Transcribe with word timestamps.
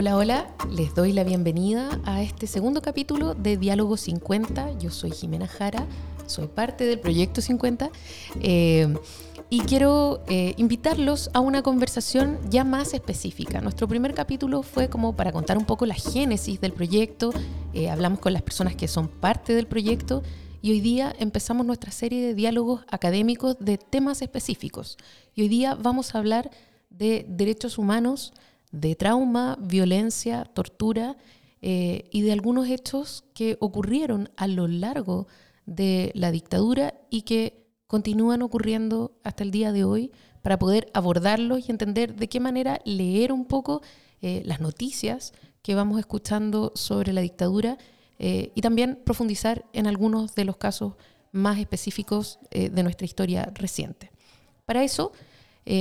Hola, 0.00 0.16
hola, 0.16 0.46
les 0.70 0.94
doy 0.94 1.12
la 1.12 1.24
bienvenida 1.24 2.00
a 2.06 2.22
este 2.22 2.46
segundo 2.46 2.80
capítulo 2.80 3.34
de 3.34 3.58
Diálogo 3.58 3.98
50. 3.98 4.78
Yo 4.78 4.88
soy 4.88 5.10
Jimena 5.10 5.46
Jara, 5.46 5.86
soy 6.24 6.46
parte 6.46 6.86
del 6.86 7.00
Proyecto 7.00 7.42
50 7.42 7.90
eh, 8.40 8.96
y 9.50 9.60
quiero 9.60 10.22
eh, 10.26 10.54
invitarlos 10.56 11.28
a 11.34 11.40
una 11.40 11.60
conversación 11.60 12.38
ya 12.48 12.64
más 12.64 12.94
específica. 12.94 13.60
Nuestro 13.60 13.88
primer 13.88 14.14
capítulo 14.14 14.62
fue 14.62 14.88
como 14.88 15.14
para 15.16 15.32
contar 15.32 15.58
un 15.58 15.66
poco 15.66 15.84
la 15.84 15.96
génesis 15.96 16.62
del 16.62 16.72
proyecto, 16.72 17.34
eh, 17.74 17.90
hablamos 17.90 18.20
con 18.20 18.32
las 18.32 18.40
personas 18.40 18.76
que 18.76 18.88
son 18.88 19.06
parte 19.06 19.52
del 19.52 19.66
proyecto 19.66 20.22
y 20.62 20.70
hoy 20.70 20.80
día 20.80 21.14
empezamos 21.18 21.66
nuestra 21.66 21.92
serie 21.92 22.26
de 22.26 22.34
diálogos 22.34 22.86
académicos 22.90 23.58
de 23.60 23.76
temas 23.76 24.22
específicos. 24.22 24.96
Y 25.34 25.42
hoy 25.42 25.48
día 25.48 25.74
vamos 25.74 26.14
a 26.14 26.18
hablar 26.20 26.50
de 26.88 27.26
derechos 27.28 27.76
humanos, 27.76 28.32
de 28.72 28.94
trauma, 28.94 29.56
violencia, 29.60 30.44
tortura 30.44 31.16
eh, 31.62 32.04
y 32.10 32.22
de 32.22 32.32
algunos 32.32 32.68
hechos 32.68 33.24
que 33.34 33.56
ocurrieron 33.60 34.30
a 34.36 34.46
lo 34.46 34.68
largo 34.68 35.26
de 35.66 36.10
la 36.14 36.30
dictadura 36.30 36.94
y 37.10 37.22
que 37.22 37.66
continúan 37.86 38.42
ocurriendo 38.42 39.18
hasta 39.24 39.42
el 39.42 39.50
día 39.50 39.72
de 39.72 39.84
hoy 39.84 40.12
para 40.42 40.58
poder 40.58 40.90
abordarlos 40.94 41.68
y 41.68 41.70
entender 41.70 42.14
de 42.14 42.28
qué 42.28 42.40
manera 42.40 42.80
leer 42.84 43.32
un 43.32 43.44
poco 43.44 43.82
eh, 44.22 44.42
las 44.46 44.60
noticias 44.60 45.32
que 45.62 45.74
vamos 45.74 45.98
escuchando 45.98 46.72
sobre 46.74 47.12
la 47.12 47.20
dictadura 47.20 47.76
eh, 48.18 48.52
y 48.54 48.60
también 48.62 48.98
profundizar 49.04 49.66
en 49.72 49.86
algunos 49.86 50.34
de 50.34 50.44
los 50.44 50.56
casos 50.56 50.94
más 51.32 51.58
específicos 51.58 52.40
de 52.50 52.82
nuestra 52.82 53.04
historia 53.04 53.52
reciente. 53.54 54.10
Para 54.64 54.82
eso 54.82 55.12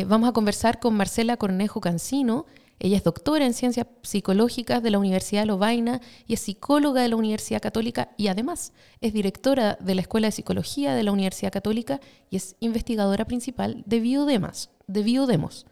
vamos 0.06 0.30
a 0.30 0.32
conversar 0.32 0.80
con 0.80 0.94
Marcela 0.94 1.38
Cornejo 1.38 1.82
Cancino, 1.82 2.46
ella 2.80 2.96
es 2.96 3.04
doctora 3.04 3.46
en 3.46 3.54
ciencias 3.54 3.88
psicológicas 4.04 4.82
de 4.82 4.90
la 4.90 5.00
Universidad 5.00 5.42
de 5.42 5.48
Lovaina 5.48 6.00
y 6.26 6.34
es 6.34 6.40
psicóloga 6.40 7.02
de 7.02 7.10
la 7.10 7.18
Universidad 7.18 7.62
Católica 7.62 8.12
y 8.16 8.28
además 8.28 8.72
es 9.02 9.12
directora 9.12 9.78
de 9.82 9.96
la 9.96 10.02
Escuela 10.02 10.28
de 10.28 10.32
Psicología 10.32 10.96
de 10.96 11.04
la 11.04 11.12
Universidad 11.12 11.52
Católica 11.52 12.00
y 12.30 12.38
es 12.38 12.56
investigadora 12.62 13.26
principal 13.26 13.84
de 13.86 14.00
Biodemas, 14.00 14.70
de 14.88 15.04
Biodemos. 15.04 15.66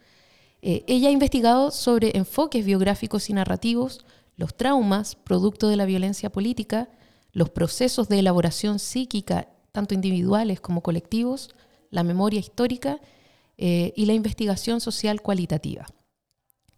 Eh, 0.62 0.84
ella 0.88 1.08
ha 1.08 1.12
investigado 1.12 1.72
sobre 1.72 2.18
enfoques 2.18 2.66
biográficos 2.66 3.30
y 3.30 3.34
narrativos, 3.34 4.06
los 4.36 4.56
traumas 4.56 5.16
producto 5.16 5.70
de 5.70 5.78
la 5.78 5.86
violencia 5.86 6.30
política, 6.30 6.90
los 7.32 7.50
procesos 7.50 8.10
de 8.10 8.20
elaboración 8.20 8.80
psíquica, 8.80 9.48
tanto 9.72 9.94
individuales 9.94 10.60
como 10.60 10.82
colectivos, 10.82 11.52
la 11.90 12.04
memoria 12.04 12.40
histórica 12.40 13.00
eh, 13.58 13.94
y 13.96 14.08
la 14.08 14.14
investigación 14.14 14.82
social 14.82 15.22
cualitativa. 15.22 15.86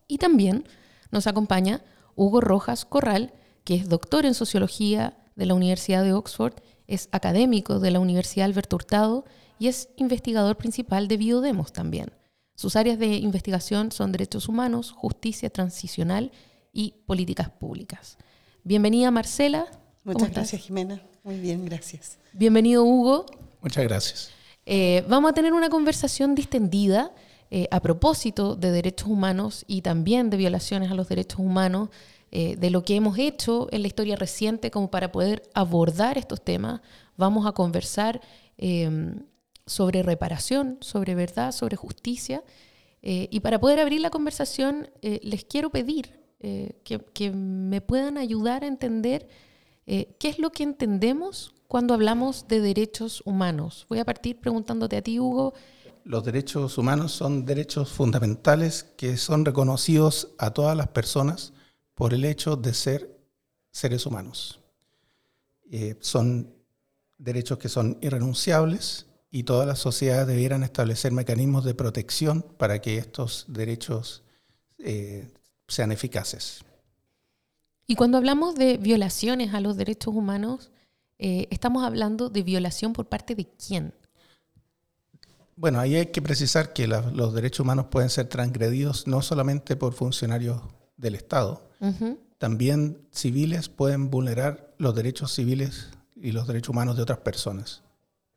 Y 0.09 0.17
también 0.17 0.65
nos 1.11 1.27
acompaña 1.27 1.81
Hugo 2.15 2.41
Rojas 2.41 2.83
Corral, 2.83 3.31
que 3.63 3.75
es 3.75 3.87
doctor 3.87 4.25
en 4.25 4.33
sociología 4.33 5.15
de 5.35 5.45
la 5.45 5.53
Universidad 5.53 6.03
de 6.03 6.13
Oxford, 6.13 6.55
es 6.87 7.07
académico 7.11 7.79
de 7.79 7.91
la 7.91 7.99
Universidad 7.99 8.45
Alberto 8.45 8.75
Hurtado 8.75 9.23
y 9.59 9.67
es 9.67 9.89
investigador 9.97 10.57
principal 10.57 11.07
de 11.07 11.17
Biodemos 11.17 11.71
también. 11.71 12.11
Sus 12.55 12.75
áreas 12.75 12.97
de 12.97 13.17
investigación 13.17 13.91
son 13.91 14.11
derechos 14.11 14.49
humanos, 14.49 14.91
justicia 14.91 15.51
transicional 15.51 16.31
y 16.73 16.95
políticas 17.05 17.51
públicas. 17.51 18.17
Bienvenida 18.63 19.11
Marcela. 19.11 19.67
Muchas 20.03 20.31
gracias 20.31 20.63
Jimena. 20.63 21.03
Muy 21.23 21.39
bien, 21.39 21.65
gracias. 21.65 22.17
Bienvenido 22.33 22.83
Hugo. 22.83 23.27
Muchas 23.61 23.83
gracias. 23.83 24.31
Eh, 24.65 25.05
vamos 25.07 25.29
a 25.29 25.33
tener 25.35 25.53
una 25.53 25.69
conversación 25.69 26.33
distendida 26.33 27.11
eh, 27.51 27.67
a 27.71 27.79
propósito 27.79 28.55
de 28.55 28.71
derechos 28.71 29.07
humanos 29.07 29.65
y 29.67 29.81
también 29.81 30.29
de 30.29 30.37
violaciones 30.37 30.91
a 30.91 30.93
los 30.93 31.09
derechos 31.09 31.39
humanos, 31.39 31.89
eh, 32.31 32.55
de 32.57 32.69
lo 32.69 32.83
que 32.83 32.95
hemos 32.95 33.17
hecho 33.17 33.67
en 33.71 33.81
la 33.81 33.87
historia 33.87 34.15
reciente 34.15 34.69
como 34.69 34.91
para 34.91 35.11
poder 35.11 35.41
abordar 35.55 36.19
estos 36.19 36.43
temas. 36.43 36.81
Vamos 37.17 37.47
a 37.47 37.53
conversar 37.53 38.21
em, 38.57 39.23
sobre 39.65 40.03
reparación, 40.03 40.77
sobre 40.81 41.15
verdad, 41.15 41.51
sobre 41.51 41.75
justicia. 41.75 42.43
Eh, 43.01 43.27
y 43.31 43.39
para 43.39 43.59
poder 43.59 43.79
abrir 43.79 44.01
la 44.01 44.11
conversación, 44.11 44.91
les 45.01 45.43
quiero 45.43 45.71
pedir 45.71 46.19
que, 46.39 46.99
que, 47.13 47.31
me 47.31 47.81
puedan 47.81 48.17
ayudar 48.17 48.63
a 48.63 48.67
entender 48.67 49.27
qué 49.85 50.15
es 50.21 50.39
lo 50.39 50.51
que 50.51 50.63
entendemos 50.63 51.53
cuando 51.67 51.93
hablamos 51.93 52.47
de 52.47 52.61
derechos 52.61 53.21
humanos. 53.25 53.85
Voy 53.89 53.99
a 53.99 54.05
partir 54.05 54.39
preguntándote 54.39 54.97
a 54.97 55.01
ti, 55.01 55.19
Hugo, 55.19 55.53
los 56.09 56.23
derechos 56.23 56.79
humanos 56.79 57.11
son 57.11 57.45
derechos 57.45 57.91
fundamentales 57.91 58.83
que 58.97 59.15
son 59.15 59.45
reconocidos 59.45 60.29
a 60.39 60.49
todas 60.49 60.75
las 60.75 60.87
personas 60.87 61.53
por 61.93 62.15
el 62.15 62.25
hecho 62.25 62.55
de 62.55 62.73
ser 62.73 63.15
seres 63.71 64.07
humanos. 64.07 64.59
Eh, 65.69 65.97
son 65.99 66.51
derechos 67.19 67.59
que 67.59 67.69
son 67.69 67.99
irrenunciables 68.01 69.05
y 69.29 69.43
todas 69.43 69.67
las 69.67 69.77
sociedades 69.77 70.25
debieran 70.25 70.63
establecer 70.63 71.11
mecanismos 71.11 71.63
de 71.63 71.75
protección 71.75 72.41
para 72.57 72.81
que 72.81 72.97
estos 72.97 73.45
derechos 73.47 74.23
eh, 74.79 75.29
sean 75.67 75.91
eficaces. 75.91 76.65
Y 77.85 77.93
cuando 77.93 78.17
hablamos 78.17 78.55
de 78.55 78.77
violaciones 78.77 79.53
a 79.53 79.61
los 79.61 79.77
derechos 79.77 80.15
humanos, 80.15 80.71
eh, 81.19 81.47
estamos 81.51 81.83
hablando 81.83 82.31
de 82.31 82.41
violación 82.41 82.93
por 82.93 83.05
parte 83.05 83.35
de 83.35 83.45
quién? 83.45 83.93
Bueno, 85.59 85.81
ahí 85.81 85.95
hay 85.97 86.05
que 86.05 86.21
precisar 86.21 86.71
que 86.71 86.87
los 86.87 87.33
derechos 87.33 87.59
humanos 87.59 87.87
pueden 87.91 88.09
ser 88.09 88.29
transgredidos 88.29 89.07
no 89.07 89.21
solamente 89.21 89.75
por 89.75 89.91
funcionarios 89.91 90.61
del 90.95 91.15
Estado, 91.15 91.69
también 92.37 93.05
civiles 93.11 93.67
pueden 93.67 94.09
vulnerar 94.09 94.73
los 94.77 94.95
derechos 94.95 95.33
civiles 95.33 95.89
y 96.15 96.31
los 96.31 96.47
derechos 96.47 96.69
humanos 96.69 96.95
de 96.95 97.01
otras 97.01 97.19
personas. 97.19 97.83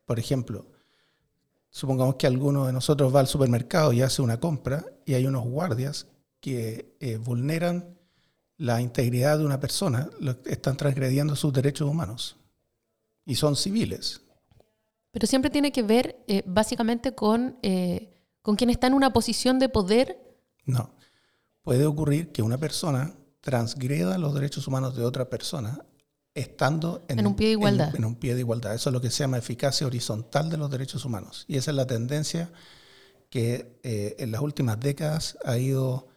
Por 0.04 0.18
ejemplo, 0.18 0.66
supongamos 1.70 2.16
que 2.16 2.26
alguno 2.26 2.66
de 2.66 2.72
nosotros 2.72 3.14
va 3.14 3.20
al 3.20 3.28
supermercado 3.28 3.92
y 3.92 4.02
hace 4.02 4.20
una 4.20 4.40
compra 4.40 4.84
y 5.06 5.14
hay 5.14 5.24
unos 5.24 5.44
guardias 5.44 6.08
que 6.40 6.96
eh, 6.98 7.18
vulneran 7.18 7.96
la 8.56 8.80
integridad 8.80 9.38
de 9.38 9.44
una 9.44 9.60
persona, 9.60 10.10
están 10.44 10.76
transgrediendo 10.76 11.36
sus 11.36 11.52
derechos 11.52 11.88
humanos 11.88 12.36
y 13.24 13.36
son 13.36 13.54
civiles. 13.54 14.22
Pero 15.12 15.26
siempre 15.26 15.50
tiene 15.50 15.70
que 15.72 15.82
ver 15.82 16.24
eh, 16.26 16.42
básicamente 16.46 17.14
con, 17.14 17.58
eh, 17.62 18.10
con 18.40 18.56
quien 18.56 18.70
está 18.70 18.86
en 18.86 18.94
una 18.94 19.12
posición 19.12 19.58
de 19.58 19.68
poder. 19.68 20.18
No. 20.64 20.94
Puede 21.62 21.86
ocurrir 21.86 22.32
que 22.32 22.42
una 22.42 22.58
persona 22.58 23.14
transgreda 23.40 24.18
los 24.18 24.34
derechos 24.34 24.66
humanos 24.66 24.96
de 24.96 25.04
otra 25.04 25.28
persona 25.28 25.84
estando 26.34 27.04
en, 27.08 27.26
un 27.26 27.36
pie 27.36 27.48
de 27.48 27.52
igualdad. 27.52 27.94
En, 27.94 28.06
un 28.06 28.14
pie 28.14 28.34
de 28.34 28.40
igualdad. 28.40 28.74
Eso 28.74 28.88
es 28.88 28.94
lo 28.94 29.02
que 29.02 29.10
se 29.10 29.18
llama 29.18 29.36
eficacia 29.36 29.86
horizontal 29.86 30.48
de 30.48 30.56
los 30.56 30.70
derechos 30.70 31.04
humanos. 31.04 31.44
Y 31.46 31.58
esa 31.58 31.72
es 31.72 31.76
la 31.76 31.86
tendencia 31.86 32.50
que 33.28 33.78
eh, 33.82 34.16
en 34.18 34.32
las 34.32 34.40
últimas 34.40 34.80
décadas 34.80 35.38
ha 35.44 35.58
ido 35.58 36.08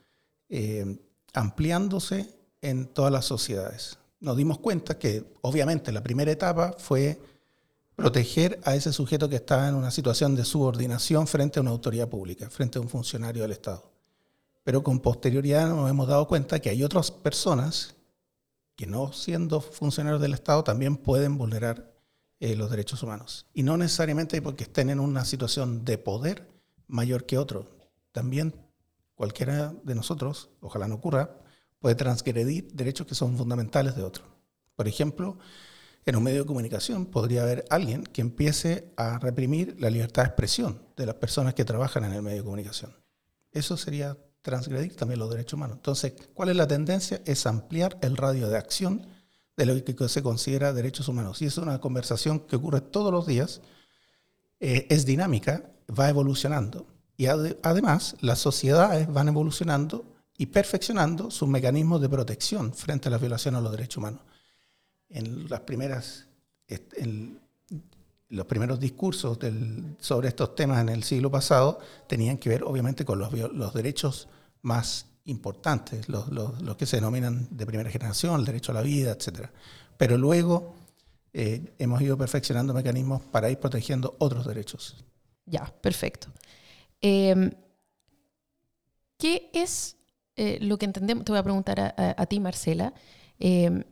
ampliándose 1.34 2.34
en 2.62 2.88
todas 2.88 3.12
las 3.12 3.26
sociedades. 3.26 3.98
Nos 4.22 4.38
dimos 4.38 4.60
cuenta 4.60 4.98
que 4.98 5.26
obviamente 5.42 5.92
la 5.92 6.02
primera 6.02 6.32
etapa 6.32 6.76
fue 6.78 7.20
proteger 7.96 8.60
a 8.64 8.76
ese 8.76 8.92
sujeto 8.92 9.30
que 9.30 9.38
está 9.38 9.68
en 9.68 9.76
una 9.76 9.92
situación 9.92 10.36
de 10.36 10.46
subordinación 10.46 11.28
frente 11.28 11.60
a 11.60 11.62
una 11.62 11.72
autoridad 11.72 12.10
pública, 12.10 12.50
frente 12.50 12.78
a 12.78 12.82
un 12.82 12.90
funcionario 12.90 13.42
del 13.42 13.52
Estado. 13.52 13.92
Pero 14.64 14.84
con 14.84 15.00
posterioridad 15.00 15.70
nos 15.70 15.90
hemos 15.90 16.08
dado 16.08 16.28
cuenta 16.28 16.60
que 16.60 16.70
hay 16.70 16.84
otras 16.84 17.12
personas 17.12 17.96
que 18.76 18.88
no 18.88 19.14
siendo 19.14 19.62
funcionarios 19.62 20.22
del 20.22 20.34
Estado 20.34 20.64
también 20.64 20.98
pueden 20.98 21.38
vulnerar 21.38 21.94
eh, 22.40 22.56
los 22.56 22.70
derechos 22.70 23.02
humanos. 23.02 23.46
Y 23.54 23.64
no 23.64 23.78
necesariamente 23.78 24.42
porque 24.42 24.64
estén 24.64 24.90
en 24.90 25.00
una 25.00 25.24
situación 25.24 25.86
de 25.86 25.98
poder 25.98 26.50
mayor 26.88 27.26
que 27.26 27.38
otro. 27.38 27.70
También 28.12 28.54
cualquiera 29.16 29.74
de 29.84 29.96
nosotros, 29.96 30.50
ojalá 30.60 30.88
no 30.88 30.96
ocurra, 30.96 31.38
puede 31.80 31.96
transgredir 31.96 32.72
derechos 32.74 33.08
que 33.08 33.16
son 33.16 33.38
fundamentales 33.38 33.96
de 33.96 34.04
otro. 34.04 34.26
Por 34.76 34.88
ejemplo, 34.88 35.38
en 36.06 36.16
un 36.16 36.24
medio 36.24 36.42
de 36.42 36.46
comunicación 36.46 37.08
podría 37.08 37.42
haber 37.42 37.66
alguien 37.70 38.04
que 38.04 38.22
empiece 38.22 38.94
a 38.96 39.18
reprimir 39.18 39.76
la 39.80 39.90
libertad 39.90 40.24
de 40.24 40.28
expresión 40.28 40.82
de 40.96 41.08
las 41.08 41.16
personas 41.16 41.56
que 41.56 41.66
trabajan 41.66 42.04
en 42.04 42.14
el 42.14 42.22
medio 42.22 42.38
de 42.38 42.44
comunicación. 42.44 42.96
Eso 43.52 43.76
sería 43.76 44.18
transgredir 44.44 44.96
también 44.96 45.20
los 45.20 45.32
derechos 45.32 45.54
humanos. 45.54 45.78
Entonces, 45.78 46.14
¿cuál 46.36 46.50
es 46.50 46.56
la 46.56 46.68
tendencia? 46.68 47.22
Es 47.26 47.48
ampliar 47.48 47.98
el 48.02 48.18
radio 48.18 48.48
de 48.48 48.58
acción 48.58 49.08
de 49.58 49.66
lo 49.66 49.84
que 49.84 50.10
se 50.10 50.22
considera 50.22 50.74
derechos 50.74 51.08
humanos. 51.08 51.42
Y 51.42 51.46
es 51.46 51.58
una 51.58 51.80
conversación 51.80 52.42
que 52.42 52.58
ocurre 52.58 52.82
todos 52.82 53.12
los 53.12 53.26
días, 53.26 53.62
eh, 54.60 54.86
es 54.90 55.06
dinámica, 55.06 55.72
va 55.88 56.10
evolucionando. 56.10 56.86
Y 57.18 57.28
además, 57.28 58.16
las 58.20 58.40
sociedades 58.40 59.12
van 59.12 59.30
evolucionando 59.30 60.06
y 60.38 60.48
perfeccionando 60.48 61.32
sus 61.32 61.48
mecanismos 61.48 62.02
de 62.02 62.10
protección 62.10 62.74
frente 62.74 63.08
a 63.08 63.12
la 63.12 63.18
violación 63.18 63.56
a 63.56 63.62
los 63.62 63.72
derechos 63.72 63.98
humanos 63.98 64.22
en 65.10 65.50
las 65.50 65.62
primeras, 65.62 66.28
los 68.30 68.46
primeros 68.46 68.80
discursos 68.80 69.38
sobre 70.00 70.28
estos 70.28 70.56
temas 70.56 70.82
en 70.82 70.90
el 70.90 71.04
siglo 71.04 71.30
pasado 71.32 71.80
tenían 72.08 72.38
que 72.38 72.50
ver 72.50 72.64
obviamente 72.64 73.06
con 73.06 73.20
los, 73.20 73.32
los 73.32 73.74
derechos 73.74 74.28
más 74.62 75.06
importantes, 75.26 76.08
los, 76.08 76.76
que 76.78 76.86
se 76.86 76.98
denominan 76.98 77.48
de 77.52 77.66
primera 77.66 77.90
generación, 77.90 78.40
el 78.40 78.46
derecho 78.46 78.72
a 78.72 78.76
la 78.76 78.82
vida, 78.82 79.12
etc. 79.12 79.50
Pero 79.98 80.18
luego 80.18 80.76
eh, 81.34 81.74
hemos 81.80 82.02
ido 82.02 82.18
perfeccionando 82.18 82.74
mecanismos 82.74 83.22
para 83.24 83.50
ir 83.50 83.60
protegiendo 83.60 84.16
otros 84.20 84.46
derechos. 84.46 85.04
Ya, 85.46 85.66
perfecto. 85.82 86.28
Em, 87.02 87.52
¿Qué 89.18 89.50
es 89.54 89.98
eh, 90.36 90.60
lo 90.62 90.78
que 90.78 90.86
entendemos? 90.86 91.26
Te 91.26 91.32
voy 91.32 91.40
a 91.40 91.44
preguntar 91.44 91.96
a, 91.98 92.26
ti, 92.26 92.40
Marcela. 92.40 92.94
Em, 93.40 93.84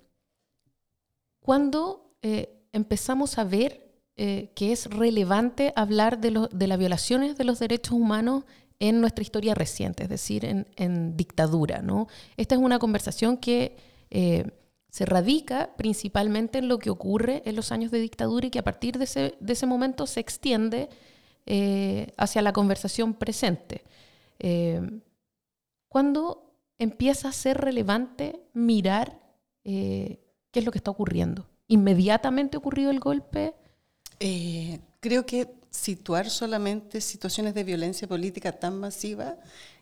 ¿Cuándo 1.44 2.16
eh, 2.24 2.66
empezamos 2.72 3.38
a 3.38 3.44
ver 3.44 3.82
que 4.16 4.72
es 4.72 4.86
relevante 4.92 5.74
hablar 5.76 6.22
de, 6.22 6.48
de 6.52 6.68
las 6.68 6.78
violaciones 6.78 7.36
de 7.36 7.46
los 7.46 7.58
derechos 7.58 7.94
humanos 7.94 8.44
en 8.84 9.00
nuestra 9.00 9.22
historia 9.22 9.56
reciente, 9.56 10.04
es 10.04 10.10
decir, 10.10 10.44
en, 10.44 11.16
dictadura. 11.16 11.82
Esta 12.36 12.56
es 12.56 12.62
una 12.62 12.80
conversación 12.80 13.38
que 13.38 13.78
eh, 14.10 14.52
se 14.90 15.06
radica 15.06 15.74
principalmente 15.78 16.60
en 16.60 16.68
lo 16.68 16.80
que 16.80 16.90
ocurre 16.90 17.44
en 17.46 17.56
los 17.56 17.72
años 17.72 17.92
de 17.92 18.02
dictadura 18.02 18.48
y 18.48 18.50
que 18.50 18.60
a 18.60 18.64
partir 18.64 18.98
de 18.98 19.06
ese, 19.06 19.66
momento 19.66 20.06
se 20.06 20.20
extiende 20.20 20.90
eh, 21.46 22.12
hacia 22.18 22.42
la 22.42 22.52
conversación 22.52 23.14
presente. 23.14 23.84
Eh, 24.40 24.82
¿Cuándo 25.88 26.58
empieza 26.78 27.30
a 27.30 27.32
ser 27.32 27.62
relevante 27.62 28.42
mirar 28.54 29.22
qué 30.54 30.60
es 30.60 30.66
lo 30.66 30.72
que 30.72 30.78
está 30.78 30.92
ocurriendo? 30.92 31.46
¿Inmediatamente 31.68 32.56
ocurrió 32.56 32.90
el 32.90 33.02
golpe? 33.02 33.56
creo 35.02 35.26
que 35.26 35.54
situar 35.70 36.30
solamente 36.30 37.02
situaciones 37.02 37.54
de 37.54 37.66
violencia 37.66 38.08
política 38.08 38.54
tan 38.54 38.80
masiva 38.80 39.36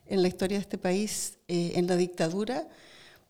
en 0.08 0.24
la 0.24 0.28
historia 0.28 0.58
de 0.58 0.62
este 0.62 0.80
país, 0.80 1.38
eh, 1.48 1.74
en 1.76 1.86
la 1.86 1.96
dictadura, 1.96 2.68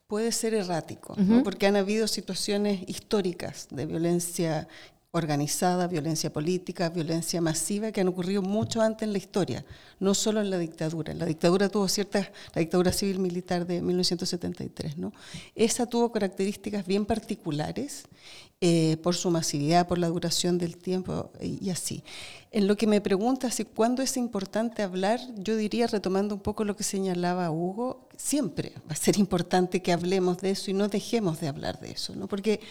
puede 0.08 0.32
ser 0.32 0.54
errático, 0.54 1.16
porque 1.44 1.68
han 1.68 1.76
habido 1.76 2.08
situaciones 2.08 2.88
históricas 2.88 3.68
de 3.72 3.86
violencia 3.86 4.70
organizada, 5.14 5.88
violencia 5.88 6.32
política, 6.32 6.90
violencia 6.90 7.42
masiva 7.42 7.92
que 7.92 8.00
han 8.00 8.08
ocurrido 8.08 8.42
mucho 8.42 8.82
antes 8.82 9.06
en 9.06 9.12
la 9.12 9.18
historia, 9.18 9.66
no 10.00 10.14
solo 10.14 10.40
en 10.40 10.50
la 10.50 10.58
dictadura. 10.58 11.14
La 11.14 11.26
dictadura 11.26 11.68
tuvo 11.68 11.90
ciertas, 11.90 12.30
la 12.56 12.62
dictadura 12.62 12.94
civil 12.94 13.20
militar 13.20 13.68
de 13.68 13.82
1973, 13.82 14.98
¿no? 14.98 15.12
Esa 15.54 15.86
tuvo 15.86 16.14
características 16.14 16.86
bien 16.86 17.06
particulares 17.06 18.06
eh, 18.62 18.96
por 19.04 19.16
su 19.16 19.30
masividad, 19.32 19.86
por 19.86 19.98
la 19.98 20.08
duración 20.08 20.58
del 20.58 20.78
tiempo 20.78 21.30
y, 21.42 21.70
así. 21.72 22.06
En 22.52 22.68
lo 22.68 22.78
que 22.78 22.88
me 22.88 23.02
pregunta 23.02 23.52
si 23.52 23.66
cuándo 23.66 24.02
es 24.02 24.16
importante 24.16 24.82
hablar, 24.82 25.20
yo 25.36 25.58
diría, 25.58 25.88
retomando 25.88 26.36
un 26.36 26.42
poco 26.42 26.64
lo 26.64 26.78
que 26.78 26.84
señalaba 26.84 27.52
Hugo, 27.52 28.08
siempre 28.16 28.72
va 28.90 28.94
a 28.94 28.96
ser 28.96 29.18
importante 29.18 29.82
que 29.82 29.92
hablemos 29.92 30.38
de 30.38 30.52
eso 30.52 30.72
y 30.72 30.74
no 30.74 30.88
dejemos 30.88 31.42
de 31.42 31.50
hablar 31.50 31.82
de 31.82 31.92
eso, 31.92 32.16
¿no? 32.16 32.30
Porque 32.30 32.62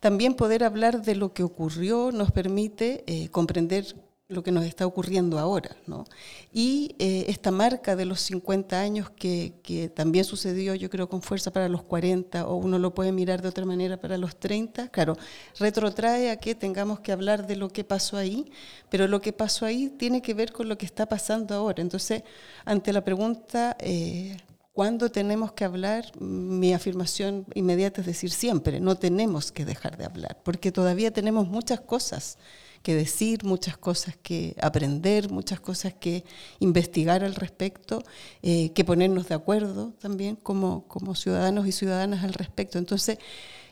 también 0.00 0.34
poder 0.34 0.64
hablar 0.64 1.02
de 1.02 1.14
lo 1.14 1.32
que 1.32 1.42
ocurrió 1.42 2.12
nos 2.12 2.30
permite 2.30 3.04
eh, 3.06 3.28
comprender 3.30 3.94
lo 4.30 4.42
que 4.42 4.52
nos 4.52 4.66
está 4.66 4.86
ocurriendo 4.86 5.38
ahora. 5.38 5.74
¿no? 5.86 6.04
Y 6.52 6.94
eh, 6.98 7.24
esta 7.28 7.50
marca 7.50 7.96
de 7.96 8.04
los 8.04 8.20
50 8.20 8.78
años 8.78 9.10
que, 9.10 9.90
también 9.94 10.24
sucedió, 10.24 10.74
yo 10.74 10.90
creo, 10.90 11.08
con 11.08 11.22
fuerza 11.22 11.50
para 11.50 11.68
los 11.68 11.82
40, 11.82 12.46
o 12.46 12.56
uno 12.56 12.78
lo 12.78 12.94
puede 12.94 13.10
mirar 13.10 13.40
de 13.40 13.48
otra 13.48 13.64
manera 13.64 13.98
para 13.98 14.18
los 14.18 14.36
30, 14.36 14.88
claro, 14.88 15.16
retrotrae 15.58 16.30
a 16.30 16.36
que 16.36 16.54
tengamos 16.54 17.00
que 17.00 17.12
hablar 17.12 17.46
de 17.46 17.56
lo 17.56 17.70
que 17.70 17.84
pasó 17.84 18.18
ahí, 18.18 18.52
pero 18.90 19.08
lo 19.08 19.22
que 19.22 19.32
pasó 19.32 19.64
ahí 19.64 19.88
tiene 19.88 20.20
que 20.20 20.34
ver 20.34 20.52
con 20.52 20.68
lo 20.68 20.76
que 20.76 20.84
está 20.84 21.06
pasando 21.06 21.54
ahora. 21.54 21.80
Entonces, 21.80 22.22
ante 22.64 22.92
la 22.92 23.02
pregunta... 23.02 23.76
Eh, 23.80 24.36
cuando 24.78 25.10
tenemos 25.10 25.50
que 25.50 25.64
hablar? 25.64 26.04
Mi 26.20 26.72
afirmación 26.72 27.46
inmediata 27.54 28.00
es 28.00 28.06
decir 28.06 28.30
siempre, 28.30 28.78
no 28.78 28.94
tenemos 28.94 29.50
que 29.50 29.64
dejar 29.64 29.96
de 29.96 30.04
hablar, 30.04 30.38
porque 30.44 30.70
todavía 30.70 31.12
tenemos 31.12 31.48
muchas 31.48 31.80
cosas 31.80 32.38
que 32.84 32.94
decir, 32.94 33.42
muchas 33.42 33.76
cosas 33.76 34.16
que 34.22 34.54
aprender, 34.62 35.32
muchas 35.32 35.58
cosas 35.58 35.94
que 35.94 36.22
investigar 36.60 37.24
al 37.24 37.34
respecto, 37.34 38.04
eh, 38.40 38.70
que 38.70 38.84
ponernos 38.84 39.26
de 39.26 39.34
acuerdo 39.34 39.94
también 39.98 40.36
como, 40.36 40.86
como 40.86 41.16
ciudadanos 41.16 41.66
y 41.66 41.72
ciudadanas 41.72 42.22
al 42.22 42.34
respecto. 42.34 42.78
Entonces, 42.78 43.18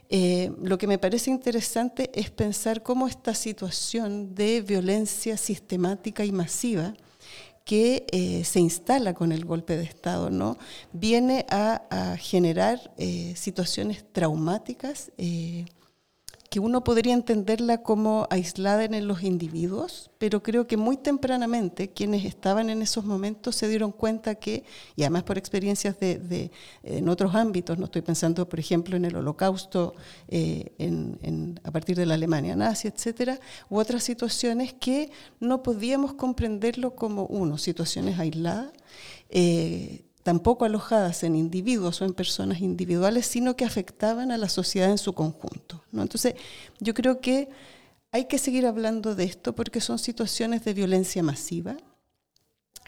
eh, 0.08 0.50
lo 0.60 0.76
que 0.76 0.88
me 0.88 0.98
parece 0.98 1.30
interesante 1.30 2.10
es 2.14 2.30
pensar 2.30 2.82
cómo 2.82 3.06
esta 3.06 3.36
situación 3.36 4.34
de 4.34 4.60
violencia 4.60 5.36
sistemática 5.36 6.24
y 6.24 6.32
masiva, 6.32 6.94
que 7.66 8.06
eh, 8.12 8.44
se 8.44 8.60
instala 8.60 9.12
con 9.12 9.32
el 9.32 9.44
golpe 9.44 9.76
de 9.76 9.82
Estado, 9.82 10.30
¿no? 10.30 10.56
Viene 10.92 11.44
a, 11.50 12.16
generar 12.16 12.94
eh, 12.96 13.34
situaciones 13.36 14.04
traumáticas 14.12 15.10
eh, 15.18 15.66
que 16.56 16.60
uno 16.60 16.82
podría 16.82 17.12
entenderla 17.12 17.82
como 17.82 18.26
aislada 18.30 18.84
en 18.84 19.06
los 19.06 19.22
individuos, 19.22 20.10
pero 20.16 20.42
creo 20.42 20.66
que 20.66 20.78
muy 20.78 20.96
tempranamente 20.96 21.90
quienes 21.90 22.24
estaban 22.24 22.70
en 22.70 22.80
esos 22.80 23.04
momentos 23.04 23.56
se 23.56 23.68
dieron 23.68 23.92
cuenta 23.92 24.36
que, 24.36 24.64
y 24.96 25.02
además 25.02 25.24
por 25.24 25.36
experiencias 25.36 26.00
de, 26.00 26.50
en 26.82 27.10
otros 27.10 27.34
ámbitos, 27.34 27.76
no 27.76 27.84
estoy 27.84 28.00
pensando 28.00 28.48
por 28.48 28.58
ejemplo 28.58 28.96
en 28.96 29.04
el 29.04 29.16
holocausto 29.16 29.92
eh, 30.28 30.72
en, 30.78 31.60
a 31.62 31.70
partir 31.70 31.94
de 31.94 32.06
la 32.06 32.14
Alemania 32.14 32.56
nazi, 32.56 32.88
etcétera, 32.88 33.38
u 33.68 33.78
otras 33.78 34.02
situaciones 34.02 34.72
que 34.72 35.10
no 35.40 35.62
podíamos 35.62 36.14
comprenderlo 36.14 36.96
como 36.96 37.26
uno, 37.26 37.58
situaciones 37.58 38.18
aisladas. 38.18 38.72
Eh, 39.28 40.05
tampoco 40.26 40.64
alojadas 40.64 41.22
en 41.22 41.36
individuos 41.36 42.02
o 42.02 42.04
en 42.04 42.12
personas 42.12 42.60
individuales, 42.60 43.26
sino 43.26 43.54
que 43.54 43.64
afectaban 43.64 44.32
a 44.32 44.36
la 44.36 44.48
sociedad 44.48 44.90
en 44.90 44.98
su 44.98 45.12
conjunto. 45.12 45.84
¿no? 45.92 46.02
Entonces, 46.02 46.34
yo 46.80 46.94
creo 46.94 47.20
que 47.20 47.48
hay 48.10 48.24
que 48.24 48.38
seguir 48.38 48.66
hablando 48.66 49.14
de 49.14 49.22
esto 49.22 49.54
porque 49.54 49.80
son 49.80 50.00
situaciones 50.00 50.64
de 50.64 50.74
violencia 50.74 51.22
masiva, 51.22 51.76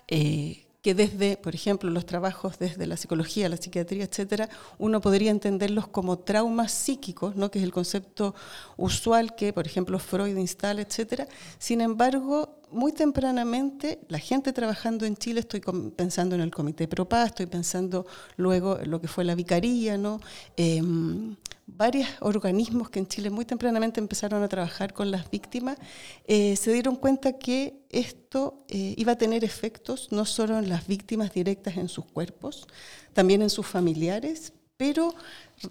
eh, 0.08 0.66
que 0.82 0.94
desde, 0.96 1.36
por 1.36 1.54
ejemplo, 1.54 1.88
los 1.90 2.06
trabajos 2.06 2.58
desde 2.58 2.88
la 2.88 2.96
psicología, 2.96 3.48
la 3.48 3.56
psiquiatría, 3.56 4.02
etcétera, 4.02 4.48
uno 4.76 5.00
podría 5.00 5.30
entenderlos 5.30 5.86
como 5.86 6.18
traumas 6.18 6.72
psíquicos, 6.72 7.36
¿no? 7.36 7.52
que 7.52 7.60
es 7.60 7.64
el 7.64 7.72
concepto 7.72 8.34
usual 8.76 9.36
que, 9.36 9.52
por 9.52 9.64
ejemplo, 9.64 10.00
Freud 10.00 10.36
instala, 10.36 10.82
etcétera. 10.82 11.28
Sin 11.60 11.82
embargo, 11.82 12.57
muy 12.70 12.92
tempranamente, 12.92 14.00
la 14.08 14.18
gente 14.18 14.52
trabajando 14.52 15.06
en 15.06 15.16
Chile, 15.16 15.40
estoy 15.40 15.60
pensando 15.96 16.34
en 16.34 16.40
el 16.40 16.50
Comité 16.50 16.88
ProPaz, 16.88 17.28
estoy 17.28 17.46
pensando 17.46 18.06
luego 18.36 18.78
en 18.78 18.90
lo 18.90 19.00
que 19.00 19.08
fue 19.08 19.24
la 19.24 19.34
Vicaría, 19.34 19.96
¿no? 19.96 20.20
Em, 20.56 21.36
varios 21.66 22.08
organismos 22.20 22.90
que 22.90 22.98
en 22.98 23.06
Chile 23.06 23.30
muy 23.30 23.44
tempranamente 23.44 24.00
empezaron 24.00 24.42
a 24.42 24.48
trabajar 24.48 24.92
con 24.92 25.10
las 25.10 25.30
víctimas, 25.30 25.78
eh, 26.26 26.56
se 26.56 26.72
dieron 26.72 26.96
cuenta 26.96 27.34
que 27.34 27.84
esto 27.90 28.64
eh, 28.68 28.94
iba 28.96 29.12
a 29.12 29.18
tener 29.18 29.44
efectos 29.44 30.08
no 30.10 30.24
solo 30.24 30.58
en 30.58 30.68
las 30.68 30.86
víctimas 30.86 31.32
directas 31.32 31.76
en 31.76 31.88
sus 31.88 32.04
cuerpos, 32.06 32.66
también 33.12 33.42
en 33.42 33.50
sus 33.50 33.66
familiares, 33.66 34.52
pero 34.76 35.14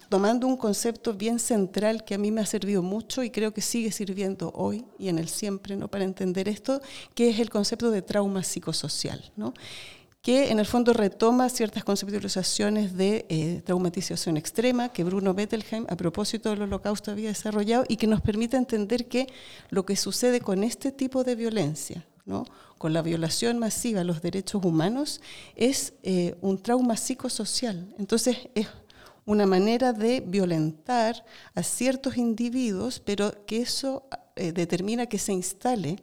tomando 0.10 0.48
un 0.48 0.58
concepto 0.58 1.14
bien 1.14 1.40
central 1.40 2.04
que 2.04 2.16
a 2.16 2.18
mí 2.18 2.32
me 2.32 2.42
ha 2.42 2.46
servido 2.46 2.82
mucho 2.82 3.24
y 3.24 3.30
creo 3.30 3.54
que 3.54 3.62
sigue 3.62 3.92
sirviendo 3.92 4.52
hoy 4.56 4.86
y 5.00 5.10
en 5.10 5.20
el 5.20 5.30
siempre 5.30 5.76
¿no? 5.76 5.88
para 5.88 6.04
entender 6.04 6.48
esto, 6.48 6.82
que 7.16 7.30
es 7.30 7.40
el 7.40 7.50
concepto 7.50 7.92
de 7.92 8.02
trauma 8.02 8.44
psicosocial. 8.44 9.32
¿no? 9.36 9.54
que 10.28 10.52
en 10.52 10.60
el 10.60 10.66
fondo 10.66 10.92
retoma 10.92 11.48
ciertas 11.48 11.86
conceptualizaciones 11.86 12.98
de 12.98 13.26
eh, 13.30 13.62
traumatización 13.64 14.36
extrema 14.36 14.90
que 14.90 15.06
Bruno 15.06 15.34
Bettelheim, 15.34 15.86
a 15.88 15.96
propósito 15.96 16.50
del 16.50 16.64
holocausto, 16.64 17.12
había 17.12 17.30
desarrollado 17.30 17.86
y 17.88 17.96
que 17.96 18.08
nos 18.08 18.20
permite 18.20 18.58
entender 18.58 19.08
que 19.08 19.28
lo 19.70 19.86
que 19.86 19.96
sucede 19.96 20.42
con 20.42 20.66
este 20.66 20.92
tipo 20.92 21.24
de 21.24 21.36
violencia, 21.36 22.06
¿no? 22.26 22.44
con 22.78 22.92
la 22.92 23.02
violación 23.02 23.58
masiva 23.58 24.02
a 24.02 24.04
los 24.04 24.22
derechos 24.22 24.66
humanos, 24.66 25.22
es 25.56 25.94
eh, 26.04 26.36
un 26.42 26.62
trauma 26.62 26.98
psicosocial. 26.98 27.96
Entonces, 27.98 28.50
es 28.54 28.68
una 29.28 29.46
manera 29.46 29.92
de 29.92 30.22
violentar 30.26 31.26
a 31.54 31.62
ciertos 31.62 32.18
individuos, 32.18 33.02
pero 33.02 33.46
que 33.46 33.62
eso 33.62 34.08
eh, 34.38 34.54
determina 34.54 35.08
que 35.08 35.20
se 35.20 35.34
instale 35.34 35.98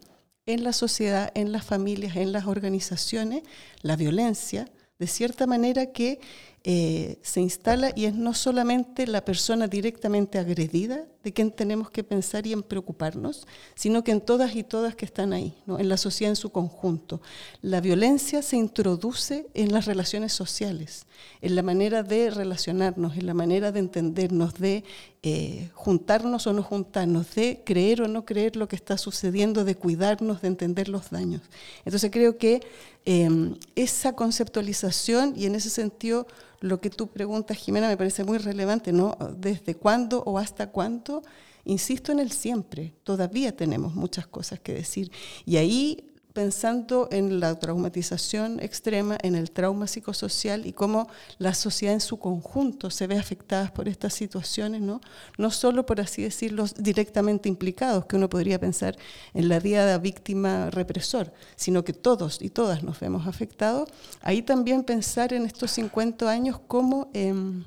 en 0.44 0.62
la 0.62 0.74
sociedad, 0.74 1.32
en 1.34 1.50
las 1.50 1.64
familias, 1.64 2.16
en 2.16 2.32
las 2.32 2.46
organizaciones, 2.46 3.42
la 3.80 3.96
violencia, 3.96 4.68
de 4.98 5.06
cierta 5.06 5.46
manera 5.46 5.86
que 5.86 6.20
eh, 6.66 7.18
se 7.20 7.42
instala 7.42 7.92
y 7.94 8.06
es 8.06 8.14
no 8.14 8.32
solamente 8.32 9.06
la 9.06 9.22
persona 9.22 9.68
directamente 9.68 10.38
agredida 10.38 11.04
de 11.22 11.30
quien 11.30 11.50
tenemos 11.50 11.90
que 11.90 12.02
pensar 12.02 12.46
y 12.46 12.54
en 12.54 12.62
preocuparnos, 12.62 13.46
sino 13.74 14.02
que 14.02 14.12
en 14.12 14.22
todas 14.22 14.56
y 14.56 14.62
todas 14.62 14.94
que 14.94 15.04
están 15.04 15.34
ahí, 15.34 15.54
¿no? 15.66 15.78
en 15.78 15.90
la 15.90 15.98
sociedad 15.98 16.30
en 16.30 16.36
su 16.36 16.48
conjunto. 16.50 17.20
La 17.60 17.82
violencia 17.82 18.40
se 18.40 18.56
introduce 18.56 19.46
en 19.52 19.72
las 19.72 19.84
relaciones 19.84 20.32
sociales, 20.32 21.04
en 21.42 21.54
la 21.54 21.62
manera 21.62 22.02
de 22.02 22.30
relacionarnos, 22.30 23.16
en 23.18 23.26
la 23.26 23.34
manera 23.34 23.70
de 23.70 23.80
entendernos, 23.80 24.54
de 24.54 24.84
eh, 25.22 25.70
juntarnos 25.74 26.46
o 26.46 26.52
no 26.54 26.62
juntarnos, 26.62 27.34
de 27.34 27.62
creer 27.64 28.02
o 28.02 28.08
no 28.08 28.24
creer 28.24 28.56
lo 28.56 28.68
que 28.68 28.76
está 28.76 28.96
sucediendo, 28.96 29.64
de 29.64 29.74
cuidarnos, 29.74 30.40
de 30.40 30.48
entender 30.48 30.88
los 30.88 31.10
daños. 31.10 31.42
Entonces 31.84 32.10
creo 32.10 32.38
que 32.38 32.60
em, 33.04 33.56
esa 33.74 34.14
conceptualización 34.14 35.34
y 35.36 35.46
en 35.46 35.54
ese 35.54 35.70
sentido 35.70 36.26
lo 36.60 36.80
que 36.80 36.90
tú 36.90 37.08
preguntas, 37.08 37.56
Jimena, 37.56 37.88
me 37.88 37.96
parece 37.96 38.24
muy 38.24 38.38
relevante, 38.38 38.92
¿no? 38.92 39.16
¿Desde 39.36 39.74
cuándo 39.74 40.22
o 40.24 40.38
hasta 40.38 40.70
cuánto? 40.70 41.22
Insisto 41.64 42.12
en 42.12 42.20
el 42.20 42.30
siempre, 42.30 42.94
todavía 43.04 43.56
tenemos 43.56 43.94
muchas 43.94 44.26
cosas 44.26 44.60
que 44.60 44.74
decir. 44.74 45.10
Y 45.46 45.56
ahí 45.56 46.13
pensando 46.34 47.08
en 47.12 47.38
la 47.38 47.58
traumatización 47.60 48.58
extrema, 48.60 49.16
en 49.22 49.36
el 49.36 49.52
trauma 49.52 49.86
psicosocial 49.86 50.66
y 50.66 50.72
cómo 50.72 51.08
la 51.38 51.54
sociedad 51.54 51.94
en 51.94 52.00
su 52.00 52.18
conjunto 52.18 52.90
se 52.90 53.06
ve 53.06 53.16
afectada 53.16 53.72
por 53.72 53.88
estas 53.88 54.14
situaciones, 54.14 54.80
¿no? 54.80 55.00
No 55.38 55.52
solo, 55.52 55.86
por 55.86 56.00
así 56.00 56.22
decirlo, 56.22 56.66
directamente 56.76 57.48
implicados, 57.48 58.06
que 58.06 58.16
uno 58.16 58.28
podría 58.28 58.58
pensar 58.58 58.96
en 59.32 59.48
la 59.48 59.60
de 59.60 59.98
víctima-represor, 59.98 61.32
sino 61.54 61.84
que 61.84 61.92
todos 61.92 62.42
y 62.42 62.50
todas 62.50 62.82
nos 62.82 62.98
vemos 62.98 63.28
afectados. 63.28 63.88
Ahí 64.20 64.42
también 64.42 64.82
pensar 64.82 65.32
en 65.32 65.46
estos 65.46 65.70
50 65.70 66.28
años 66.28 66.60
como 66.66 67.10
em, 67.14 67.64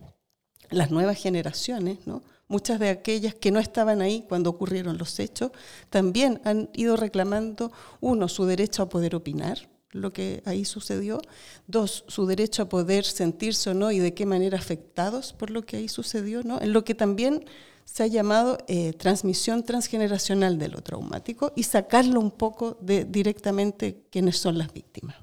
las 0.69 0.91
nuevas 0.91 1.17
generaciones, 1.17 2.05
¿no? 2.05 2.21
Muchas 2.47 2.79
de 2.79 2.89
aquellas 2.89 3.35
que 3.35 3.51
no 3.51 3.59
estaban 3.59 4.01
ahí 4.01 4.25
cuando 4.27 4.49
ocurrieron 4.49 4.97
los 4.97 5.19
hechos, 5.19 5.51
también 5.89 6.41
han 6.43 6.69
ido 6.73 6.95
reclamando, 6.95 7.71
uno, 7.99 8.27
su 8.27 8.45
derecho 8.45 8.83
a 8.83 8.89
poder 8.89 9.15
opinar, 9.15 9.69
lo 9.91 10.11
que 10.11 10.41
ahí 10.45 10.65
sucedió, 10.65 11.19
dos, 11.65 12.03
su 12.07 12.25
derecho 12.25 12.63
a 12.63 12.69
poder 12.69 13.05
sentirse 13.05 13.69
o 13.69 13.73
no 13.73 13.91
y 13.91 13.99
de 13.99 14.13
qué 14.13 14.25
manera 14.25 14.57
afectados 14.57 15.33
por 15.33 15.49
lo 15.49 15.65
que 15.65 15.77
ahí 15.77 15.87
sucedió, 15.87 16.43
¿no? 16.43 16.61
en 16.61 16.73
lo 16.73 16.83
que 16.83 16.95
también 16.95 17.45
se 17.85 18.03
ha 18.03 18.07
llamado 18.07 18.57
eh, 18.67 18.91
transmisión 18.93 19.63
transgeneracional 19.63 20.59
de 20.59 20.67
lo 20.67 20.81
traumático 20.81 21.53
y 21.55 21.63
sacarlo 21.63 22.19
un 22.19 22.31
poco 22.31 22.77
de 22.81 23.05
directamente 23.05 24.03
quiénes 24.11 24.37
son 24.37 24.57
las 24.57 24.73
víctimas. 24.73 25.15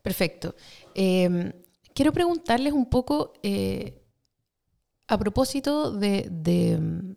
Perfecto. 0.00 0.54
Eh, 0.94 1.52
quiero 1.92 2.12
preguntarles 2.12 2.72
un 2.72 2.86
poco... 2.86 3.32
Eh, 3.42 4.00
a 5.06 5.18
propósito 5.18 5.90
de, 5.92 6.28
de, 6.30 7.16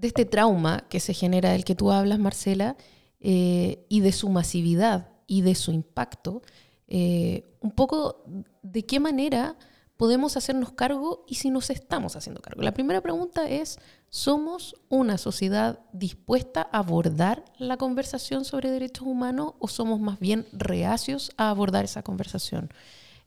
este 0.00 0.24
trauma 0.24 0.86
que 0.88 1.00
se 1.00 1.14
genera 1.14 1.52
del 1.52 1.64
que 1.64 1.74
tú 1.74 1.90
hablas, 1.90 2.18
Marcela, 2.18 2.76
eh, 3.20 3.84
y 3.88 4.00
de 4.00 4.12
su 4.12 4.28
masividad 4.28 5.10
y 5.26 5.42
de 5.42 5.54
su 5.54 5.72
impacto, 5.72 6.42
eh, 6.86 7.56
un 7.60 7.72
poco 7.72 8.24
de 8.62 8.86
qué 8.86 9.00
manera 9.00 9.56
podemos 9.96 10.36
hacernos 10.36 10.72
cargo 10.72 11.24
y 11.26 11.34
si 11.34 11.50
nos 11.50 11.70
estamos 11.70 12.14
haciendo 12.14 12.40
cargo. 12.40 12.62
La 12.62 12.72
primera 12.72 13.00
pregunta 13.00 13.48
es, 13.50 13.80
¿somos 14.08 14.76
una 14.88 15.18
sociedad 15.18 15.80
dispuesta 15.92 16.68
a 16.72 16.78
abordar 16.78 17.44
la 17.58 17.76
conversación 17.76 18.44
sobre 18.44 18.70
derechos 18.70 19.06
humanos 19.06 19.54
o 19.58 19.66
somos 19.66 19.98
más 19.98 20.20
bien 20.20 20.46
reacios 20.52 21.32
a 21.36 21.50
abordar 21.50 21.84
esa 21.84 22.04
conversación? 22.04 22.70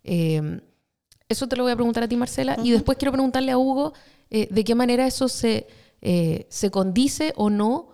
Eh, 0.05 0.61
eso 1.31 1.47
te 1.47 1.55
lo 1.55 1.63
voy 1.63 1.71
a 1.71 1.75
preguntar 1.75 2.03
a 2.03 2.07
ti, 2.07 2.15
Marcela. 2.15 2.57
Y 2.63 2.71
después 2.71 2.97
quiero 2.97 3.11
preguntarle 3.11 3.51
a 3.51 3.57
Hugo 3.57 3.93
eh, 4.29 4.47
de 4.51 4.63
qué 4.63 4.75
manera 4.75 5.07
eso 5.07 5.27
se, 5.27 5.67
eh, 6.01 6.45
se 6.49 6.71
condice 6.71 7.33
o 7.35 7.49
no 7.49 7.89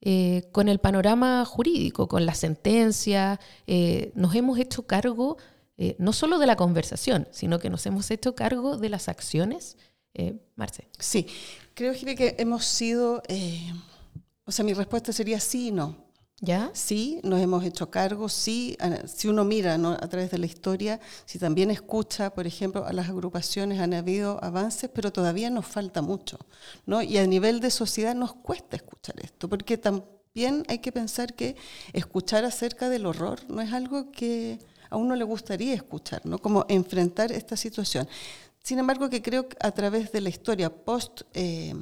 eh, 0.00 0.48
con 0.52 0.68
el 0.68 0.78
panorama 0.78 1.44
jurídico, 1.44 2.08
con 2.08 2.26
la 2.26 2.34
sentencia. 2.34 3.40
nos 4.14 4.34
hemos 4.34 4.58
hecho 4.58 4.86
cargo 4.86 5.36
no 5.98 6.12
solo 6.12 6.38
de 6.38 6.46
la 6.46 6.54
conversación, 6.54 7.26
sino 7.32 7.58
que 7.58 7.68
nos 7.68 7.84
hemos 7.86 8.08
hecho 8.12 8.36
cargo 8.36 8.76
de 8.76 8.88
las 8.88 9.08
acciones. 9.08 9.76
Marce. 10.54 10.86
Sí, 10.98 11.26
creo 11.74 11.94
que 11.94 12.36
hemos 12.38 12.64
sido, 12.66 13.22
o 14.44 14.52
sea, 14.52 14.64
mi 14.64 14.74
respuesta 14.74 15.12
sería 15.12 15.40
sí 15.40 15.68
y 15.68 15.72
no. 15.72 16.01
Sí, 16.72 17.20
nos 17.22 17.40
hemos 17.40 17.64
hecho 17.64 17.88
cargo, 17.88 18.28
sí, 18.28 18.76
si 19.06 19.28
uno 19.28 19.44
mira 19.44 19.74
a 19.74 20.08
través 20.08 20.32
de 20.32 20.38
la 20.38 20.46
historia, 20.46 20.98
si 21.24 21.38
también 21.38 21.70
escucha, 21.70 22.34
por 22.34 22.48
ejemplo, 22.48 22.84
a 22.84 22.92
las 22.92 23.08
agrupaciones, 23.08 23.78
han 23.78 23.94
habido 23.94 24.42
avances, 24.42 24.90
pero 24.92 25.12
todavía 25.12 25.50
nos 25.50 25.66
falta 25.66 26.02
mucho. 26.02 26.38
¿no? 26.84 27.00
Y 27.00 27.18
a 27.18 27.28
nivel 27.28 27.60
de 27.60 27.70
sociedad 27.70 28.16
nos 28.16 28.34
cuesta 28.34 28.74
escuchar 28.74 29.14
esto, 29.20 29.48
porque 29.48 29.78
también 29.78 30.64
hay 30.66 30.80
que 30.80 30.90
pensar 30.90 31.34
que 31.34 31.54
escuchar 31.92 32.44
acerca 32.44 32.88
del 32.88 33.06
horror 33.06 33.38
no 33.48 33.60
es 33.60 33.72
algo 33.72 34.10
que 34.10 34.58
a 34.90 34.96
uno 34.96 35.14
le 35.14 35.24
gustaría 35.24 35.74
escuchar, 35.74 36.26
¿no? 36.26 36.40
como 36.40 36.66
enfrentar 36.68 37.30
esta 37.30 37.56
situación. 37.56 38.08
Sin 38.64 38.80
embargo, 38.80 39.08
que 39.08 39.22
creo 39.22 39.48
que 39.48 39.56
a 39.60 39.70
través 39.70 40.10
de 40.10 40.20
la 40.20 40.28
historia 40.28 40.74
post... 40.74 41.22
Eh, 41.34 41.74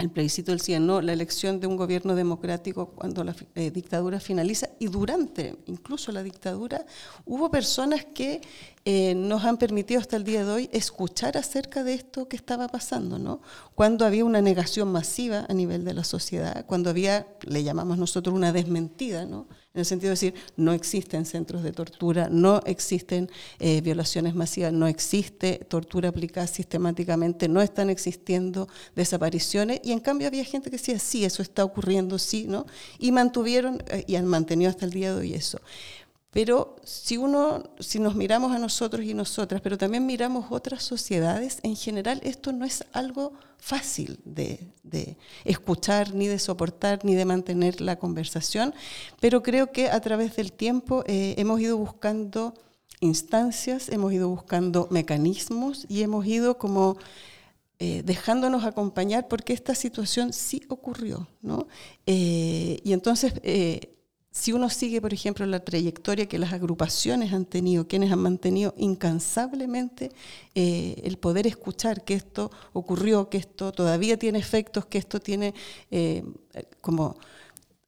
el 0.00 0.10
plebiscito 0.10 0.50
del 0.52 0.60
100, 0.60 0.86
¿no? 0.86 1.00
la 1.00 1.12
elección 1.12 1.60
de 1.60 1.66
un 1.66 1.76
gobierno 1.76 2.14
democrático 2.14 2.86
cuando 2.86 3.22
la 3.22 3.34
eh, 3.54 3.70
dictadura 3.70 4.18
finaliza 4.18 4.70
y 4.78 4.86
durante 4.86 5.56
incluso 5.66 6.10
la 6.10 6.22
dictadura 6.22 6.84
hubo 7.26 7.50
personas 7.50 8.06
que 8.06 8.40
eh, 8.86 9.14
nos 9.14 9.44
han 9.44 9.58
permitido 9.58 10.00
hasta 10.00 10.16
el 10.16 10.24
día 10.24 10.44
de 10.44 10.50
hoy 10.50 10.70
escuchar 10.72 11.36
acerca 11.36 11.84
de 11.84 11.92
esto 11.92 12.28
que 12.28 12.36
estaba 12.36 12.66
pasando, 12.68 13.18
¿no? 13.18 13.42
Cuando 13.74 14.06
había 14.06 14.24
una 14.24 14.40
negación 14.40 14.90
masiva 14.90 15.44
a 15.48 15.52
nivel 15.52 15.84
de 15.84 15.92
la 15.92 16.02
sociedad, 16.02 16.64
cuando 16.66 16.88
había, 16.88 17.26
le 17.42 17.62
llamamos 17.62 17.98
nosotros 17.98 18.34
una 18.34 18.52
desmentida, 18.52 19.26
¿no? 19.26 19.46
En 19.72 19.80
el 19.80 19.84
sentido 19.84 20.08
de 20.08 20.14
decir, 20.14 20.34
no 20.56 20.72
existen 20.72 21.26
centros 21.26 21.62
de 21.62 21.72
tortura, 21.72 22.28
no 22.28 22.60
existen 22.64 23.30
eh, 23.60 23.80
violaciones 23.82 24.34
masivas, 24.34 24.72
no 24.72 24.88
existe 24.88 25.64
tortura 25.68 26.08
aplicada 26.08 26.48
sistemáticamente, 26.48 27.48
no 27.48 27.62
están 27.62 27.88
existiendo 27.88 28.66
desapariciones, 28.96 29.80
y 29.84 29.92
en 29.92 30.00
cambio 30.00 30.26
había 30.26 30.44
gente 30.44 30.70
que 30.70 30.78
decía, 30.78 30.98
sí, 30.98 31.24
eso 31.24 31.42
está 31.42 31.64
ocurriendo, 31.64 32.18
sí, 32.18 32.46
¿no? 32.48 32.66
Y 32.98 33.12
mantuvieron 33.12 33.80
eh, 33.88 34.04
y 34.08 34.16
han 34.16 34.26
mantenido 34.26 34.70
hasta 34.70 34.86
el 34.86 34.90
día 34.90 35.14
de 35.14 35.20
hoy 35.20 35.34
eso. 35.34 35.60
Pero 36.30 36.76
si 36.84 37.16
uno, 37.16 37.64
si 37.80 37.98
nos 37.98 38.14
miramos 38.14 38.52
a 38.52 38.58
nosotros 38.58 39.04
y 39.04 39.14
nosotras, 39.14 39.60
pero 39.60 39.76
también 39.76 40.06
miramos 40.06 40.46
otras 40.50 40.84
sociedades, 40.84 41.58
en 41.64 41.74
general 41.74 42.20
esto 42.22 42.52
no 42.52 42.64
es 42.64 42.84
algo 42.92 43.32
fácil 43.58 44.20
de, 44.24 44.70
escuchar, 45.44 46.14
ni 46.14 46.28
de 46.28 46.38
soportar, 46.38 47.04
ni 47.04 47.16
de 47.16 47.24
mantener 47.24 47.80
la 47.80 47.96
conversación, 47.96 48.74
pero 49.18 49.42
creo 49.42 49.72
que 49.72 49.90
a 49.90 50.00
través 50.00 50.36
del 50.36 50.52
tiempo 50.52 51.02
eh, 51.06 51.34
hemos 51.36 51.60
ido 51.60 51.76
buscando 51.76 52.54
instancias, 53.00 53.88
hemos 53.88 54.12
ido 54.12 54.28
buscando 54.28 54.86
mecanismos 54.90 55.84
y 55.88 56.02
hemos 56.02 56.26
ido 56.26 56.58
como 56.58 56.96
eh, 57.80 58.02
dejándonos 58.04 58.64
acompañar 58.64 59.26
porque 59.26 59.52
esta 59.52 59.74
situación 59.74 60.32
sí 60.32 60.62
ocurrió, 60.68 61.26
¿no? 61.42 61.66
Eh, 62.06 62.78
y 62.84 62.92
entonces 62.92 63.32
si 64.32 64.52
uno 64.52 64.70
sigue, 64.70 65.00
por 65.00 65.12
ejemplo, 65.12 65.44
la 65.46 65.64
trayectoria 65.64 66.26
que 66.26 66.38
las 66.38 66.52
agrupaciones 66.52 67.32
han 67.32 67.44
tenido, 67.46 67.88
quienes 67.88 68.12
han 68.12 68.20
mantenido 68.20 68.74
incansablemente 68.76 70.12
eh, 70.54 71.00
el 71.04 71.18
poder 71.18 71.46
escuchar 71.48 72.04
que 72.04 72.14
esto 72.14 72.50
ocurrió, 72.72 73.28
que 73.28 73.38
esto 73.38 73.72
todavía 73.72 74.18
tiene 74.18 74.38
efectos, 74.38 74.86
que 74.86 74.98
esto 74.98 75.20
tiene 75.20 75.52
eh, 75.90 76.24
como 76.80 77.18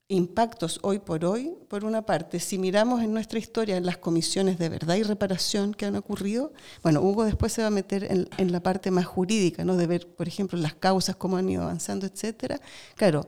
impactos 0.08 0.80
hoy 0.82 0.99
por 0.99 1.25
hoy, 1.25 1.54
por 1.68 1.84
una 1.84 2.02
parte, 2.02 2.38
si 2.40 2.58
miramos 2.58 3.02
en 3.02 3.12
nuestra 3.14 3.38
historia 3.38 3.76
en 3.76 3.87
las 3.87 3.96
comisiones 3.96 4.58
de 4.58 4.68
verdad 4.68 4.96
y 4.96 5.04
reparación 5.04 5.72
que 5.72 5.87
han 5.87 5.96
ocurrido, 5.96 6.52
bueno, 6.82 7.00
Hugo 7.00 7.25
después 7.25 7.52
se 7.52 7.62
va 7.62 7.68
a 7.68 7.70
meter 7.70 8.04
en, 8.04 8.28
en 8.37 8.52
la 8.52 8.61
parte 8.61 8.90
más 8.90 9.06
jurídica, 9.06 9.64
¿no? 9.64 9.76
de 9.76 9.87
ver, 9.87 10.08
por 10.08 10.28
ejemplo, 10.28 10.58
las 10.58 10.75
causas, 10.75 11.16
cómo 11.16 11.37
han 11.37 11.49
ido 11.49 11.62
avanzando, 11.62 12.04
etcétera. 12.06 12.61
Claro, 12.96 13.25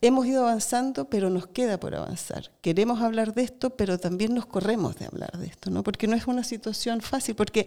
hemos 0.00 0.26
ido 0.26 0.42
avanzando, 0.42 1.08
pero 1.08 1.30
nos 1.30 1.46
queda 1.46 1.78
por 1.80 1.94
avanzar. 1.94 2.50
Queremos 2.60 3.00
hablar 3.00 3.34
de 3.34 3.42
esto, 3.42 3.70
pero 3.70 3.98
también 3.98 4.34
nos 4.34 4.46
corremos 4.46 4.96
de 4.96 5.06
hablar 5.06 5.38
de 5.38 5.46
esto, 5.46 5.70
¿no? 5.70 5.82
Porque 5.82 6.06
no 6.06 6.16
es 6.16 6.26
una 6.26 6.44
situación 6.44 7.00
fácil, 7.00 7.34
porque 7.34 7.66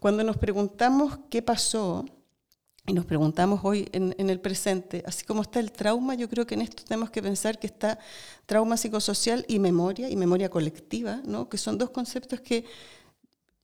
cuando 0.00 0.24
nos 0.24 0.36
preguntamos 0.36 1.18
qué 1.30 1.42
pasó, 1.42 2.04
y 2.84 2.92
nos 2.94 3.06
preguntamos 3.06 3.60
hoy 3.62 3.88
en, 3.92 4.28
el 4.28 4.40
presente, 4.40 5.04
así 5.06 5.24
como 5.24 5.42
está 5.42 5.60
el 5.60 5.70
trauma, 5.70 6.16
yo 6.16 6.28
creo 6.28 6.46
que 6.46 6.54
en 6.54 6.62
esto 6.62 6.82
tenemos 6.82 7.10
que 7.10 7.22
pensar 7.22 7.60
que 7.60 7.68
está 7.68 7.98
trauma 8.44 8.76
psicosocial 8.76 9.44
y 9.46 9.60
memoria, 9.60 10.10
y 10.10 10.16
memoria 10.16 10.50
colectiva, 10.50 11.20
¿no? 11.24 11.48
que 11.48 11.58
son 11.58 11.78
dos 11.78 11.90
conceptos 11.90 12.40
que 12.40 12.64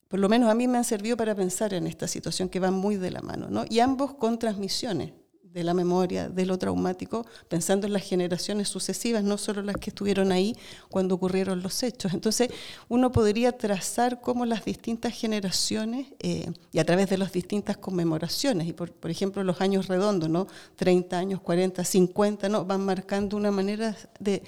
por 0.06 0.20
lo 0.20 0.28
menos 0.28 0.48
a 0.48 0.54
mí 0.54 0.68
me 0.68 0.78
han 0.78 0.84
servido 0.84 1.16
para 1.16 1.34
pensar 1.34 1.74
en 1.74 1.88
esta 1.88 2.06
situación 2.06 2.48
que 2.48 2.60
van 2.60 2.74
muy 2.74 2.96
de 2.96 3.10
la 3.10 3.20
mano, 3.20 3.48
¿no? 3.50 3.64
y 3.68 3.80
ambos 3.80 4.14
con 4.14 4.38
transmisiones 4.38 5.12
de 5.52 5.64
la 5.64 5.74
memoria, 5.74 6.28
de 6.28 6.46
lo 6.46 6.58
traumático, 6.58 7.26
pensando 7.48 7.86
en 7.86 7.92
las 7.92 8.02
generaciones 8.02 8.68
sucesivas, 8.68 9.24
no 9.24 9.38
solo 9.38 9.62
las 9.62 9.76
que 9.76 9.90
estuvieron 9.90 10.32
ahí 10.32 10.56
cuando 10.88 11.14
ocurrieron 11.14 11.62
los 11.62 11.82
hechos. 11.82 12.12
Entonces, 12.14 12.50
uno 12.88 13.12
podría 13.12 13.52
trazar 13.52 14.20
cómo 14.20 14.46
las 14.46 14.64
distintas 14.64 15.14
generaciones, 15.14 16.08
eh, 16.20 16.50
y 16.72 16.78
a 16.78 16.84
través 16.84 17.08
de 17.08 17.18
las 17.18 17.32
distintas 17.32 17.76
conmemoraciones, 17.76 18.68
y 18.68 18.72
por, 18.72 18.92
ejemplo 19.04 19.42
los 19.42 19.60
años 19.60 19.88
redondos, 19.88 20.28
¿no? 20.28 20.46
30 20.76 21.18
años, 21.18 21.40
40, 21.40 21.84
50, 21.84 22.48
¿no? 22.48 22.64
van 22.64 22.84
marcando 22.84 23.36
una 23.36 23.50
manera 23.50 23.96
de, 24.18 24.42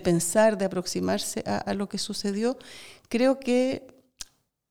pensar, 0.00 0.58
de 0.58 0.64
aproximarse 0.64 1.42
a 1.46 1.74
lo 1.74 1.88
que 1.88 1.98
sucedió. 1.98 2.56
Creo 3.08 3.38
que 3.38 3.95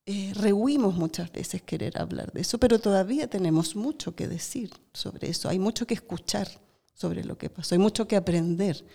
eh, 0.06 0.34
rehuimos 0.36 0.96
muchas 0.96 1.32
veces 1.32 1.62
querer 1.62 2.00
hablar 2.00 2.32
de 2.32 2.42
eso, 2.42 2.60
pero 2.60 2.80
todavía 2.80 3.28
tenemos 3.28 3.76
mucho 3.76 4.16
que 4.16 4.28
decir 4.28 4.72
sobre 4.94 5.30
eso, 5.30 5.50
hay 5.50 5.58
mucho 5.58 5.88
que 5.88 5.96
escuchar 5.96 6.48
sobre 6.94 7.24
lo 7.24 7.38
que 7.38 7.50
pasó, 7.50 7.76
hay 7.76 7.80
mucho 7.80 8.08
que 8.08 8.16
aprender. 8.16 8.86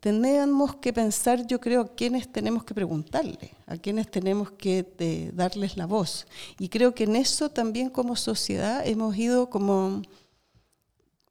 tenemos 0.00 0.76
que 0.76 0.92
pensar, 0.92 1.46
yo 1.46 1.60
creo, 1.60 1.80
a 1.82 1.94
quiénes 1.94 2.30
tenemos 2.30 2.64
que 2.64 2.74
preguntarle, 2.74 3.50
a 3.66 3.76
quiénes 3.76 4.10
tenemos 4.10 4.50
que 4.52 5.30
darles 5.34 5.76
la 5.76 5.86
voz. 5.86 6.26
Y 6.58 6.68
creo 6.68 6.94
que 6.94 7.04
en 7.04 7.16
eso 7.16 7.50
también 7.50 7.90
como 7.90 8.14
sociedad 8.16 8.86
hemos 8.86 9.16
ido 9.16 9.50
como 9.50 10.02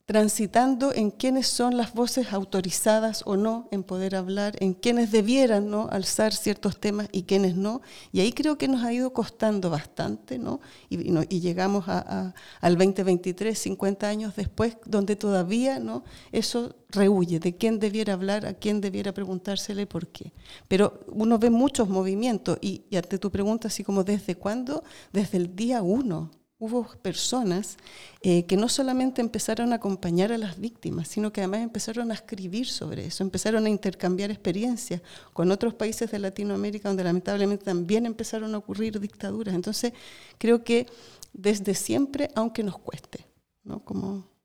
transitando 0.08 0.94
en 0.94 1.12
quiénes 1.12 1.48
son 1.48 1.76
las 1.76 1.94
voces 1.94 2.32
autorizadas 2.32 3.24
o 3.26 3.36
no 3.36 3.68
en 3.72 3.84
poder 3.84 4.16
hablar, 4.16 4.56
en 4.62 4.74
quiénes 4.74 5.12
debieran 5.12 5.70
¿no? 5.70 5.90
alzar 5.92 6.34
ciertos 6.34 6.80
temas 6.80 7.10
y 7.12 7.24
quiénes 7.24 7.58
no. 7.58 7.82
Y 8.14 8.22
ahí 8.22 8.32
creo 8.32 8.58
que 8.58 8.70
nos 8.70 8.86
ha 8.86 8.94
ido 8.94 9.12
costando 9.12 9.70
bastante, 9.70 10.40
¿no? 10.40 10.62
Y, 10.90 11.42
llegamos 11.42 11.90
a, 11.90 12.34
al 12.62 12.78
2023, 12.78 13.60
50 13.60 14.08
años 14.08 14.36
después, 14.38 14.78
donde 14.86 15.18
todavía 15.18 15.80
¿no? 15.80 16.06
eso 16.32 16.74
rehuye 16.88 17.42
de 17.42 17.58
quién 17.58 17.78
debiera 17.78 18.14
hablar, 18.14 18.46
a 18.46 18.54
quién 18.54 18.80
debiera 18.80 19.12
preguntársele 19.14 19.88
por 19.88 20.08
qué. 20.08 20.32
Pero 20.70 21.02
uno 21.08 21.38
ve 21.38 21.50
muchos 21.50 21.90
movimientos 21.90 22.58
y, 22.62 22.86
y 22.90 22.96
ante 22.96 23.18
tu 23.18 23.30
pregunta, 23.30 23.68
así 23.68 23.84
como 23.84 24.06
desde 24.06 24.36
cuándo, 24.36 24.86
desde 25.12 25.38
el 25.38 25.54
día 25.54 25.82
uno 25.82 26.32
hubo 26.60 26.88
personas 27.02 27.78
eh, 28.22 28.46
que 28.46 28.58
no 28.58 28.68
solamente 28.68 29.22
empezaron 29.22 29.74
a 29.74 29.76
acompañar 29.76 30.32
a 30.32 30.38
las 30.38 30.60
víctimas, 30.60 31.08
sino 31.08 31.32
que 31.32 31.42
además 31.42 31.62
empezaron 31.62 32.12
a 32.12 32.16
escribir 32.16 32.68
sobre 32.68 33.06
eso, 33.06 33.24
empezaron 33.24 33.66
a 33.66 33.70
intercambiar 33.70 34.32
experiencias 34.32 35.02
con 35.34 35.52
otros 35.52 35.76
países 35.76 36.10
de 36.10 36.20
Latinoamérica 36.20 36.90
donde 36.90 37.04
lamentablemente 37.04 37.66
también 37.66 38.06
empezaron 38.06 38.56
a 38.56 38.58
ocurrir 38.58 39.00
dictaduras. 39.00 39.54
Entonces, 39.54 39.94
creo 40.38 40.64
que 40.64 40.88
desde 41.34 41.76
siempre, 41.76 42.30
aunque 42.36 42.64
nos 42.64 42.80
cueste, 42.80 43.28
¿no? 43.64 43.84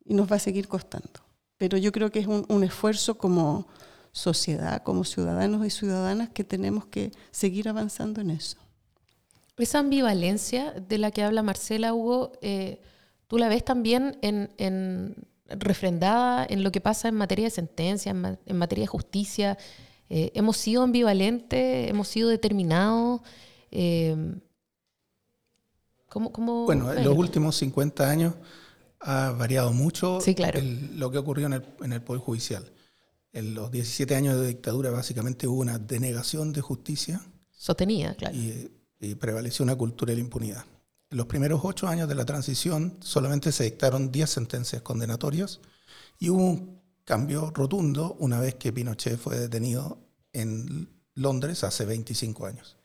y 0.05 0.15
nos 0.15 0.31
va 0.31 0.37
a 0.37 0.41
seguir 0.41 0.69
costando. 0.69 1.21
Pero 1.57 1.79
yo 1.79 1.93
creo 1.93 2.11
que 2.11 2.19
es 2.19 2.27
un 2.27 2.65
esfuerzo 2.65 3.17
como 3.17 3.69
sociedad, 4.11 4.83
como 4.83 5.05
ciudadanos 5.05 5.65
y 5.65 5.71
ciudadanas, 5.71 6.29
que 6.29 6.45
tenemos 6.45 6.87
que 6.87 7.13
seguir 7.31 7.69
avanzando 7.69 8.21
en 8.21 8.31
eso. 8.31 8.59
Esa 9.59 9.81
ambivalencia 9.81 10.73
de 10.73 10.99
la 10.99 11.11
que 11.11 11.23
habla 11.23 11.43
Marcela 11.43 11.93
Hugo, 11.93 12.33
eh, 12.41 12.81
tú 13.27 13.37
la 13.39 13.49
ves 13.49 13.65
también 13.65 14.19
en, 14.23 15.15
refrendada 15.47 16.47
en 16.49 16.63
lo 16.63 16.73
que 16.73 16.81
pasa 16.81 17.09
en 17.09 17.17
materia 17.17 17.45
de 17.45 17.51
sentencia, 17.51 18.11
en, 18.11 18.57
materia 18.57 18.85
de 18.85 18.89
justicia. 18.89 19.59
Eh, 20.09 20.33
hemos 20.35 20.57
sido 20.57 20.83
ambivalentes, 20.83 21.91
hemos 21.91 22.09
sido 22.09 22.31
determinados. 22.31 23.21
Eh, 23.71 24.17
¿cómo, 26.09 26.65
bueno, 26.65 26.93
en 26.93 27.05
los 27.05 27.17
últimos 27.17 27.57
50 27.57 28.09
años 28.09 28.35
ha 29.01 29.33
variado 29.33 29.73
mucho 29.73 30.19
lo 30.95 31.11
que 31.11 31.19
ocurrió 31.19 31.47
en 31.47 31.55
el, 31.55 31.65
en 31.83 31.93
el 31.93 32.03
Poder 32.03 32.23
Judicial. 32.23 32.73
En 33.33 33.55
los 33.55 33.71
17 33.71 34.15
años 34.15 34.41
de 34.41 34.49
dictadura 34.49 34.91
básicamente 34.91 35.47
hubo 35.47 35.61
una 35.61 35.79
denegación 35.79 36.53
de 36.53 36.61
justicia. 36.61 37.21
Sostenida, 37.51 38.15
claro 38.15 38.37
y 38.37 38.71
prevaleció 39.19 39.65
una 39.65 39.77
cultura 39.77 40.11
de 40.11 40.17
la 40.17 40.25
impunidad. 40.25 40.65
En 41.11 41.19
los 41.19 41.27
primeros 41.27 41.61
ocho 41.65 41.89
años 41.89 42.09
de 42.09 42.15
la 42.15 42.25
transición 42.25 42.97
solamente 43.01 43.53
se 43.53 43.65
dictaron 43.65 44.11
diez 44.11 44.31
sentencias 44.31 44.83
condenatorias 44.83 45.61
y 46.19 46.31
hubo 46.31 46.43
un 46.43 46.81
cambio 47.05 47.51
rotundo 47.55 48.17
una 48.19 48.41
vez 48.41 48.55
que 48.55 48.73
Pinochet 48.73 49.19
fue 49.19 49.39
detenido 49.39 49.99
en 50.33 50.89
Londres 51.15 51.65
hace 51.65 51.85
25 51.85 52.47
años. 52.47 52.79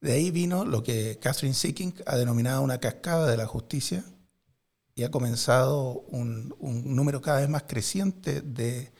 De 0.00 0.12
ahí 0.12 0.32
vino 0.32 0.64
lo 0.64 0.82
que 0.82 1.18
Catherine 1.20 1.54
Seeking 1.54 1.94
ha 2.06 2.16
denominado 2.16 2.62
una 2.62 2.78
cascada 2.78 3.30
de 3.30 3.36
la 3.36 3.46
justicia 3.46 4.04
y 4.96 5.04
ha 5.04 5.10
comenzado 5.10 6.00
un, 6.08 6.54
un 6.58 6.96
número 6.96 7.20
cada 7.20 7.40
vez 7.40 7.48
más 7.48 7.62
creciente 7.64 8.40
de 8.40 8.92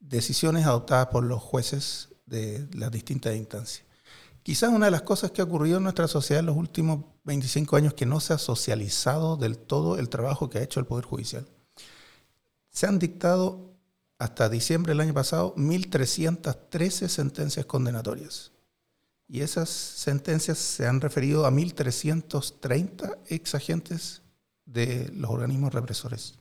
decisiones 0.00 0.66
adoptadas 0.66 1.06
por 1.06 1.24
los 1.24 1.40
jueces 1.40 2.08
de 2.26 2.66
las 2.72 2.90
distintas 2.90 3.36
instancias. 3.36 3.86
Quizás 4.44 4.68
una 4.68 4.84
de 4.84 4.90
las 4.90 5.00
cosas 5.00 5.30
que 5.30 5.40
ha 5.40 5.44
ocurrido 5.44 5.78
en 5.78 5.84
nuestra 5.84 6.06
sociedad 6.06 6.40
en 6.40 6.46
los 6.46 6.56
últimos 6.58 7.06
25 7.24 7.76
años 7.76 7.94
que 7.94 8.04
no 8.04 8.20
se 8.20 8.34
ha 8.34 8.38
socializado 8.38 9.38
del 9.38 9.56
todo 9.56 9.98
el 9.98 10.10
trabajo 10.10 10.50
que 10.50 10.58
ha 10.58 10.62
hecho 10.62 10.80
el 10.80 10.86
Poder 10.86 11.06
Judicial. 11.06 11.48
Se 12.68 12.86
han 12.86 12.98
dictado 12.98 13.72
hasta 14.18 14.50
diciembre 14.50 14.90
del 14.90 15.00
año 15.00 15.14
pasado 15.14 15.54
1.313 15.56 17.08
sentencias 17.08 17.64
condenatorias. 17.64 18.52
Y 19.26 19.40
esas 19.40 19.70
sentencias 19.70 20.58
se 20.58 20.86
han 20.86 21.00
referido 21.00 21.46
a 21.46 21.50
1.330 21.50 23.20
ex 23.28 23.54
agentes 23.54 24.20
de 24.66 25.10
los 25.14 25.30
organismos 25.30 25.72
represores, 25.72 26.34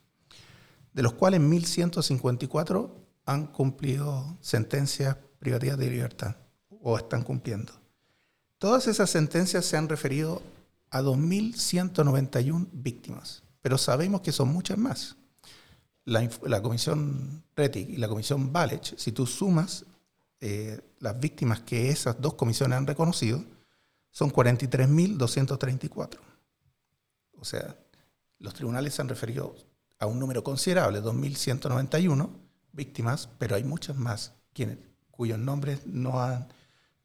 de 0.92 1.04
los 1.04 1.14
cuales 1.14 1.40
1.154 1.40 2.92
han 3.26 3.48
cumplido 3.48 4.38
sentencias 4.42 5.16
privativas 5.40 5.78
de 5.78 5.90
libertad 5.90 6.36
o 6.82 6.98
están 6.98 7.24
cumpliendo. 7.24 7.83
Todas 8.64 8.88
esas 8.88 9.10
sentencias 9.10 9.66
se 9.66 9.76
han 9.76 9.90
referido 9.90 10.42
a 10.90 11.02
2.191 11.02 12.70
víctimas, 12.72 13.44
pero 13.62 13.78
sabemos 13.78 14.22
que 14.22 14.32
son 14.32 14.54
muchas 14.54 14.78
más. 14.78 15.18
La, 16.06 16.62
comisión 16.62 17.44
RETIC 17.58 17.90
y 17.90 17.98
la 17.98 18.08
comisión 18.08 18.54
Valech, 18.54 18.96
si 18.96 19.12
tú 19.12 19.28
sumas 19.28 19.84
eh, 20.40 20.80
las 21.00 21.20
víctimas 21.20 21.60
que 21.60 21.90
esas 21.90 22.22
dos 22.22 22.36
comisiones 22.36 22.78
han 22.78 22.88
reconocido, 22.88 23.44
son 24.12 24.32
43.234. 24.32 26.18
O 27.42 27.44
sea, 27.44 27.76
los 28.40 28.54
tribunales 28.54 28.94
se 28.94 29.02
han 29.02 29.10
referido 29.10 29.58
a 30.00 30.06
un 30.06 30.20
número 30.20 30.42
considerable, 30.42 31.02
2.191 31.02 32.30
víctimas, 32.72 33.28
pero 33.38 33.58
hay 33.58 33.66
muchas 33.66 33.98
más 33.98 34.32
quienes, 34.54 34.78
cuyos 35.12 35.38
nombres 35.38 35.86
no 35.86 36.22
han 36.22 36.48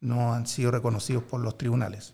no 0.01 0.33
han 0.33 0.47
sido 0.47 0.71
reconocidos 0.71 1.23
por 1.23 1.41
los 1.41 1.57
tribunales. 1.57 2.13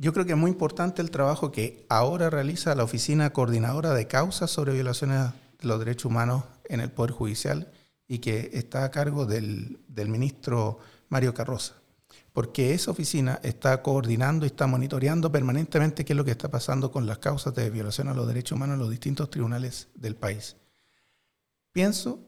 Yo 0.00 0.12
creo 0.12 0.24
que 0.24 0.32
es 0.32 0.38
muy 0.38 0.50
importante 0.50 1.02
el 1.02 1.10
trabajo 1.10 1.50
que 1.50 1.84
ahora 1.88 2.30
realiza 2.30 2.74
la 2.76 2.84
Oficina 2.84 3.32
Coordinadora 3.32 3.94
de 3.94 4.06
Causas 4.06 4.48
sobre 4.48 4.72
Violaciones 4.72 5.32
de 5.58 5.66
los 5.66 5.78
Derechos 5.80 6.04
Humanos 6.04 6.44
en 6.68 6.80
el 6.80 6.92
Poder 6.92 7.10
Judicial 7.10 7.72
y 8.06 8.20
que 8.20 8.50
está 8.52 8.84
a 8.84 8.90
cargo 8.90 9.26
del, 9.26 9.80
ministro 9.88 10.78
Mario 11.08 11.34
Carroza, 11.34 11.74
porque 12.32 12.74
esa 12.74 12.92
oficina 12.92 13.40
está 13.42 13.82
coordinando 13.82 14.46
y 14.46 14.48
está 14.48 14.68
monitoreando 14.68 15.32
permanentemente 15.32 16.04
qué 16.04 16.12
es 16.12 16.16
lo 16.16 16.24
que 16.24 16.30
está 16.30 16.48
pasando 16.48 16.92
con 16.92 17.06
las 17.06 17.18
causas 17.18 17.54
de 17.54 17.68
violación 17.68 18.06
a 18.06 18.14
los 18.14 18.28
derechos 18.28 18.52
humanos 18.56 18.74
en 18.74 18.80
los 18.80 18.90
distintos 18.90 19.30
tribunales 19.30 19.88
del 19.96 20.14
país. 20.14 20.56
Pienso 21.72 22.27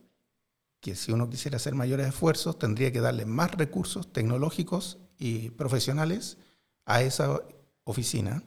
que 0.81 0.97
si 0.97 1.12
uno 1.12 1.29
quisiera 1.29 1.57
hacer 1.57 1.75
mayores 1.75 2.09
esfuerzos, 2.09 2.59
tendría 2.59 2.90
que 2.90 3.01
darle 3.01 3.27
más 3.27 3.53
recursos 3.53 4.12
tecnológicos 4.12 4.99
y 5.19 5.51
profesionales 5.51 6.38
a 6.87 7.03
esa 7.03 7.40
oficina, 7.85 8.43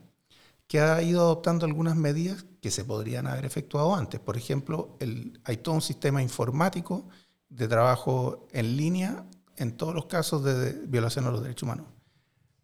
que 0.66 0.80
ha 0.80 1.00
ido 1.02 1.20
adoptando 1.20 1.66
algunas 1.66 1.94
medidas 1.94 2.46
que 2.60 2.70
se 2.70 2.84
podrían 2.84 3.26
haber 3.26 3.44
efectuado 3.44 3.94
antes. 3.94 4.18
Por 4.18 4.36
ejemplo, 4.36 4.96
hay 5.44 5.58
todo 5.58 5.74
un 5.74 5.82
sistema 5.82 6.22
informático 6.22 7.08
de 7.48 7.68
trabajo 7.68 8.48
en 8.52 8.76
línea 8.76 9.26
en 9.56 9.76
todos 9.76 9.94
los 9.94 10.06
casos 10.06 10.42
de 10.42 10.72
violación 10.86 11.26
a 11.26 11.30
los 11.30 11.42
derechos 11.42 11.64
humanos. 11.64 11.86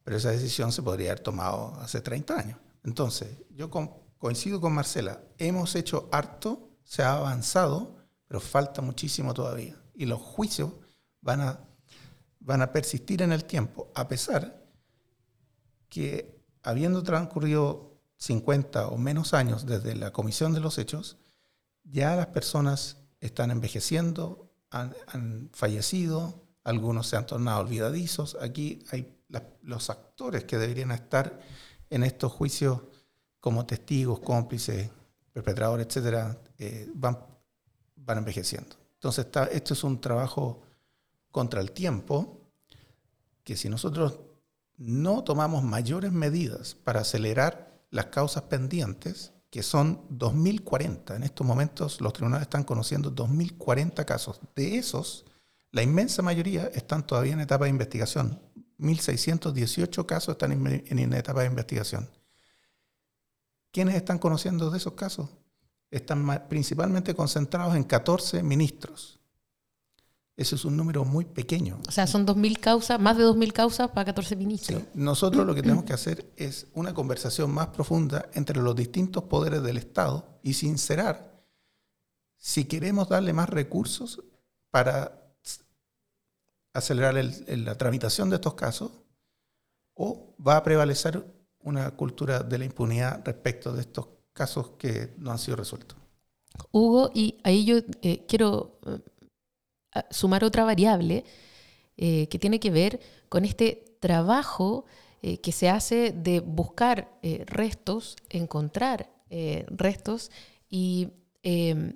Pero 0.02 0.16
esa 0.16 0.30
decisión 0.30 0.72
se 0.72 0.82
podría 0.82 1.12
haber 1.12 1.22
tomado 1.22 1.74
hace 1.80 2.00
30 2.00 2.36
años. 2.36 2.58
Entonces, 2.82 3.28
yo 3.50 3.70
coincido 4.18 4.60
con 4.60 4.72
Marcela, 4.72 5.20
hemos 5.38 5.76
hecho 5.76 6.08
harto, 6.10 6.70
se 6.82 7.02
ha 7.02 7.12
avanzado, 7.12 7.99
pero 8.30 8.38
falta 8.40 8.80
muchísimo 8.80 9.34
todavía. 9.34 9.74
Y 9.92 10.06
los 10.06 10.20
juicios 10.20 10.70
van 11.20 11.40
a, 11.40 11.58
van 12.38 12.62
a 12.62 12.70
persistir 12.70 13.22
en 13.22 13.32
el 13.32 13.44
tiempo, 13.44 13.90
a 13.92 14.06
pesar 14.06 14.70
que 15.88 16.40
habiendo 16.62 17.02
transcurrido 17.02 18.00
50 18.18 18.86
o 18.86 18.98
menos 18.98 19.34
años 19.34 19.66
desde 19.66 19.96
la 19.96 20.12
comisión 20.12 20.52
de 20.52 20.60
los 20.60 20.78
hechos, 20.78 21.16
ya 21.82 22.14
las 22.14 22.28
personas 22.28 22.98
están 23.18 23.50
envejeciendo, 23.50 24.52
han, 24.70 25.50
fallecido, 25.52 26.46
algunos 26.62 27.08
se 27.08 27.16
han 27.16 27.26
tornado 27.26 27.62
olvidadizos. 27.62 28.38
Aquí 28.40 28.84
hay 28.92 29.12
los 29.62 29.90
actores 29.90 30.44
que 30.44 30.56
deberían 30.56 30.92
estar 30.92 31.40
en 31.90 32.04
estos 32.04 32.30
juicios 32.30 32.80
como 33.40 33.66
testigos, 33.66 34.20
cómplices, 34.20 34.88
perpetradores, 35.32 35.88
etcétera, 35.88 36.40
eh, 36.58 36.88
van 36.94 37.29
van 38.04 38.18
envejeciendo. 38.18 38.76
Entonces, 38.94 39.26
esto 39.52 39.74
es 39.74 39.84
un 39.84 40.00
trabajo 40.00 40.62
contra 41.30 41.60
el 41.60 41.72
tiempo 41.72 42.40
que 43.44 43.56
si 43.56 43.68
nosotros 43.68 44.20
no 44.76 45.24
tomamos 45.24 45.62
mayores 45.62 46.12
medidas 46.12 46.74
para 46.74 47.00
acelerar 47.00 47.82
las 47.90 48.06
causas 48.06 48.44
pendientes, 48.44 49.32
que 49.50 49.62
son 49.62 50.08
2.040, 50.10 51.16
en 51.16 51.22
estos 51.24 51.46
momentos 51.46 52.00
los 52.00 52.12
tribunales 52.12 52.42
están 52.42 52.64
conociendo 52.64 53.14
2.040 53.14 54.04
casos. 54.04 54.40
De 54.54 54.78
esos, 54.78 55.26
la 55.72 55.82
inmensa 55.82 56.22
mayoría 56.22 56.66
están 56.74 57.06
todavía 57.06 57.32
en 57.32 57.40
etapa 57.40 57.64
de 57.64 57.70
investigación. 57.70 58.40
1.618 58.78 60.06
casos 60.06 60.32
están 60.32 60.52
en 60.52 61.12
etapa 61.12 61.40
de 61.40 61.46
investigación. 61.46 62.08
¿Quiénes 63.72 63.94
están 63.94 64.18
conociendo 64.18 64.70
de 64.70 64.78
esos 64.78 64.94
casos? 64.94 65.28
Están 65.90 66.48
principalmente 66.48 67.14
concentrados 67.14 67.74
en 67.74 67.84
14 67.84 68.42
ministros. 68.42 69.18
Ese 70.36 70.54
es 70.54 70.64
un 70.64 70.76
número 70.76 71.04
muy 71.04 71.26
pequeño. 71.26 71.78
O 71.86 71.90
sea, 71.90 72.06
son 72.06 72.26
2.000 72.26 72.58
causas, 72.60 72.98
más 72.98 73.18
de 73.18 73.24
2.000 73.24 73.52
causas 73.52 73.90
para 73.90 74.06
14 74.06 74.36
ministros. 74.36 74.82
Nosotros 74.94 75.46
lo 75.46 75.54
que 75.54 75.60
tenemos 75.60 75.84
que 75.84 75.92
hacer 75.92 76.32
es 76.36 76.68
una 76.72 76.94
conversación 76.94 77.50
más 77.50 77.68
profunda 77.68 78.30
entre 78.32 78.62
los 78.62 78.74
distintos 78.74 79.24
poderes 79.24 79.62
del 79.62 79.76
Estado 79.76 80.40
y 80.42 80.54
sincerar 80.54 81.44
si 82.38 82.64
queremos 82.64 83.10
darle 83.10 83.34
más 83.34 83.50
recursos 83.50 84.24
para 84.70 85.20
acelerar 86.72 87.14
la 87.14 87.74
tramitación 87.76 88.30
de 88.30 88.36
estos 88.36 88.54
casos 88.54 88.92
o 89.92 90.34
va 90.40 90.56
a 90.56 90.62
prevalecer 90.62 91.22
una 91.58 91.90
cultura 91.90 92.40
de 92.42 92.56
la 92.56 92.64
impunidad 92.64 93.20
respecto 93.26 93.72
de 93.74 93.82
estos 93.82 94.06
casos 94.40 94.70
que 94.78 95.12
no 95.18 95.30
han 95.32 95.38
sido 95.38 95.56
resueltos. 95.56 95.98
Hugo, 96.72 97.10
y 97.14 97.36
ahí 97.44 97.66
yo 97.66 97.76
eh, 98.00 98.24
quiero 98.26 98.80
eh, 98.86 100.02
sumar 100.10 100.44
otra 100.44 100.64
variable 100.64 101.24
eh, 101.98 102.26
que 102.28 102.38
tiene 102.38 102.58
que 102.58 102.70
ver 102.70 103.00
con 103.28 103.44
este 103.44 103.84
trabajo 104.00 104.86
que 105.42 105.52
se 105.52 105.68
hace 105.68 106.12
de 106.12 106.40
buscar 106.40 107.20
restos, 107.44 108.16
encontrar 108.30 109.10
restos 109.66 110.30
y 110.70 111.08
em, 111.42 111.92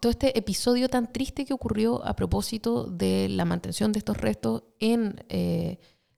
todo 0.00 0.10
este 0.10 0.38
episodio 0.38 0.88
tan 0.88 1.12
triste 1.12 1.44
que 1.44 1.52
ocurrió 1.52 2.04
a 2.04 2.14
propósito 2.14 2.84
de 2.84 3.28
la 3.28 3.44
mantención 3.44 3.90
de 3.90 3.98
estos 3.98 4.16
restos 4.16 4.62
en 4.78 5.16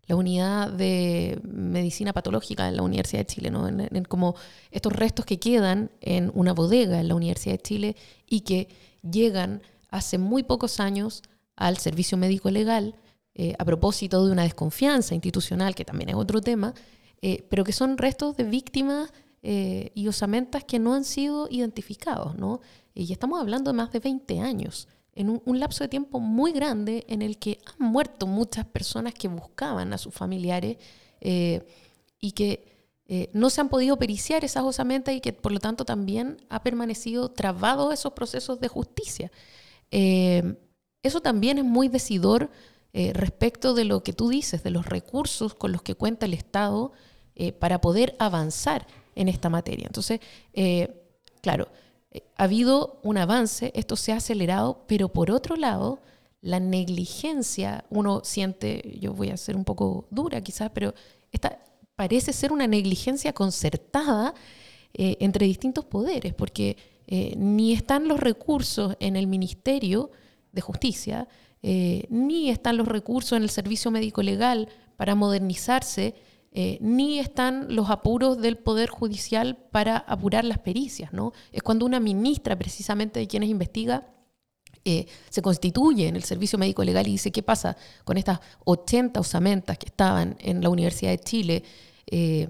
la 0.07 0.17
unidad 0.17 0.71
de 0.71 1.40
medicina 1.45 2.12
patológica 2.12 2.69
en 2.69 2.77
la 2.77 2.83
Universidad 2.83 3.21
de 3.21 3.27
Chile, 3.27 3.51
¿no? 3.51 3.69
Como 4.09 4.35
estos 4.71 4.93
restos 4.93 5.25
que 5.25 5.38
quedan 5.38 5.90
en 6.01 6.31
una 6.35 6.53
bodega 6.53 7.01
en 7.01 7.09
la 7.09 7.14
Universidad 7.14 7.55
de 7.55 7.62
Chile 7.62 7.97
y 8.29 8.40
que 8.40 8.69
llegan 9.03 9.62
hace 9.90 10.19
muy 10.19 10.43
pocos 10.43 10.81
años 10.81 11.23
al 11.57 11.79
servicio 11.79 12.19
médico 12.19 12.51
legal 12.51 12.95
eh, 13.35 13.55
a 13.59 13.64
propósito 13.64 14.25
de 14.25 14.33
una 14.33 14.43
desconfianza 14.43 15.14
institucional, 15.14 15.75
que 15.75 15.85
también 15.85 16.11
es 16.11 16.14
otro 16.14 16.40
tema, 16.40 16.75
eh, 17.21 17.45
pero 17.49 17.64
que 17.64 17.73
son 17.73 17.99
restos 17.99 18.37
de 18.37 18.45
víctimas 18.45 19.12
eh, 19.43 19.90
y 19.95 20.09
osamentas 20.09 20.64
que 20.64 20.79
no 20.79 20.95
han 20.95 21.05
sido 21.05 21.49
identificados, 21.51 22.37
¿no? 22.37 22.61
Y 22.95 23.12
estamos 23.12 23.40
hablando 23.40 23.73
de 23.73 23.77
más 23.77 23.90
de 23.90 23.99
20 23.99 24.40
años 24.40 24.88
en 25.16 25.40
un, 25.44 25.61
lapso 25.61 25.85
de 25.85 25.88
tiempo 25.88 26.20
muy 26.20 26.53
grande 26.53 27.05
en 27.09 27.22
el 27.22 27.38
que 27.38 27.59
han 27.66 27.90
muerto 27.90 28.27
muchas 28.27 28.66
personas 28.66 29.14
que 29.14 29.29
buscaban 29.29 29.92
a 29.92 29.98
sus 29.98 30.12
familiares 30.12 30.77
eh, 31.20 31.64
y 32.18 32.33
que 32.33 32.88
eh, 33.07 33.31
no 33.33 33.50
se 33.50 33.61
han 33.61 33.68
podido 33.68 33.96
periciar 33.96 34.44
esas 34.44 34.64
osamentas 34.64 35.14
y 35.14 35.20
que 35.20 35.33
por 35.33 35.53
lo 35.53 35.61
tanto 35.61 35.85
también 35.85 36.38
ha 36.48 36.62
permanecido 36.62 37.31
trabado 37.31 37.92
esos 37.92 38.12
procesos 38.12 38.61
de 38.61 38.68
justicia. 38.68 39.31
Eh, 39.90 40.57
eso 41.03 41.20
también 41.20 41.59
es 41.59 41.64
muy 41.64 41.88
decidor 41.88 42.50
respecto 43.12 43.74
de 43.74 43.85
lo 43.85 44.05
que 44.05 44.12
tú 44.12 44.29
dices, 44.29 44.62
de 44.62 44.70
los 44.70 44.87
recursos 44.87 45.57
con 45.57 45.72
los 45.72 45.83
que 45.83 45.96
cuenta 45.96 46.27
el 46.27 46.33
Estado 46.33 46.92
para 47.59 47.81
poder 47.81 48.14
avanzar 48.20 48.87
en 49.16 49.29
esta 49.29 49.50
materia. 49.50 49.87
Entonces, 49.88 50.20
claro, 51.42 51.66
ha 52.37 52.44
habido 52.44 53.00
un 53.03 53.18
avance, 53.18 53.72
esto 53.74 53.96
se 53.96 54.12
ha 54.12 54.16
acelerado, 54.16 54.85
pero 54.87 55.09
por 55.09 55.31
otro 55.31 55.57
lado, 55.57 56.00
la 56.40 56.61
negligencia, 56.61 57.85
uno 57.90 58.20
siente, 58.22 58.98
yo 59.00 59.12
voy 59.12 59.31
a 59.31 59.37
ser 59.37 59.57
un 59.57 59.64
poco 59.64 60.07
dura 60.11 60.40
quizás, 60.42 60.70
pero 60.74 60.94
esta 61.33 61.59
parece 61.96 62.33
ser 62.33 62.53
una 62.53 62.66
negligencia 62.66 63.33
concertada 63.33 64.35
eh, 64.92 65.16
entre 65.20 65.46
distintos 65.46 65.85
poderes, 65.85 66.35
porque 66.35 66.77
eh, 67.07 67.35
ni 67.37 67.72
están 67.72 68.09
los 68.09 68.20
recursos 68.20 68.96
en 69.00 69.16
el 69.16 69.27
Ministerio 69.27 70.11
de 70.53 70.61
Justicia, 70.61 71.29
eh, 71.62 72.07
ni 72.11 72.50
están 72.50 72.77
los 72.77 72.88
recursos 72.88 73.37
en 73.37 73.42
el 73.42 73.50
Servicio 73.50 73.90
Médico 73.90 74.22
Legal 74.22 74.68
para 74.96 75.14
modernizarse 75.14 76.14
eh, 76.57 76.79
ni 76.81 77.19
están 77.19 77.75
los 77.75 77.90
apuros 77.90 78.40
del 78.40 78.57
Poder 78.57 78.88
Judicial 78.88 79.57
para 79.73 79.97
apurar 79.97 80.45
las 80.45 80.59
pericias. 80.59 81.12
¿no? 81.12 81.33
Es 81.51 81.64
cuando 81.64 81.85
una 81.85 81.99
ministra, 81.99 82.57
precisamente 82.57 83.19
de 83.19 83.27
quienes 83.27 83.49
investiga, 83.49 84.07
eh, 84.85 85.07
se 85.31 85.43
constituye 85.43 86.07
en 86.07 86.14
el 86.14 86.23
Servicio 86.23 86.57
Médico 86.57 86.85
Legal 86.85 87.09
y 87.09 87.12
dice 87.12 87.33
qué 87.33 87.43
pasa 87.43 87.77
con 88.05 88.19
estas 88.19 88.38
80 88.67 89.19
osamentas 89.19 89.79
que 89.79 89.87
estaban 89.87 90.37
en 90.38 90.62
la 90.62 90.69
Universidad 90.69 91.11
de 91.11 91.19
Chile 91.19 91.64
eh, 92.07 92.49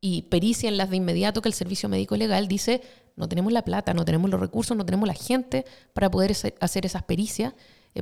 y 0.00 0.22
perician 0.22 0.76
las 0.76 0.90
de 0.90 0.96
inmediato 0.96 1.40
que 1.40 1.48
el 1.48 1.54
Servicio 1.54 1.88
Médico 1.88 2.16
Legal 2.16 2.48
dice 2.48 2.82
no 3.14 3.28
tenemos 3.28 3.52
la 3.52 3.62
plata, 3.62 3.94
no 3.94 4.04
tenemos 4.04 4.28
los 4.30 4.40
recursos, 4.40 4.76
no 4.76 4.84
tenemos 4.84 5.06
la 5.06 5.14
gente 5.14 5.64
para 5.92 6.10
poder 6.10 6.34
hacer 6.60 6.86
esas 6.86 7.04
pericias. 7.04 7.54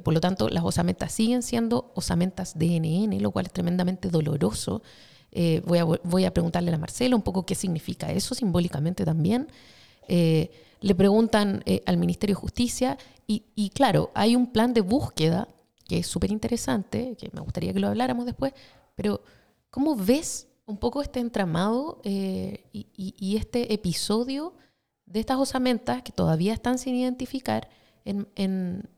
por 0.03 0.15
lo 0.15 0.21
tanto, 0.21 0.49
las 0.49 0.65
osamentas 0.65 1.13
siguen 1.13 1.43
siendo 1.43 1.93
osamentas 1.95 2.59
DNN, 2.59 3.21
lo 3.21 3.31
cual 3.33 3.45
es 3.45 3.53
tremendamente 3.53 4.09
doloroso. 4.09 4.81
Eh, 5.35 5.63
voy, 5.65 5.79
a, 5.79 5.85
voy, 5.85 6.25
a, 6.27 6.35
preguntarle 6.35 6.71
a 6.71 6.79
Marcela 6.79 7.17
un 7.17 7.23
poco 7.23 7.47
qué 7.47 7.55
significa 7.55 8.13
eso 8.13 8.35
simbólicamente 8.35 9.05
también. 9.05 9.49
Eh, 10.07 10.51
le 10.81 10.95
preguntan 10.95 11.63
eh, 11.65 11.83
al 11.87 11.97
Ministerio 11.97 12.37
de 12.37 12.41
Justicia 12.41 12.99
y, 13.27 13.71
claro, 13.71 14.11
hay 14.15 14.37
un 14.37 14.53
plan 14.53 14.75
de 14.75 14.83
búsqueda 14.83 15.49
que 15.89 16.01
es 16.01 16.07
súper 16.07 16.31
interesante, 16.31 17.17
que 17.19 17.31
me 17.33 17.41
gustaría 17.41 17.73
que 17.73 17.81
lo 17.81 17.89
habláramos 17.89 18.27
después, 18.27 18.53
pero 18.95 19.23
¿cómo 19.71 19.97
ves 19.97 20.49
un 20.67 20.77
poco 20.77 21.01
este 21.01 21.21
entramado 21.21 22.03
y, 22.05 23.37
este 23.39 23.73
episodio 23.73 24.53
de 25.07 25.21
estas 25.21 25.39
osamentas 25.39 26.03
que 26.03 26.13
todavía 26.13 26.53
están 26.53 26.77
sin 26.77 26.95
identificar 26.95 27.71
en, 28.05 28.29
en, 28.35 28.91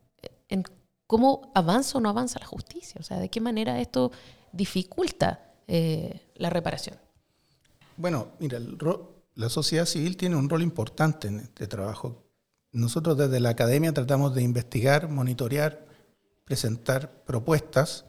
en 0.49 0.63
cómo 1.07 1.49
avanza 1.53 1.97
o 1.97 2.01
no 2.01 2.09
avanza 2.09 2.39
la 2.39 2.45
justicia? 2.45 2.99
O 2.99 3.03
sea, 3.03 3.19
¿de 3.19 3.29
qué 3.29 3.39
manera 3.39 3.79
esto 3.79 4.11
dificulta 4.51 5.54
eh, 5.67 6.21
la 6.35 6.49
reparación? 6.49 6.97
Bueno, 7.97 8.29
mira, 8.39 8.59
la 9.35 9.49
sociedad 9.49 9.85
civil 9.85 10.17
tiene 10.17 10.35
un 10.35 10.49
rol 10.49 10.61
importante 10.61 11.27
en 11.27 11.39
este 11.39 11.67
trabajo. 11.67 12.23
Nosotros 12.71 13.17
desde 13.17 13.39
la 13.39 13.49
academia 13.49 13.93
tratamos 13.93 14.35
de 14.35 14.41
investigar, 14.41 15.09
monitorear, 15.09 15.85
presentar 16.43 17.23
propuestas, 17.23 18.05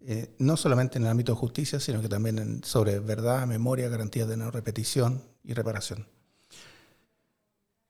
eh, 0.00 0.34
no 0.38 0.56
solamente 0.56 0.98
en 0.98 1.04
el 1.04 1.10
ámbito 1.10 1.32
de 1.32 1.38
justicia, 1.38 1.80
sino 1.80 2.02
que 2.02 2.08
también 2.08 2.62
sobre 2.64 2.98
verdad, 3.00 3.46
memoria, 3.46 3.88
garantías 3.88 4.28
de 4.28 4.36
no 4.36 4.50
repetición 4.50 5.22
y 5.44 5.54
reparación. 5.54 6.06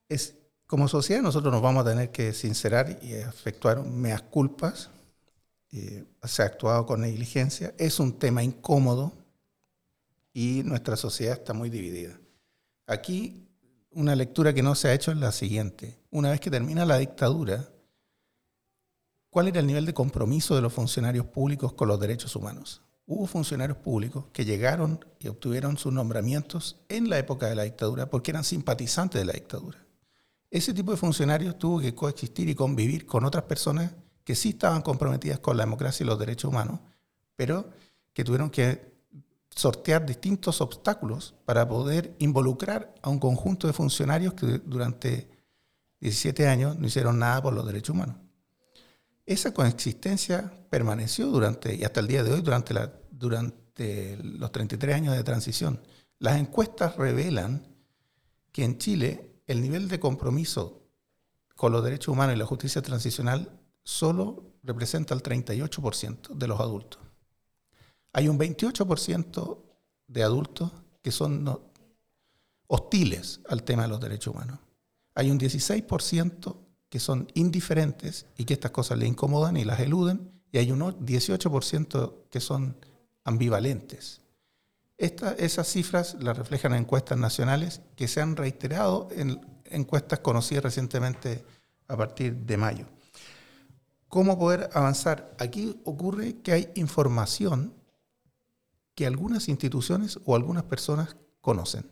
Es, 0.09 0.35
como 0.67 0.89
sociedad 0.89 1.23
nosotros 1.23 1.53
nos 1.53 1.63
vamos 1.63 1.85
a 1.87 1.91
tener 1.91 2.11
que 2.11 2.33
sincerar 2.33 2.99
y 3.03 3.15
efectuar 3.15 3.85
meas 3.85 4.23
culpas 4.23 4.91
eh, 5.73 6.05
se 6.25 6.43
ha 6.43 6.47
actuado 6.47 6.87
con 6.87 7.01
negligencia, 7.01 7.75
es 7.79 7.99
un 7.99 8.19
tema 8.19 8.43
incómodo 8.43 9.13
y 10.33 10.63
nuestra 10.65 10.97
sociedad 10.97 11.35
está 11.35 11.53
muy 11.53 11.71
dividida. 11.71 12.19
Aquí 12.87 13.47
una 13.91 14.15
lectura 14.15 14.53
que 14.53 14.63
no 14.63 14.75
se 14.75 14.89
ha 14.89 14.95
hecho 14.95 15.11
es 15.11 15.17
la 15.17 15.33
siguiente. 15.33 15.99
Una 16.11 16.31
vez 16.31 16.41
que 16.41 16.51
termina 16.51 16.85
la 16.85 16.99
dictadura, 16.99 17.67
¿cuál 19.31 19.49
era 19.49 19.61
el 19.61 19.67
nivel 19.67 19.87
de 19.87 19.95
compromiso 19.95 20.55
de 20.55 20.61
los 20.61 20.73
funcionarios 20.73 21.25
públicos 21.27 21.73
con 21.73 21.89
los 21.89 21.99
derechos 21.99 22.37
humanos? 22.37 22.83
Hubo 23.07 23.27
funcionarios 23.27 23.79
públicos 23.79 24.27
que 24.33 24.45
llegaron 24.45 25.03
y 25.19 25.29
obtuvieron 25.29 25.79
sus 25.79 25.93
nombramientos 25.93 26.85
en 26.89 27.09
la 27.09 27.19
época 27.19 27.47
de 27.49 27.55
la 27.55 27.63
dictadura 27.63 28.11
porque 28.11 28.33
eran 28.33 28.45
simpatizantes 28.45 29.21
de 29.21 29.25
la 29.25 29.33
dictadura. 29.33 29.79
Ese 30.51 30.75
tipo 30.75 30.91
de 30.91 30.99
funcionarios 30.99 31.59
tuvo 31.59 31.81
que 31.81 31.95
coexistir 31.95 32.49
y 32.51 32.55
convivir 32.55 33.07
con 33.07 33.25
otras 33.25 33.45
personas 33.45 33.93
que 34.27 34.35
sí 34.35 34.49
estaban 34.49 34.83
comprometidas 34.83 35.39
con 35.39 35.57
la 35.57 35.63
democracia 35.63 36.03
y 36.03 36.07
los 36.09 36.19
derechos 36.19 36.51
humanos, 36.51 36.81
pero 37.37 37.71
que 38.13 38.25
tuvieron 38.25 38.51
que 38.51 38.93
sortear 39.51 40.05
distintos 40.05 40.61
obstáculos 40.61 41.37
para 41.45 41.69
poder 41.69 42.13
involucrar 42.19 42.93
a 43.03 43.09
un 43.09 43.21
conjunto 43.21 43.69
de 43.69 43.73
funcionarios 43.73 44.35
que 44.35 44.61
durante 44.65 45.31
17 46.01 46.49
años 46.49 46.77
no 46.77 46.89
hicieron 46.89 47.21
nada 47.21 47.41
por 47.41 47.55
los 47.55 47.65
derechos 47.65 47.95
humanos. 47.95 48.17
Esa 49.25 49.55
coexistencia 49.55 50.53
permaneció 50.71 51.29
durante, 51.29 51.77
y 51.77 51.85
hasta 51.85 52.01
el 52.01 52.09
día 52.09 52.25
de 52.25 52.33
hoy, 52.33 52.41
durante, 52.41 52.75
la, 52.75 52.93
durante 53.13 54.19
los 54.25 54.51
33 54.51 54.93
años 54.93 55.15
de 55.15 55.23
transición. 55.23 55.81
Las 56.19 56.37
encuestas 56.37 56.97
revelan 56.97 57.65
que 58.51 58.65
en 58.65 58.79
Chile 58.79 59.37
el 59.47 59.63
nivel 59.63 59.87
de 59.87 60.01
compromiso 60.01 60.83
con 61.55 61.71
los 61.71 61.85
derechos 61.85 62.09
humanos 62.09 62.35
y 62.35 62.39
la 62.41 62.45
justicia 62.45 62.83
transicional 62.83 63.61
solo 63.87 64.43
representa 64.65 65.15
el 65.15 65.23
38% 65.23 66.35
de 66.35 66.49
los 66.49 66.59
adultos. 66.59 67.01
Hay 68.13 68.29
un 68.29 68.37
28% 68.37 69.59
de 70.09 70.23
adultos 70.25 70.73
que 71.03 71.13
son 71.13 71.61
hostiles 72.67 73.41
al 73.49 73.63
tema 73.63 73.83
de 73.83 73.89
los 73.89 74.01
derechos 74.01 74.35
humanos. 74.35 74.59
Hay 75.15 75.31
un 75.31 75.39
16% 75.39 76.57
que 76.89 76.99
son 76.99 77.29
indiferentes 77.35 78.27
y 78.37 78.45
que 78.45 78.55
estas 78.55 78.73
cosas 78.73 78.99
le 78.99 79.07
incomodan 79.07 79.57
y 79.57 79.65
las 79.65 79.79
eluden, 79.79 80.33
y 80.51 80.59
hay 80.59 80.73
un 80.73 80.81
18% 80.81 82.15
que 82.29 82.41
son 82.41 82.77
ambivalentes. 83.23 84.21
esas 84.99 85.69
cifras 85.69 86.17
las 86.21 86.37
reflejan 86.37 86.75
encuestas 86.75 87.19
nacionales 87.19 87.83
que 87.95 88.09
se 88.09 88.21
han 88.21 88.35
reiterado 88.35 89.09
en 89.13 89.41
encuestas 89.67 90.19
conocidas 90.21 90.65
recientemente 90.65 91.45
a 91.87 91.97
partir 91.97 92.35
de 92.35 92.57
mayo. 92.57 92.96
¿Cómo 94.17 94.39
poder 94.39 94.71
avanzar? 94.73 95.37
Aquí 95.39 95.79
ocurre 95.85 96.41
que 96.41 96.53
hay 96.53 96.71
información 96.75 97.75
que 98.95 99.07
algunas 99.07 99.47
instituciones 99.47 100.19
o 100.25 100.35
algunas 100.35 100.63
personas 100.63 101.19
conocen, 101.43 101.91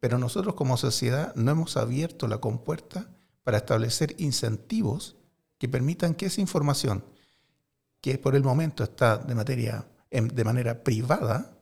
pero 0.00 0.18
nosotros 0.18 0.56
como 0.56 0.76
sociedad 0.76 1.32
no 1.36 1.52
hemos 1.52 1.76
abierto 1.76 2.26
la 2.26 2.38
compuerta 2.38 3.14
para 3.44 3.58
establecer 3.58 4.16
incentivos 4.18 5.14
que 5.58 5.68
permitan 5.68 6.16
que 6.16 6.26
esa 6.26 6.40
información, 6.40 7.04
que 8.00 8.18
por 8.18 8.34
el 8.34 8.42
momento 8.42 8.82
está 8.82 9.18
de, 9.18 9.36
materia, 9.36 9.86
de 10.10 10.44
manera 10.44 10.82
privada, 10.82 11.56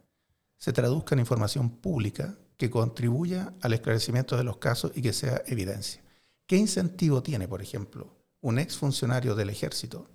se 0.57 0.73
traduzca 0.73 1.17
en 1.17 1.21
información 1.21 1.69
pública 1.69 2.35
que 2.57 2.71
contribuya 2.71 3.53
al 3.61 3.75
esclarecimiento 3.75 4.39
de 4.39 4.45
los 4.45 4.57
casos 4.57 4.91
y 4.95 5.03
que 5.03 5.13
sea 5.13 5.43
evidencia. 5.45 6.03
¿Qué 6.47 6.57
incentivo 6.57 7.23
tiene, 7.23 7.47
por 7.47 7.61
ejemplo, 7.61 8.18
un 8.41 8.59
exfuncionario 8.59 9.35
del 9.35 9.51
ejército 9.51 10.09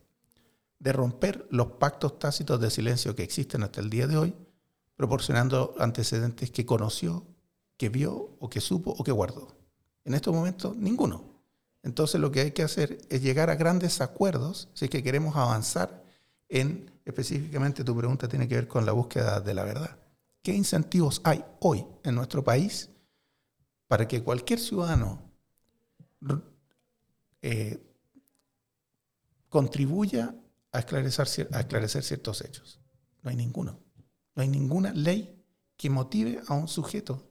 de 0.80 0.92
romper 0.92 1.48
los 1.50 1.68
pactos 1.74 2.20
tácitos 2.20 2.60
de 2.60 2.70
silencio 2.70 3.16
que 3.16 3.24
existen 3.24 3.64
hasta 3.64 3.80
el 3.80 3.90
día 3.90 4.06
de 4.06 4.18
hoy, 4.18 4.36
proporcionando 4.96 5.76
antecedentes 5.80 6.52
que 6.52 6.66
conoció, 6.66 7.26
que 7.78 7.90
vio 7.90 8.36
o 8.40 8.50
que 8.50 8.60
supo 8.60 8.92
o 8.92 9.04
que 9.04 9.12
guardó? 9.12 9.56
En 10.04 10.14
estos 10.14 10.34
momentos, 10.34 10.76
ninguno. 10.76 11.24
Entonces 11.84 12.20
lo 12.20 12.32
que 12.32 12.42
hay 12.42 12.52
que 12.52 12.64
hacer 12.64 13.00
es 13.10 13.22
llegar 13.22 13.50
a 13.50 13.56
grandes 13.56 14.02
acuerdos 14.02 14.70
si 14.74 14.86
es 14.86 14.92
que 14.92 15.04
queremos 15.04 15.36
avanzar 15.36 16.04
en, 16.50 16.92
específicamente 17.06 17.84
tu 17.84 17.96
pregunta 17.96 18.28
tiene 18.28 18.48
que 18.48 18.56
ver 18.56 18.68
con 18.68 18.86
la 18.86 18.92
búsqueda 18.92 19.40
de 19.42 19.54
la 19.54 19.64
verdad. 19.64 19.98
¿Qué 20.42 20.54
incentivos 20.54 21.22
hay 21.24 21.44
hoy 21.60 21.86
en 22.04 22.16
nuestro 22.16 22.44
país 22.44 22.90
para 23.88 24.08
que 24.08 24.22
cualquier 24.22 24.60
ciudadano 24.60 25.22
eh, 27.42 27.82
contribuya 29.54 30.36
a 30.72 30.80
esclarecer, 30.80 31.48
a 31.54 31.60
esclarecer 31.60 32.04
ciertos 32.04 32.42
hechos? 32.42 32.80
No 33.22 33.30
hay 33.30 33.36
ninguno. 33.36 33.80
No 34.36 34.42
hay 34.42 34.50
ninguna 34.50 34.92
ley 34.92 35.40
que 35.78 35.90
motive 35.90 36.42
a 36.48 36.56
un 36.56 36.68
sujeto 36.68 37.24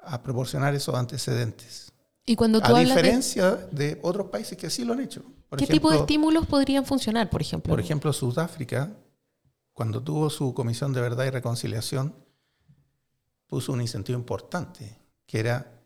a 0.00 0.22
proporcionar 0.22 0.74
esos 0.74 0.94
antecedentes. 0.94 1.92
Y 2.24 2.34
cuando 2.34 2.64
a 2.64 2.80
diferencia 2.80 3.54
de... 3.70 3.98
otros 4.02 4.28
países 4.28 4.56
que 4.56 4.70
sí 4.70 4.84
lo 4.84 4.94
han 4.94 5.00
hecho. 5.00 5.22
¿Qué 5.56 5.66
tipo 5.66 5.90
de 5.90 5.98
estímulos 5.98 6.46
podrían 6.46 6.84
funcionar, 6.84 7.28
por 7.28 7.42
ejemplo? 7.42 7.70
Por 7.70 7.80
ejemplo, 7.80 8.12
Sudáfrica 8.12 8.90
cuando 9.78 10.02
tuvo 10.02 10.28
su 10.28 10.54
comisión 10.54 10.92
de 10.92 11.00
verdad 11.00 11.26
y 11.26 11.30
reconciliación, 11.30 12.12
puso 13.46 13.72
un 13.72 13.80
incentivo 13.80 14.18
importante, 14.18 14.98
que 15.24 15.38
era, 15.38 15.84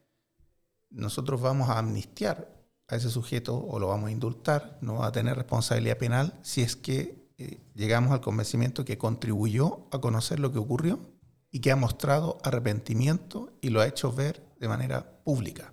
nosotros 0.89 1.43
vamos 1.43 1.69
a 1.69 1.77
amnistiar 1.77 2.52
a 2.93 2.97
ese 2.97 3.09
sujeto 3.09 3.57
o 3.57 3.79
lo 3.79 3.89
vamos 3.89 4.09
a 4.09 4.13
indultar, 4.13 4.77
no 4.83 4.97
va 4.97 5.07
a 5.07 5.13
tener 5.13 5.35
responsabilidad 5.35 5.97
penal 5.97 6.39
si 6.43 6.61
es 6.61 6.77
que 6.77 7.27
eh, 7.39 7.59
llegamos 7.75 8.13
al 8.13 8.21
convencimiento 8.21 8.85
que 8.85 8.99
contribuyó 8.99 9.89
a 9.93 9.99
conocer 9.99 10.39
lo 10.39 10.53
que 10.53 10.59
ocurrió 10.59 11.01
y 11.51 11.61
que 11.61 11.73
ha 11.73 11.77
mostrado 11.77 12.37
arrepentimiento 12.45 13.57
y 13.63 13.71
lo 13.71 13.81
ha 13.81 13.87
hecho 13.87 14.13
ver 14.13 14.45
de 14.61 14.69
manera 14.69 15.23
pública. 15.25 15.73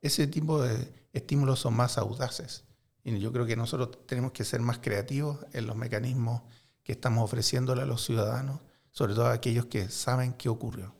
Ese 0.00 0.26
tipo 0.26 0.62
de 0.62 1.08
estímulos 1.12 1.60
son 1.60 1.76
más 1.76 1.98
audaces 1.98 2.64
y 3.04 3.18
yo 3.18 3.30
creo 3.30 3.44
que 3.44 3.56
nosotros 3.56 4.06
tenemos 4.06 4.32
que 4.32 4.44
ser 4.44 4.62
más 4.62 4.78
creativos 4.78 5.44
en 5.52 5.66
los 5.66 5.76
mecanismos 5.76 6.40
que 6.84 6.92
estamos 6.92 7.22
ofreciéndole 7.22 7.82
a 7.82 7.86
los 7.86 8.02
ciudadanos, 8.02 8.62
sobre 8.92 9.14
todo 9.14 9.26
a 9.26 9.34
aquellos 9.34 9.66
que 9.66 9.90
saben 9.90 10.32
qué 10.32 10.48
ocurrió. 10.48 10.95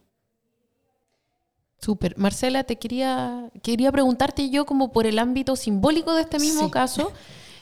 Súper. 1.81 2.17
Marcela, 2.19 2.65
te 2.65 2.77
quería, 2.77 3.51
quería 3.63 3.93
preguntarte 3.93 4.51
yo 4.51 4.67
como 4.67 4.93
por 4.93 5.07
el 5.07 5.19
ámbito 5.19 5.57
simbólico 5.57 6.15
de 6.15 6.23
este 6.23 6.39
mismo 6.39 6.71
caso. 6.71 7.13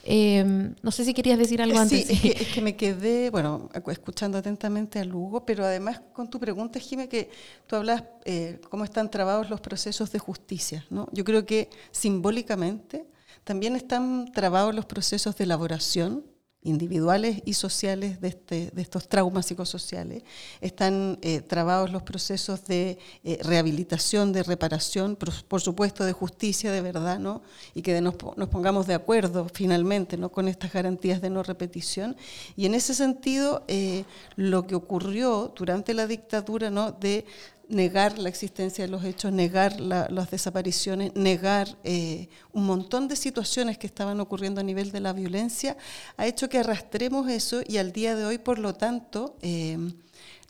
Em, 0.07 0.75
no 0.83 0.91
sé 0.91 1.05
si 1.05 1.15
querías 1.15 1.39
decir 1.39 1.63
algo 1.63 1.79
antes. 1.79 2.07
Sí, 2.07 2.33
es 2.37 2.49
que, 2.49 2.61
me 2.61 2.77
quedé, 2.77 3.31
bueno, 3.31 3.71
escuchando 3.89 4.37
atentamente 4.37 4.99
a 4.99 5.05
Lugo, 5.05 5.47
pero 5.47 5.65
además 5.65 6.01
con 6.13 6.29
tu 6.29 6.39
pregunta, 6.39 6.79
Jimé, 6.79 7.09
que 7.09 7.31
tú 7.67 7.77
hablas 7.77 8.05
eh, 8.25 8.61
cómo 8.69 8.85
están 8.85 9.11
trabados 9.11 9.49
los 9.49 9.61
procesos 9.61 10.13
de 10.13 10.19
justicia. 10.19 10.85
¿no? 10.91 11.09
Yo 11.13 11.25
creo 11.25 11.47
que 11.47 11.71
simbólicamente 11.91 13.07
también 13.45 13.77
están 13.77 14.31
trabados 14.33 14.75
los 14.75 14.85
procesos 14.85 15.37
de 15.37 15.45
elaboración 15.45 16.25
individuales 16.65 17.43
y 17.45 17.55
sociales 17.55 18.21
de, 18.21 18.29
este, 18.29 18.71
de 18.73 18.83
estos 18.83 19.07
traumas 19.07 19.47
psicosociales. 19.47 20.23
Están 20.61 21.19
eh, 21.23 21.41
trabados 21.43 21.93
los 21.93 22.03
procesos 22.03 22.65
de 22.65 22.99
eh, 23.23 23.39
rehabilitación, 23.43 24.33
de 24.33 24.43
reparación, 24.43 25.17
por, 25.17 25.61
supuesto 25.61 26.05
de 26.05 26.13
justicia, 26.13 26.73
de 26.73 26.81
verdad, 26.81 27.19
¿no? 27.19 27.43
y 27.75 27.83
que 27.83 28.01
nos, 28.01 28.15
nos, 28.37 28.49
pongamos 28.49 28.87
de 28.87 28.95
acuerdo 28.95 29.47
finalmente 29.53 30.17
¿no? 30.17 30.33
con 30.33 30.49
estas 30.49 30.73
garantías 30.73 31.21
de 31.21 31.31
no 31.31 31.43
repetición. 31.43 32.17
Y 32.57 32.65
en 32.67 32.75
ese 32.75 32.95
sentido, 32.95 33.65
eh, 33.69 34.05
lo 34.37 34.67
que 34.67 34.75
ocurrió 34.75 35.53
durante 35.55 35.93
la 35.93 36.07
dictadura 36.07 36.71
¿no? 36.71 36.93
de 36.93 37.27
negar 37.75 38.19
la 38.19 38.29
existencia 38.29 38.85
de 38.85 38.91
los 38.91 39.05
hechos, 39.05 39.33
negar 39.33 39.81
las 39.81 40.31
desapariciones, 40.31 41.15
negar 41.15 41.69
eh, 41.85 42.29
un 42.53 42.65
montón 42.67 43.09
de 43.09 43.17
situaciones 43.17 43.77
que 43.77 43.87
estaban 43.87 44.21
ocurriendo 44.21 44.61
a 44.61 44.65
nivel 44.65 44.93
de 44.93 45.01
la 45.01 45.13
violencia, 45.13 45.77
ha 46.17 46.27
hecho 46.27 46.49
que 46.49 46.59
arrastremos 46.59 47.29
eso 47.29 47.63
y 47.67 47.77
al 47.77 47.93
día 47.93 48.15
de 48.17 48.25
hoy, 48.25 48.39
por 48.39 48.59
lo 48.59 48.75
tanto, 48.75 49.37
eh, 49.43 49.77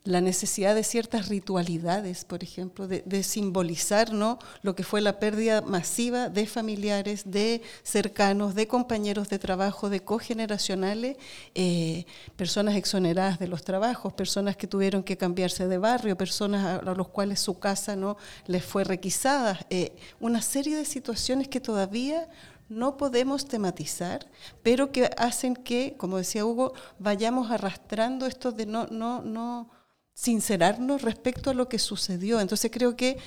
la 0.04 0.20
necesidad 0.20 0.74
de 0.74 0.84
ciertas 0.84 1.28
ritualidades, 1.28 2.26
por 2.26 2.42
ejemplo, 2.42 2.86
de, 2.86 3.22
simbolizar 3.22 4.12
¿no? 4.12 4.38
lo 4.60 4.74
que 4.74 4.84
fue 4.84 5.00
la 5.00 5.18
pérdida 5.18 5.62
masiva 5.62 6.28
de 6.28 6.46
familiares, 6.46 7.22
de 7.24 7.62
cercanos, 7.82 8.54
de 8.54 8.68
compañeros 8.68 9.30
de 9.30 9.38
trabajo, 9.38 9.88
de 9.88 10.00
cogeneracionales, 10.00 11.16
eh, 11.54 12.04
personas 12.36 12.76
exoneradas 12.76 13.38
de 13.38 13.48
los 13.48 13.64
trabajos, 13.64 14.12
personas 14.12 14.58
que 14.58 14.66
tuvieron 14.66 15.02
que 15.02 15.16
cambiarse 15.16 15.66
de 15.68 15.78
barrio, 15.78 16.18
personas 16.18 16.82
a, 16.82 16.94
los 16.94 17.08
cuales 17.08 17.40
su 17.40 17.58
casa 17.58 17.96
no 17.96 18.18
les 18.46 18.62
fue 18.62 18.84
requisada, 18.84 19.58
eh, 19.70 19.96
una 20.20 20.42
serie 20.42 20.76
de 20.76 20.84
situaciones 20.84 21.48
que 21.48 21.60
todavía 21.60 22.28
no 22.68 22.98
podemos 22.98 23.46
tematizar, 23.46 24.26
pero 24.62 24.92
que 24.92 25.08
hacen 25.16 25.56
que, 25.56 25.94
como 25.96 26.18
decía 26.18 26.44
Hugo, 26.44 26.74
vayamos 26.98 27.50
arrastrando 27.50 28.26
esto 28.26 28.52
de 28.52 28.66
no, 28.66 28.86
no, 28.88 29.22
no 29.22 29.70
sincerarnos 30.14 31.02
respecto 31.02 31.50
a 31.50 31.54
lo 31.54 31.68
que 31.68 31.80
sucedió. 31.80 32.40
Entonces 32.40 32.70
creo 32.72 32.96
que, 32.96 33.18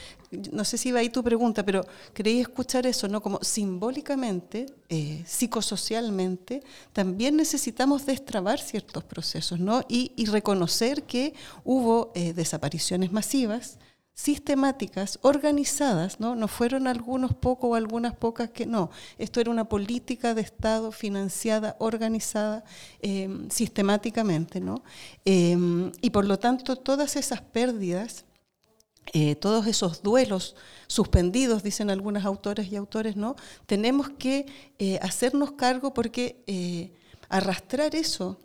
no 0.53 0.63
sé 0.63 0.77
si 0.77 0.89
iba 0.89 0.99
ahí 0.99 1.09
tu 1.09 1.21
pregunta, 1.21 1.63
pero 1.63 1.85
creí 2.13 2.39
escuchar 2.39 2.87
eso, 2.87 3.09
¿no? 3.09 3.21
Como 3.21 3.39
simbólicamente, 3.41 4.67
eh, 4.87 5.21
psicosocialmente, 5.27 6.63
también 6.93 7.35
necesitamos 7.35 8.05
destrabar 8.05 8.59
ciertos 8.59 9.03
procesos, 9.03 9.59
¿no? 9.59 9.83
Y, 9.89 10.13
reconocer 10.27 11.03
que 11.03 11.33
hubo 11.63 12.11
eh, 12.13 12.33
desapariciones 12.33 13.11
masivas, 13.11 13.77
sistemáticas, 14.17 15.19
organizadas, 15.21 16.19
¿no? 16.19 16.35
No 16.35 16.47
fueron 16.47 16.87
algunos 16.87 17.35
pocos 17.35 17.69
o 17.69 17.75
algunas 17.75 18.15
pocas 18.15 18.49
que 18.49 18.65
no. 18.65 18.89
Esto 19.19 19.39
era 19.39 19.51
una 19.51 19.69
política 19.69 20.33
de 20.33 20.41
Estado 20.41 20.91
financiada, 20.91 21.75
organizada 21.79 22.63
em, 22.99 23.47
sistemáticamente, 23.51 24.59
¿no? 24.59 24.83
Em, 25.23 25.91
y 26.01 26.09
por 26.09 26.25
lo 26.25 26.39
tanto, 26.39 26.75
todas 26.75 27.15
esas 27.15 27.41
pérdidas, 27.41 28.25
eh, 29.13 29.35
todos 29.35 29.67
esos 29.67 30.01
duelos 30.01 30.55
suspendidos, 30.87 31.61
dicen 31.61 31.91
algunas 31.91 32.25
autores 32.25 32.71
y 32.71 32.75
autores, 32.75 33.15
¿no? 33.15 33.35
Tenemos 33.67 34.09
que 34.09 34.47
eh, 34.79 34.97
hacernos 35.03 35.51
cargo 35.51 35.93
porque 35.93 36.43
eh, 36.47 36.91
arrastrar 37.29 37.93
eso 37.93 38.39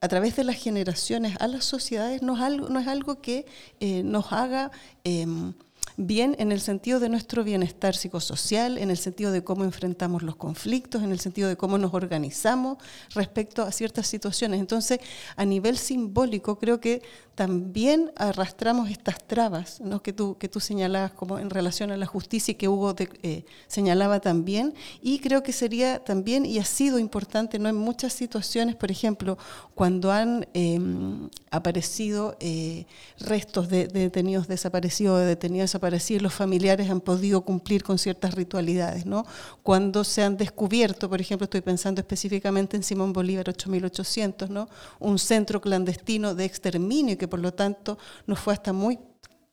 a 0.00 0.08
través 0.08 0.36
de 0.36 0.44
las 0.44 0.56
generaciones 0.56 1.36
a 1.40 1.46
las 1.48 1.64
sociedades 1.64 2.22
no 2.22 2.36
es 2.36 2.42
algo, 2.42 2.68
no 2.68 2.80
es 2.80 2.86
algo 2.86 3.20
que 3.20 3.46
eh, 3.80 4.02
nos 4.02 4.32
haga 4.32 4.70
em, 5.04 5.54
bien 5.98 6.36
en 6.38 6.52
el 6.52 6.60
sentido 6.60 7.00
de 7.00 7.08
nuestro 7.08 7.42
bienestar 7.42 7.94
psicosocial, 7.94 8.78
en 8.78 8.90
el 8.90 8.96
sentido 8.96 9.32
de 9.32 9.42
cómo 9.42 9.64
enfrentamos 9.64 10.22
los 10.22 10.36
conflictos, 10.36 11.02
en 11.02 11.10
el 11.10 11.18
sentido 11.18 11.48
de 11.48 11.56
cómo 11.56 11.76
nos 11.76 11.92
organizamos 11.92 12.78
respecto 13.14 13.62
a 13.64 13.72
ciertas 13.72 14.06
situaciones. 14.06 14.60
Entonces, 14.60 15.00
a 15.36 15.44
nivel 15.44 15.76
simbólico, 15.76 16.58
creo 16.58 16.80
que 16.80 17.02
también 17.34 18.10
arrastramos 18.16 18.90
estas 18.90 19.24
trabas 19.24 19.80
¿no? 19.80 20.02
que, 20.02 20.12
tú, 20.12 20.36
que 20.38 20.48
tú 20.48 20.58
señalabas 20.58 21.12
como 21.12 21.38
en 21.38 21.50
relación 21.50 21.90
a 21.90 21.96
la 21.96 22.06
justicia 22.06 22.52
y 22.52 22.54
que 22.56 22.68
Hugo 22.68 22.94
eh, 22.98 23.44
señalaba 23.66 24.20
también. 24.20 24.74
Y 25.00 25.18
creo 25.20 25.42
que 25.42 25.52
sería 25.52 26.02
también, 26.02 26.46
y 26.46 26.58
ha 26.58 26.64
sido 26.64 26.98
importante 26.98 27.58
¿no? 27.58 27.68
en 27.68 27.76
muchas 27.76 28.12
situaciones, 28.12 28.76
por 28.76 28.90
ejemplo, 28.90 29.38
cuando 29.74 30.10
han 30.10 30.48
em, 30.52 31.28
aparecido 31.50 32.36
eh, 32.40 32.86
restos 33.20 33.68
de, 33.68 33.86
detenidos 33.86 34.48
desaparecidos, 34.48 35.20
de 35.20 35.26
detenidos 35.26 35.66
desaparecidos, 35.66 35.87
los 35.90 36.34
familiares 36.34 36.90
han 36.90 37.00
podido 37.00 37.42
cumplir 37.42 37.82
con 37.82 37.98
ciertas 37.98 38.34
ritualidades. 38.34 39.06
¿no? 39.06 39.24
Cuando 39.62 40.04
se 40.04 40.22
han 40.22 40.36
descubierto, 40.36 41.08
por 41.08 41.20
ejemplo, 41.20 41.44
estoy 41.44 41.60
pensando 41.60 42.00
específicamente 42.00 42.76
en 42.76 42.82
Simón 42.82 43.12
Bolívar 43.12 43.48
8800, 43.48 44.50
¿no? 44.50 44.68
un 44.98 45.18
centro 45.18 45.60
clandestino 45.60 46.34
de 46.34 46.44
exterminio 46.44 47.18
que 47.18 47.28
por 47.28 47.40
lo 47.40 47.52
tanto 47.52 47.98
no 48.26 48.36
fue 48.36 48.54
hasta 48.54 48.72
muy 48.72 48.98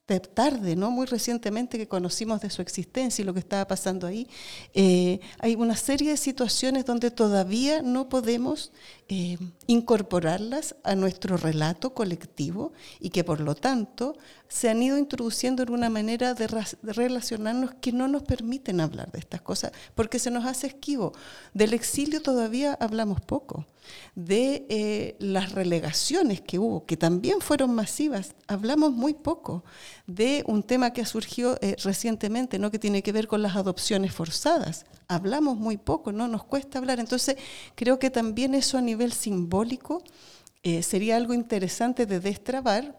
tarde, 0.05 0.75
¿no? 0.75 0.91
muy 0.91 1.07
recientemente 1.07 1.79
que 1.79 1.87
conocimos 1.87 2.39
de 2.41 2.51
su 2.51 2.61
existencia 2.61 3.23
y 3.23 3.25
lo 3.25 3.33
que 3.33 3.39
estaba 3.39 3.65
pasando 3.65 4.05
ahí, 4.05 4.27
eh, 4.73 5.19
hay 5.39 5.55
una 5.55 5.75
serie 5.75 6.11
de 6.11 6.17
situaciones 6.17 6.85
donde 6.85 7.09
todavía 7.09 7.81
no 7.81 8.07
podemos 8.07 8.71
eh, 9.07 9.37
incorporarlas 9.67 10.75
a 10.83 10.95
nuestro 10.95 11.37
relato 11.37 11.93
colectivo 11.93 12.73
y 12.99 13.11
que 13.11 13.23
por 13.23 13.39
lo 13.39 13.53
tanto 13.53 14.17
se 14.47 14.67
han 14.67 14.81
ido 14.81 14.97
introduciendo 14.97 15.61
en 15.61 15.71
una 15.71 15.91
manera 15.91 16.33
de, 16.33 16.47
relacionarnos 16.81 17.75
que 17.81 17.91
no 17.91 18.07
nos 18.07 18.23
permiten 18.23 18.79
hablar 18.79 19.11
de 19.11 19.19
estas 19.19 19.41
cosas, 19.41 19.73
porque 19.93 20.17
se 20.17 20.31
nos 20.31 20.45
hace 20.45 20.65
esquivo. 20.65 21.13
Del 21.53 21.73
exilio 21.73 22.21
todavía 22.21 22.73
hablamos 22.79 23.21
poco, 23.21 23.67
de 24.15 24.65
eh, 24.69 25.15
las 25.19 25.51
relegaciones 25.51 26.41
que 26.41 26.57
hubo, 26.57 26.87
que 26.87 26.97
también 26.97 27.41
fueron 27.41 27.75
masivas, 27.75 28.33
hablamos 28.47 28.91
muy 28.91 29.13
poco 29.13 29.63
de 30.07 30.43
un 30.47 30.63
tema 30.63 30.93
que 30.93 31.01
ha 31.01 31.05
surgido 31.05 31.57
eh, 31.61 31.75
recientemente, 31.83 32.59
¿no? 32.59 32.71
que 32.71 32.79
tiene 32.79 33.01
que 33.01 33.11
ver 33.11 33.27
con 33.27 33.41
las 33.41 33.55
adopciones 33.55 34.13
forzadas. 34.13 34.85
Hablamos 35.07 35.57
muy 35.57 35.77
poco, 35.77 36.11
¿no? 36.11 36.27
Nos 36.27 36.43
cuesta 36.43 36.79
hablar. 36.79 36.99
Entonces, 36.99 37.37
creo 37.75 37.99
que 37.99 38.09
también 38.09 38.55
eso 38.55 38.77
a 38.77 38.81
nivel 38.81 39.13
simbólico 39.13 40.03
eh, 40.63 40.83
sería 40.83 41.15
algo 41.15 41.33
interesante 41.33 42.05
de 42.05 42.19
destrabar. 42.19 42.95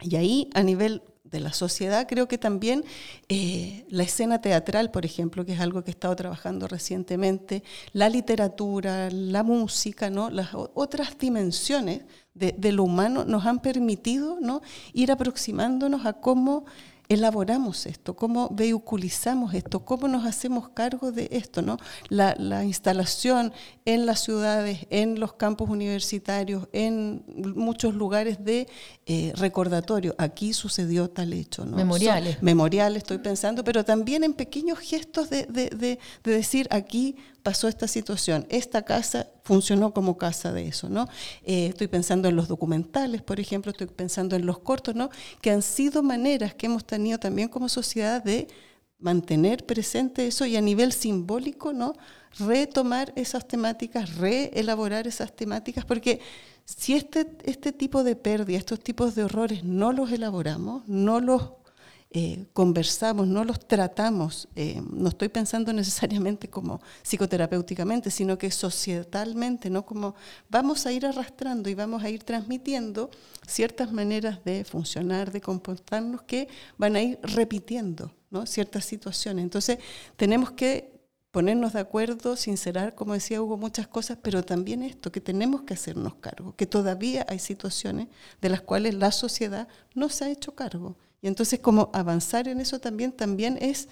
Y 0.00 0.16
ahí, 0.16 0.50
a 0.54 0.62
nivel 0.62 1.02
de 1.30 1.40
la 1.40 1.52
sociedad, 1.52 2.06
creo 2.08 2.28
que 2.28 2.38
también 2.38 2.84
eh, 3.28 3.84
la 3.88 4.02
escena 4.04 4.40
teatral, 4.40 4.90
por 4.90 5.04
ejemplo, 5.04 5.44
que 5.44 5.52
es 5.52 5.60
algo 5.60 5.82
que 5.82 5.90
he 5.90 5.92
estado 5.92 6.16
trabajando 6.16 6.68
recientemente, 6.68 7.62
la 7.92 8.08
literatura, 8.08 9.10
la 9.10 9.42
música, 9.42 10.10
¿no? 10.10 10.30
las 10.30 10.50
otras 10.54 11.18
dimensiones 11.18 12.02
de, 12.38 12.72
lo 12.72 12.84
humano 12.84 13.24
nos 13.24 13.46
han 13.46 13.60
permitido 13.60 14.38
¿no? 14.40 14.62
ir 14.92 15.10
aproximándonos 15.12 16.06
a 16.06 16.14
cómo 16.14 16.64
elaboramos 17.08 17.86
esto, 17.86 18.14
cómo 18.14 18.50
vehiculizamos 18.50 19.54
esto, 19.54 19.80
cómo 19.80 20.08
nos 20.08 20.26
hacemos 20.26 20.68
cargo 20.68 21.10
de 21.10 21.28
esto, 21.32 21.62
¿no? 21.62 21.78
La, 22.08 22.34
instalación 22.64 23.52
en 23.84 24.04
las 24.04 24.20
ciudades, 24.20 24.86
en 24.90 25.18
los 25.18 25.32
campos 25.32 25.70
universitarios, 25.70 26.68
en 26.72 27.24
muchos 27.56 27.94
lugares 27.94 28.44
de 28.44 28.68
eh, 29.06 29.32
recordatorio. 29.36 30.14
Aquí 30.18 30.52
sucedió 30.52 31.08
tal 31.08 31.32
hecho, 31.32 31.64
¿no? 31.64 31.76
Memoriales. 31.76 32.42
memoriales, 32.42 32.98
estoy 32.98 33.18
pensando, 33.18 33.64
pero 33.64 33.84
también 33.84 34.22
en 34.22 34.34
pequeños 34.34 34.78
gestos 34.78 35.30
de, 35.30 35.46
de 35.46 35.98
decir 36.22 36.68
aquí 36.70 37.16
pasó 37.48 37.66
esta 37.66 37.88
situación, 37.88 38.46
esta 38.50 38.82
casa 38.82 39.26
funcionó 39.42 39.94
como 39.94 40.18
casa 40.18 40.52
de 40.52 40.68
eso, 40.68 40.90
¿no? 40.90 41.08
Eh, 41.44 41.68
estoy 41.68 41.86
pensando 41.86 42.28
en 42.28 42.36
los 42.36 42.46
documentales, 42.46 43.22
por 43.22 43.40
ejemplo, 43.40 43.70
estoy 43.70 43.86
pensando 43.86 44.36
en 44.36 44.44
los 44.44 44.58
cortos, 44.58 44.94
¿no? 44.94 45.08
Que 45.40 45.50
han 45.50 45.62
sido 45.62 46.02
maneras 46.02 46.52
que 46.52 46.66
hemos 46.66 46.84
tenido 46.84 47.18
también 47.18 47.48
como 47.48 47.70
sociedad 47.70 48.22
de 48.22 48.48
mantener 48.98 49.64
presente 49.64 50.26
eso 50.26 50.44
y 50.44 50.56
a 50.56 50.60
nivel 50.60 50.92
simbólico, 50.92 51.72
¿no? 51.72 51.94
Retomar 52.38 53.14
esas 53.16 53.48
temáticas, 53.48 54.16
reelaborar 54.16 55.06
esas 55.06 55.34
temáticas, 55.34 55.86
porque 55.86 56.20
si 56.66 56.96
este, 56.96 57.28
este 57.44 57.72
tipo 57.72 58.04
de 58.04 58.14
pérdida, 58.14 58.58
estos 58.58 58.80
tipos 58.80 59.14
de 59.14 59.24
horrores 59.24 59.64
no 59.64 59.94
los 59.94 60.12
elaboramos, 60.12 60.86
no 60.86 61.18
los 61.18 61.52
eh, 62.10 62.46
conversamos, 62.54 63.28
no 63.28 63.44
los 63.44 63.60
tratamos, 63.60 64.48
eh, 64.56 64.80
no 64.90 65.10
estoy 65.10 65.28
pensando 65.28 65.72
necesariamente 65.74 66.48
como 66.48 66.80
psicoterapéuticamente, 67.02 68.10
sino 68.10 68.38
que 68.38 68.50
societalmente, 68.50 69.68
¿no? 69.68 69.84
Como 69.84 70.14
vamos 70.48 70.86
a 70.86 70.92
ir 70.92 71.04
arrastrando 71.04 71.68
y 71.68 71.74
vamos 71.74 72.02
a 72.02 72.08
ir 72.08 72.24
transmitiendo 72.24 73.10
ciertas 73.46 73.92
maneras 73.92 74.42
de 74.42 74.64
funcionar, 74.64 75.30
de 75.30 75.42
comportarnos 75.42 76.22
que 76.22 76.48
van 76.78 76.96
a 76.96 77.02
ir 77.02 77.18
repitiendo, 77.22 78.10
¿no? 78.30 78.46
Ciertas 78.46 78.86
situaciones. 78.86 79.42
Entonces, 79.42 79.78
tenemos 80.16 80.52
que 80.52 80.98
ponernos 81.30 81.74
de 81.74 81.80
acuerdo, 81.80 82.36
sincerar, 82.36 82.94
como 82.94 83.12
decía 83.12 83.42
Hugo, 83.42 83.58
muchas 83.58 83.86
cosas, 83.86 84.16
pero 84.22 84.42
también 84.42 84.82
esto, 84.82 85.12
que 85.12 85.20
tenemos 85.20 85.62
que 85.62 85.74
hacernos 85.74 86.14
cargo, 86.14 86.56
que 86.56 86.66
todavía 86.66 87.26
hay 87.28 87.38
situaciones 87.38 88.08
de 88.40 88.48
las 88.48 88.62
cuales 88.62 88.94
la 88.94 89.12
sociedad 89.12 89.68
no 89.94 90.08
se 90.08 90.24
ha 90.24 90.30
hecho 90.30 90.54
cargo 90.54 90.96
y 91.20 91.26
entonces 91.26 91.60
como 91.60 91.90
avanzar 91.92 92.48
en 92.48 92.60
eso 92.60 92.78
también, 92.78 93.12
también 93.12 93.58
es 93.60 93.88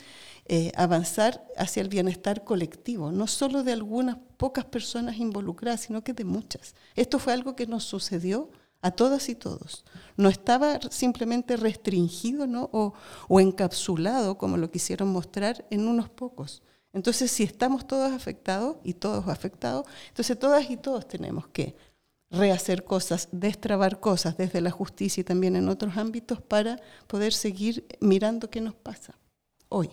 eh, 0.46 0.70
avanzar 0.76 1.44
hacia 1.56 1.82
el 1.82 1.88
bienestar 1.88 2.44
colectivo, 2.44 3.10
no 3.10 3.26
solo 3.26 3.64
de 3.64 3.72
algunas 3.72 4.16
pocas 4.36 4.64
personas 4.64 5.16
involucradas, 5.18 5.80
sino 5.80 6.04
que 6.04 6.12
de 6.12 6.24
muchas. 6.24 6.74
Esto 6.94 7.18
fue 7.18 7.32
algo 7.32 7.56
que 7.56 7.66
nos 7.66 7.84
sucedió 7.84 8.50
a 8.80 8.92
todas 8.92 9.28
y 9.28 9.34
todos. 9.34 9.84
No 10.16 10.28
estaba 10.28 10.78
simplemente 10.90 11.56
restringido 11.56 12.46
¿no? 12.46 12.70
o, 12.72 12.94
o 13.26 13.40
encapsulado, 13.40 14.38
como 14.38 14.56
lo 14.56 14.70
quisieron 14.70 15.08
mostrar, 15.08 15.66
en 15.70 15.88
unos 15.88 16.08
pocos. 16.08 16.62
Entonces, 16.92 17.30
si 17.30 17.42
estamos 17.42 17.86
todos 17.86 18.12
afectados 18.12 18.76
y 18.84 18.94
todos 18.94 19.26
afectados, 19.28 19.84
entonces 20.08 20.38
todas 20.38 20.70
y 20.70 20.76
todos 20.76 21.08
tenemos 21.08 21.48
que 21.48 21.74
rehacer 22.30 22.84
cosas, 22.84 23.28
destrabar 23.32 24.00
cosas 24.00 24.36
desde 24.36 24.60
la 24.60 24.70
justicia 24.70 25.20
y 25.20 25.24
también 25.24 25.56
en 25.56 25.68
otros 25.68 25.96
ámbitos 25.96 26.40
para 26.40 26.80
poder 27.06 27.32
seguir 27.32 27.86
mirando 28.00 28.50
qué 28.50 28.60
nos 28.60 28.74
pasa 28.74 29.18
hoy. 29.68 29.90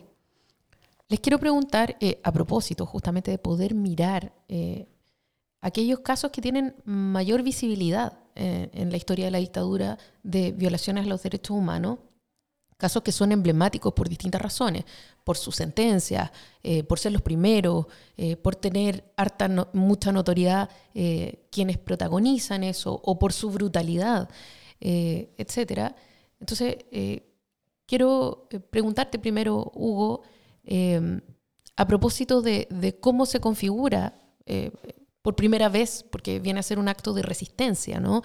Les 1.09 1.19
quiero 1.19 1.39
preguntar, 1.39 1.95
eh, 1.99 2.19
a 2.23 2.31
propósito 2.31 2.85
justamente 2.85 3.29
de 3.29 3.37
poder 3.37 3.75
mirar 3.75 4.33
eh, 4.47 4.87
aquellos 5.61 5.99
casos 5.99 6.31
que 6.31 6.41
tienen 6.41 6.75
mayor 6.85 7.43
visibilidad 7.43 8.19
eh, 8.35 8.69
en 8.73 8.89
la 8.89 8.97
historia 8.97 9.25
de 9.25 9.31
la 9.31 9.37
dictadura 9.37 9.97
de 10.23 10.51
violaciones 10.51 11.05
a 11.05 11.09
los 11.09 11.21
derechos 11.21 11.55
humanos, 11.55 11.99
casos 12.77 13.03
que 13.03 13.11
son 13.11 13.31
emblemáticos 13.31 13.93
por 13.93 14.09
distintas 14.09 14.41
razones, 14.41 14.85
por 15.23 15.37
su 15.37 15.51
sentencia, 15.51 16.31
eh, 16.63 16.83
por 16.83 16.99
ser 16.99 17.11
los 17.11 17.21
primeros, 17.21 17.85
eh, 18.17 18.35
por 18.35 18.55
tener 18.55 19.11
harta 19.15 19.69
mucha 19.73 20.11
notoriedad 20.11 20.69
eh, 20.93 21.45
quienes 21.49 21.77
protagonizan 21.77 22.63
eso, 22.63 22.99
o 23.03 23.17
por 23.17 23.33
su 23.33 23.49
brutalidad, 23.49 24.29
etc. 24.85 25.93
Entonces, 26.41 26.75
quiero 27.85 28.49
preguntarte 28.69 29.17
primero, 29.17 29.71
Hugo, 29.73 30.23
a 31.77 31.87
propósito 31.87 32.41
de, 32.41 32.97
cómo 32.99 33.25
se 33.25 33.39
configura 33.39 34.19
por 35.21 35.37
primera 35.37 35.69
vez, 35.69 36.03
porque 36.11 36.41
viene 36.41 36.59
a 36.59 36.63
ser 36.63 36.79
un 36.79 36.89
acto 36.89 37.13
de 37.13 37.21
resistencia, 37.21 38.01
¿no? 38.01 38.23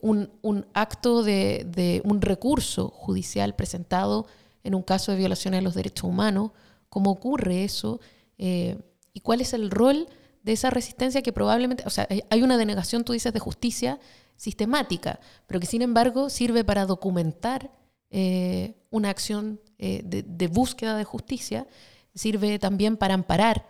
Un, 0.00 0.66
acto 0.74 1.22
de, 1.22 2.02
un 2.04 2.20
recurso 2.20 2.88
judicial 2.88 3.54
presentado 3.54 4.26
en 4.66 4.74
un 4.74 4.82
caso 4.82 5.12
de 5.12 5.18
violaciones 5.18 5.58
de 5.58 5.62
los 5.62 5.74
derechos 5.74 6.04
humanos, 6.04 6.50
cómo 6.88 7.10
ocurre 7.10 7.64
eso 7.64 8.00
eh, 8.36 8.78
y 9.12 9.20
cuál 9.20 9.40
es 9.40 9.52
el 9.52 9.70
rol 9.70 10.08
de 10.42 10.52
esa 10.52 10.70
resistencia 10.70 11.22
que 11.22 11.32
probablemente, 11.32 11.84
o 11.86 11.90
sea, 11.90 12.08
hay 12.30 12.42
una 12.42 12.56
denegación, 12.56 13.04
tú 13.04 13.12
dices, 13.12 13.32
de 13.32 13.38
justicia 13.38 13.98
sistemática, 14.36 15.20
pero 15.46 15.60
que 15.60 15.66
sin 15.66 15.82
embargo 15.82 16.28
sirve 16.28 16.64
para 16.64 16.84
documentar 16.84 17.70
eh, 18.10 18.74
una 18.90 19.10
acción 19.10 19.60
de, 19.78 20.50
búsqueda 20.52 20.96
de 20.96 21.04
justicia, 21.04 21.66
sirve 22.14 22.58
también 22.58 22.96
para 22.96 23.14
amparar 23.14 23.68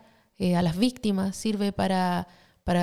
a 0.55 0.63
las 0.63 0.77
víctimas, 0.77 1.37
sirve 1.37 1.73
para, 1.73 2.27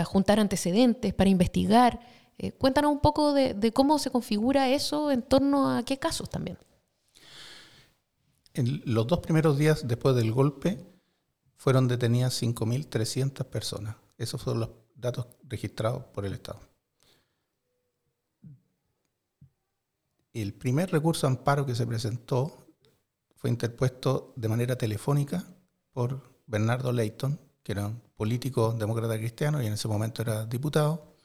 juntar 0.05 0.39
antecedentes, 0.39 1.13
para 1.13 1.29
investigar. 1.29 1.99
Eh, 2.37 2.51
cuéntanos 2.51 2.91
un 2.91 2.99
poco 2.99 3.33
de, 3.33 3.71
cómo 3.73 3.99
se 3.99 4.09
configura 4.09 4.69
eso 4.69 5.11
en 5.11 5.21
torno 5.21 5.69
a 5.69 5.83
qué 5.83 5.97
casos 5.97 6.29
también. 6.29 6.57
En 8.53 8.83
los 8.85 9.07
dos 9.07 9.19
primeros 9.19 9.57
días 9.57 9.87
después 9.87 10.15
del 10.15 10.31
golpe 10.31 10.85
fueron 11.55 11.87
detenidas 11.87 12.41
5.300 12.41 13.45
personas. 13.45 13.95
Esos 14.17 14.41
fueron 14.41 14.61
los 14.61 14.69
datos 14.95 15.27
registrados 15.47 16.03
por 16.13 16.25
el 16.25 16.33
Estado. 16.33 16.59
El 20.33 20.53
primer 20.53 20.91
recurso 20.91 21.27
de 21.27 21.33
amparo 21.33 21.65
que 21.65 21.75
se 21.75 21.87
presentó 21.87 22.67
fue 23.35 23.49
interpuesto 23.49 24.33
de 24.35 24.47
manera 24.47 24.77
telefónica 24.77 25.43
por 25.91 26.39
Bernardo 26.45 26.91
Leighton, 26.91 27.39
que 27.63 27.71
era 27.71 27.87
un 27.87 28.01
político 28.15 28.73
demócrata 28.73 29.17
cristiano 29.17 29.61
y 29.61 29.67
en 29.67 29.73
ese 29.73 29.87
momento 29.87 30.21
era 30.21 30.45
diputado, 30.45 31.15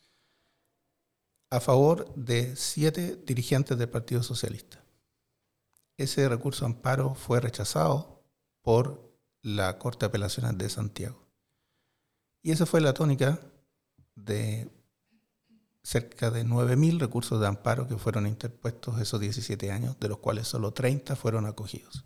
a 1.50 1.60
favor 1.60 2.14
de 2.14 2.54
siete 2.56 3.16
dirigentes 3.16 3.78
del 3.78 3.88
Partido 3.88 4.22
Socialista. 4.22 4.82
Ese 5.98 6.28
recurso 6.28 6.64
de 6.64 6.72
amparo 6.72 7.14
fue 7.14 7.40
rechazado 7.40 8.22
por 8.62 9.12
la 9.42 9.78
Corte 9.78 10.00
de 10.00 10.06
Apelaciones 10.06 10.56
de 10.56 10.70
Santiago. 10.70 11.26
Y 12.40 12.52
esa 12.52 12.66
fue 12.66 12.80
la 12.80 12.94
tónica 12.94 13.40
de 14.14 14.70
cerca 15.82 16.30
de 16.30 16.44
9.000 16.44 17.00
recursos 17.00 17.40
de 17.40 17.48
amparo 17.48 17.88
que 17.88 17.96
fueron 17.96 18.26
interpuestos 18.26 19.00
esos 19.00 19.20
17 19.20 19.72
años, 19.72 19.98
de 19.98 20.08
los 20.08 20.18
cuales 20.18 20.46
solo 20.46 20.72
30 20.72 21.16
fueron 21.16 21.46
acogidos. 21.46 22.04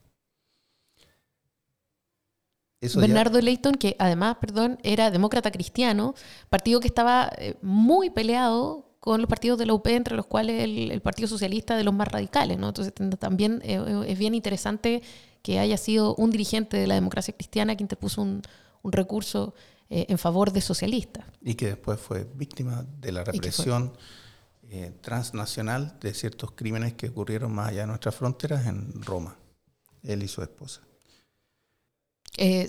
Bernardo 2.96 3.40
Leighton, 3.40 3.74
que 3.74 3.94
además, 3.98 4.38
perdón, 4.40 4.78
era 4.82 5.10
demócrata 5.10 5.52
cristiano, 5.52 6.14
partido 6.48 6.80
que 6.80 6.88
estaba 6.88 7.30
eh, 7.36 7.56
muy 7.62 8.10
peleado 8.10 8.91
con 9.02 9.20
los 9.20 9.28
partidos 9.28 9.58
de 9.58 9.66
la 9.66 9.74
UP, 9.74 9.84
entre 9.88 10.14
los 10.14 10.26
cuales 10.26 10.62
el, 10.62 11.00
Partido 11.00 11.26
Socialista 11.26 11.76
de 11.76 11.82
los 11.82 11.92
más 11.92 12.06
radicales. 12.06 12.56
¿no? 12.56 12.68
Entonces 12.68 12.94
también 13.18 13.60
eh, 13.64 14.04
es 14.06 14.16
bien 14.16 14.32
interesante 14.32 15.02
que 15.42 15.58
haya 15.58 15.76
sido 15.76 16.14
un 16.14 16.30
dirigente 16.30 16.76
de 16.76 16.86
la 16.86 16.94
democracia 16.94 17.34
cristiana 17.34 17.74
que 17.74 17.82
interpuso 17.82 18.22
un, 18.22 18.42
recurso 18.84 19.54
eh, 19.90 20.06
en 20.08 20.18
favor 20.18 20.52
de 20.52 20.60
socialistas. 20.60 21.24
Y 21.40 21.56
que 21.56 21.66
después 21.66 21.98
fue 21.98 22.28
víctima 22.32 22.86
de 23.00 23.10
la 23.10 23.24
represión 23.24 23.92
eh, 24.70 24.92
transnacional 25.00 25.98
de 25.98 26.14
ciertos 26.14 26.52
crímenes 26.52 26.94
que 26.94 27.08
ocurrieron 27.08 27.52
más 27.52 27.70
allá 27.70 27.80
de 27.80 27.86
nuestras 27.88 28.14
fronteras 28.14 28.68
en 28.68 29.02
Roma, 29.02 29.36
él 30.04 30.22
y 30.22 30.28
su 30.28 30.42
esposa. 30.42 30.80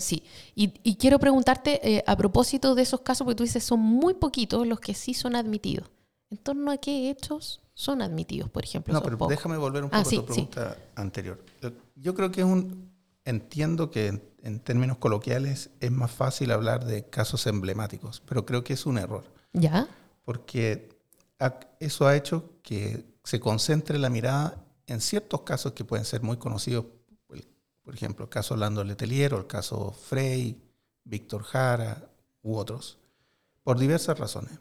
sí, 0.00 0.24
y, 0.56 0.96
quiero 0.96 1.20
preguntarte 1.20 2.02
a 2.04 2.16
propósito 2.16 2.74
de 2.74 2.82
esos 2.82 3.02
casos, 3.02 3.24
porque 3.24 3.36
tú 3.36 3.44
dices 3.44 3.62
son 3.62 3.78
muy 3.78 4.14
poquitos 4.14 4.66
los 4.66 4.80
que 4.80 4.94
sí 4.94 5.14
son 5.14 5.36
admitidos. 5.36 5.93
¿En 6.30 6.38
torno 6.38 6.70
a 6.70 6.78
qué 6.78 7.10
hechos 7.10 7.60
son 7.74 8.02
admitidos, 8.02 8.50
por 8.50 8.64
ejemplo? 8.64 8.94
No, 8.94 9.02
pero 9.02 9.16
déjame 9.28 9.56
volver 9.56 9.84
un 9.84 9.90
ah, 9.92 10.02
poco 10.02 10.16
a 10.16 10.20
tu 10.20 10.26
pregunta 10.26 10.76
anterior. 10.94 11.44
Yo 11.96 12.14
creo 12.14 12.30
que 12.30 12.40
es 12.40 12.46
un. 12.46 12.92
Entiendo 13.26 13.90
que 13.90 14.34
en, 14.42 14.60
términos 14.60 14.98
coloquiales 14.98 15.70
es 15.80 15.90
más 15.90 16.10
fácil 16.10 16.50
hablar 16.50 16.84
de 16.84 17.08
casos 17.08 17.46
emblemáticos, 17.46 18.22
pero 18.26 18.44
creo 18.44 18.62
que 18.62 18.74
es 18.74 18.84
un 18.84 18.98
error. 18.98 19.24
¿Ya? 19.54 19.88
Porque 20.24 20.90
eso 21.80 22.06
ha 22.06 22.16
hecho 22.16 22.50
que 22.62 23.04
se 23.24 23.40
concentre 23.40 23.98
la 23.98 24.10
mirada 24.10 24.62
en 24.86 25.00
ciertos 25.00 25.42
casos 25.42 25.72
que 25.72 25.84
pueden 25.84 26.04
ser 26.04 26.22
muy 26.22 26.36
conocidos, 26.36 26.84
por 27.82 27.94
ejemplo, 27.94 28.24
el 28.24 28.30
caso 28.30 28.56
Lando 28.56 28.84
Letelier 28.84 29.34
o 29.34 29.38
el 29.38 29.46
caso 29.46 29.92
Frey, 29.92 30.62
Víctor 31.04 31.42
Jara 31.42 32.10
u 32.42 32.56
otros, 32.56 32.98
por 33.62 33.78
diversas 33.78 34.18
razones. 34.18 34.58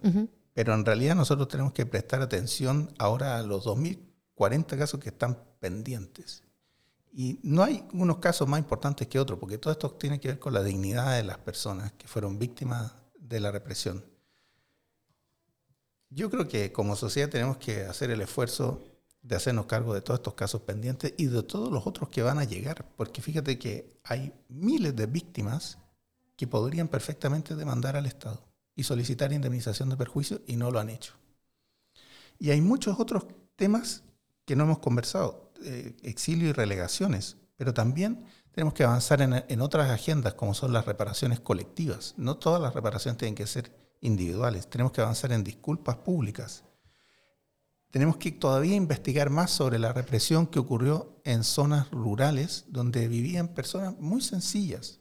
Pero 0.54 0.74
en 0.74 0.86
realidad 0.86 1.16
nosotros 1.16 1.47
tenemos 1.47 1.74
que 1.74 1.86
prestar 1.86 2.22
atención 2.22 2.93
ahora 2.99 3.38
a 3.38 3.43
los 3.43 3.66
2.040 3.66 4.78
casos 4.78 4.99
que 4.99 5.10
están 5.10 5.38
pendientes. 5.60 6.43
Y 7.12 7.39
no 7.43 7.64
hay 7.64 7.88
unos 7.93 8.18
casos 8.18 8.47
más 8.47 8.60
importantes 8.60 9.08
que 9.08 9.20
otros, 9.20 9.39
porque 9.39 9.58
todo 9.58 9.74
esto 9.74 9.91
tiene 9.91 10.20
que 10.20 10.30
ver 10.30 10.39
con 10.39 10.54
la 10.54 10.64
dignidad 10.64 11.16
de 11.16 11.24
las 11.24 11.38
personas 11.39 11.91
que 11.93 12.08
fueron 12.08 12.39
víctimas 12.39 12.93
de 13.20 13.39
la 13.39 13.51
represión. 13.51 14.04
Yo 16.10 16.30
creo 16.30 16.47
que 16.47 16.72
como 16.72 16.95
sociedad 16.95 17.30
tenemos 17.30 17.58
que 17.58 17.86
hacer 17.86 18.12
el 18.12 18.22
esfuerzo 18.22 18.84
de 19.24 19.36
hacernos 19.36 19.66
cargo 19.66 19.93
de 19.93 20.01
todos 20.01 20.20
estos 20.20 20.34
casos 20.36 20.62
pendientes 20.62 21.14
y 21.18 21.26
de 21.26 21.41
todos 21.43 21.72
los 21.72 21.88
otros 21.88 22.10
que 22.10 22.22
van 22.22 22.38
a 22.38 22.43
llegar, 22.43 22.86
porque 22.95 23.22
fíjate 23.22 23.58
que 23.58 23.99
hay 24.04 24.34
miles 24.49 24.95
de 24.95 25.08
víctimas 25.08 25.80
que 26.36 26.45
podrían 26.45 26.88
perfectamente 26.88 27.56
demandar 27.56 27.95
al 27.95 28.06
Estado 28.06 28.53
y 28.76 28.84
solicitar 28.84 29.34
indemnización 29.34 29.89
de 29.89 29.97
perjuicio 29.97 30.41
y 30.47 30.55
no 30.55 30.71
lo 30.71 30.80
han 30.80 30.89
hecho. 30.89 31.13
Y 32.39 32.51
hay 32.51 32.61
muchos 32.61 32.99
otros 32.99 33.26
temas 33.55 34.03
que 34.45 34.55
no 34.55 34.63
hemos 34.63 34.80
conversado, 34.80 35.51
eh, 35.63 35.95
exilio 36.03 36.49
y 36.49 36.51
relegaciones, 36.51 37.38
pero 37.55 37.74
también 37.74 38.26
tenemos 38.51 38.74
que 38.74 38.84
avanzar 38.84 39.21
en, 39.21 39.43
en, 39.47 39.61
otras 39.61 39.89
agendas 39.89 40.34
como 40.34 40.53
son 40.53 40.74
las 40.74 40.86
reparaciones 40.86 41.39
colectivas. 41.39 42.13
No 42.17 42.38
todas 42.38 42.61
las 42.61 42.74
reparaciones 42.74 43.17
tienen 43.17 43.36
que 43.36 43.47
ser 43.47 43.71
individuales, 44.01 44.69
tenemos 44.69 44.91
que 44.91 45.01
avanzar 45.01 45.32
en 45.32 45.43
disculpas 45.43 45.97
públicas. 45.97 46.63
Tenemos 47.91 48.17
que 48.17 48.32
todavía 48.32 48.76
investigar 48.76 49.30
más 49.30 49.51
sobre 49.51 49.78
la 49.78 49.93
represión 49.93 50.47
que 50.47 50.57
ocurrió 50.57 51.21
en 51.24 51.43
zonas 51.43 51.91
rurales 51.91 52.65
donde 52.67 53.07
vivían 53.07 53.49
personas 53.49 53.99
muy 53.99 54.21
sencillas, 54.21 54.99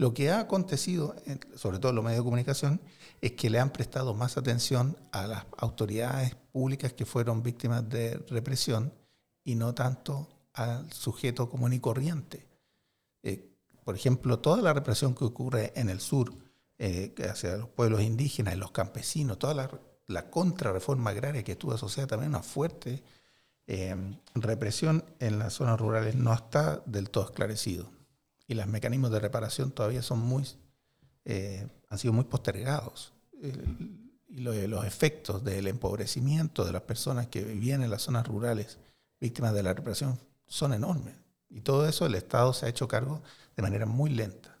lo 0.00 0.14
que 0.14 0.30
ha 0.30 0.40
acontecido, 0.40 1.14
sobre 1.56 1.78
todo 1.78 1.90
en 1.90 1.96
los 1.96 2.02
medios 2.02 2.20
de 2.20 2.24
comunicación, 2.24 2.80
es 3.20 3.32
que 3.32 3.50
le 3.50 3.58
han 3.58 3.68
prestado 3.68 4.14
más 4.14 4.38
atención 4.38 4.96
a 5.12 5.26
las 5.26 5.44
autoridades 5.58 6.36
públicas 6.52 6.94
que 6.94 7.04
fueron 7.04 7.42
víctimas 7.42 7.86
de 7.86 8.16
represión 8.30 8.94
y 9.44 9.56
no 9.56 9.74
tanto 9.74 10.26
al 10.54 10.90
sujeto 10.90 11.50
común 11.50 11.74
y 11.74 11.80
corriente. 11.80 12.48
Eh, 13.22 13.52
por 13.84 13.94
ejemplo, 13.94 14.38
toda 14.38 14.62
la 14.62 14.72
represión 14.72 15.14
que 15.14 15.26
ocurre 15.26 15.74
en 15.76 15.90
el 15.90 16.00
sur, 16.00 16.32
eh, 16.78 17.14
hacia 17.30 17.58
los 17.58 17.68
pueblos 17.68 18.00
indígenas 18.00 18.56
los 18.56 18.72
campesinos, 18.72 19.38
toda 19.38 19.52
la, 19.52 19.70
la 20.06 20.30
contrarreforma 20.30 21.10
agraria 21.10 21.44
que 21.44 21.52
estuvo 21.52 21.74
asociada 21.74 22.06
también 22.06 22.34
a 22.34 22.38
una 22.38 22.42
fuerte 22.42 23.04
eh, 23.66 23.94
represión 24.34 25.04
en 25.18 25.38
las 25.38 25.52
zonas 25.52 25.78
rurales, 25.78 26.14
no 26.14 26.32
está 26.32 26.82
del 26.86 27.10
todo 27.10 27.24
esclarecido 27.26 27.99
y 28.50 28.54
los 28.54 28.66
mecanismos 28.66 29.12
de 29.12 29.20
reparación 29.20 29.70
todavía 29.70 30.02
son 30.02 30.18
muy, 30.18 30.44
eh, 31.24 31.68
han 31.88 31.98
sido 31.98 32.12
muy 32.12 32.24
postergados. 32.24 33.12
y 34.28 34.40
los 34.40 34.84
efectos 34.84 35.44
del 35.44 35.68
empobrecimiento 35.68 36.64
de 36.64 36.72
las 36.72 36.82
personas 36.82 37.28
que 37.28 37.42
vivían 37.42 37.82
en 37.82 37.90
las 37.90 38.02
zonas 38.02 38.26
rurales 38.26 38.78
víctimas 39.20 39.54
de 39.54 39.62
la 39.62 39.72
represión 39.72 40.18
son 40.46 40.72
enormes. 40.72 41.14
Y 41.48 41.60
todo 41.60 41.88
eso 41.88 42.06
el 42.06 42.14
Estado 42.16 42.52
se 42.52 42.66
ha 42.66 42.68
hecho 42.68 42.88
cargo 42.88 43.22
de 43.56 43.62
manera 43.62 43.86
muy 43.86 44.10
lenta. 44.10 44.56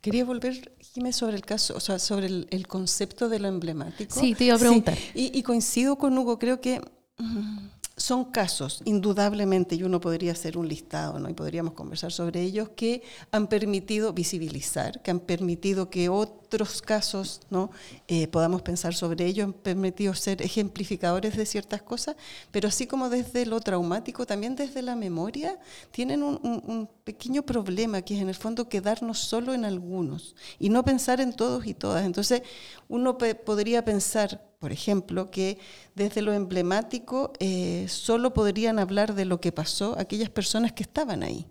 Quería 0.00 0.24
volver, 0.24 0.72
Jiménez, 0.78 1.16
sobre 1.16 1.36
el 1.36 1.44
caso, 1.44 1.74
o 1.76 1.80
sea, 1.80 1.98
sobre 1.98 2.26
el, 2.26 2.66
concepto 2.68 3.28
de 3.28 3.40
lo 3.40 3.48
emblemático. 3.48 4.18
Sí, 4.18 4.34
te 4.34 4.44
iba 4.44 4.54
a 4.54 4.58
preguntar. 4.58 4.96
Y, 5.14 5.36
y, 5.36 5.42
coincido 5.42 5.96
con 5.96 6.16
Hugo, 6.16 6.38
creo 6.38 6.60
que 6.60 6.80
mm, 7.18 7.58
son 7.96 8.26
casos, 8.26 8.82
indudablemente, 8.84 9.74
y 9.74 9.82
uno 9.82 10.00
podría 10.00 10.32
hacer 10.32 10.56
un 10.56 10.68
listado, 10.68 11.18
¿no? 11.18 11.28
y 11.28 11.34
podríamos 11.34 11.74
conversar 11.74 12.12
sobre 12.12 12.42
ellos, 12.42 12.70
que 12.76 13.02
han 13.30 13.46
permitido 13.46 14.12
visibilizar, 14.12 15.02
que 15.02 15.10
han 15.10 15.20
permitido 15.20 15.90
que 15.90 16.08
otros 16.08 16.41
casos 16.82 17.40
¿no? 17.50 17.70
Eh, 18.08 18.28
podamos 18.28 18.62
pensar 18.62 18.94
sobre 18.94 19.26
ellos, 19.26 19.46
han 19.46 19.52
permitido 19.52 20.14
ser 20.14 20.42
ejemplificadores 20.42 21.36
de 21.36 21.46
ciertas 21.46 21.82
cosas, 21.82 22.16
pero 22.50 22.68
así 22.68 22.86
como 22.86 23.08
desde 23.08 23.46
lo 23.46 23.60
traumático, 23.60 24.26
también 24.26 24.56
desde 24.56 24.82
la 24.82 24.96
memoria, 24.96 25.58
tienen 25.90 26.22
un, 26.22 26.38
un 26.42 26.88
pequeño 27.04 27.42
problema, 27.42 28.02
que 28.02 28.16
es 28.16 28.22
en 28.22 28.28
el 28.28 28.34
fondo 28.34 28.68
quedarnos 28.68 29.18
solo 29.18 29.54
en 29.54 29.64
algunos 29.64 30.34
y 30.58 30.68
no 30.68 30.84
pensar 30.84 31.20
en 31.20 31.32
todos 31.32 31.66
y 31.66 31.74
todas. 31.74 32.04
Entonces, 32.04 32.42
uno 32.88 33.18
podría 33.18 33.84
pensar 33.84 34.52
por 34.62 34.70
ejemplo, 34.70 35.28
que 35.28 35.58
desde 35.96 36.22
lo 36.22 36.32
emblemático 36.32 37.32
eh, 37.40 37.86
solo 37.88 38.32
podrían 38.32 38.78
hablar 38.78 39.16
de 39.16 39.24
lo 39.24 39.40
que 39.40 39.50
pasó 39.50 39.98
aquellas 39.98 40.30
personas 40.30 40.72
que 40.72 40.84
estaban 40.84 41.24
ahí. 41.24 41.48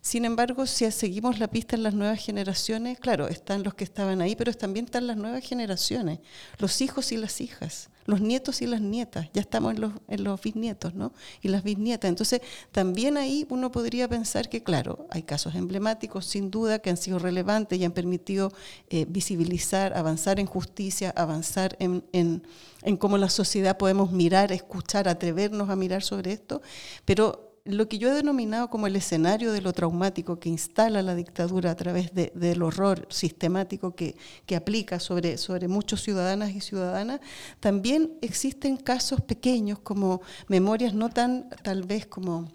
Sin 0.00 0.24
embargo, 0.24 0.66
si 0.66 0.90
seguimos 0.90 1.38
la 1.38 1.48
pista 1.48 1.76
en 1.76 1.82
las 1.82 1.94
nuevas 1.94 2.24
generaciones, 2.24 2.98
claro, 2.98 3.28
están 3.28 3.62
los 3.62 3.74
que 3.74 3.84
estaban 3.84 4.20
ahí, 4.20 4.36
pero 4.36 4.52
también 4.52 4.86
están 4.86 5.06
las 5.06 5.16
nuevas 5.16 5.44
generaciones, 5.44 6.20
los 6.58 6.80
hijos 6.80 7.12
y 7.12 7.16
las 7.16 7.40
hijas 7.40 7.90
los 8.06 8.20
nietos 8.20 8.60
y 8.62 8.66
las 8.66 8.80
nietas, 8.80 9.28
ya 9.32 9.40
estamos 9.40 9.74
en 9.74 9.80
los, 9.80 9.92
en 10.08 10.24
los 10.24 10.40
bisnietos, 10.40 10.94
¿no? 10.94 11.12
Y 11.40 11.48
las 11.48 11.62
bisnietas. 11.62 12.08
Entonces, 12.08 12.40
también 12.70 13.16
ahí 13.16 13.46
uno 13.48 13.70
podría 13.70 14.08
pensar 14.08 14.48
que, 14.48 14.62
claro, 14.62 15.06
hay 15.10 15.22
casos 15.22 15.54
emblemáticos, 15.54 16.26
sin 16.26 16.50
duda, 16.50 16.78
que 16.78 16.90
han 16.90 16.96
sido 16.96 17.18
relevantes 17.18 17.78
y 17.78 17.84
han 17.84 17.92
permitido 17.92 18.52
eh, 18.90 19.06
visibilizar, 19.08 19.96
avanzar 19.96 20.38
en 20.38 20.46
justicia, 20.46 21.12
avanzar 21.16 21.76
en, 21.78 22.04
en, 22.12 22.46
en 22.82 22.96
cómo 22.96 23.16
la 23.16 23.30
sociedad 23.30 23.78
podemos 23.78 24.12
mirar, 24.12 24.52
escuchar, 24.52 25.08
atrevernos 25.08 25.70
a 25.70 25.76
mirar 25.76 26.02
sobre 26.02 26.32
esto, 26.32 26.60
pero 27.04 27.53
lo 27.64 27.88
que 27.88 27.96
yo 27.98 28.10
he 28.10 28.14
denominado 28.14 28.68
como 28.68 28.86
el 28.86 28.96
escenario 28.96 29.50
de 29.52 29.62
lo 29.62 29.72
traumático 29.72 30.38
que 30.38 30.50
instala 30.50 31.02
la 31.02 31.14
dictadura 31.14 31.70
a 31.70 31.74
través 31.74 32.12
del 32.12 32.62
horror 32.62 33.06
sistemático 33.10 33.94
que, 33.94 34.16
aplica 34.54 35.00
sobre, 35.00 35.38
sobre 35.38 35.66
muchos 35.66 36.02
ciudadanas 36.02 36.54
y 36.54 36.60
ciudadanas, 36.60 37.20
también 37.60 38.12
existen 38.20 38.76
casos 38.76 39.22
pequeños 39.22 39.78
como 39.78 40.20
memorias 40.48 40.92
no 40.92 41.08
tan 41.08 41.48
tal 41.62 41.82
vez 41.84 42.06
como 42.06 42.50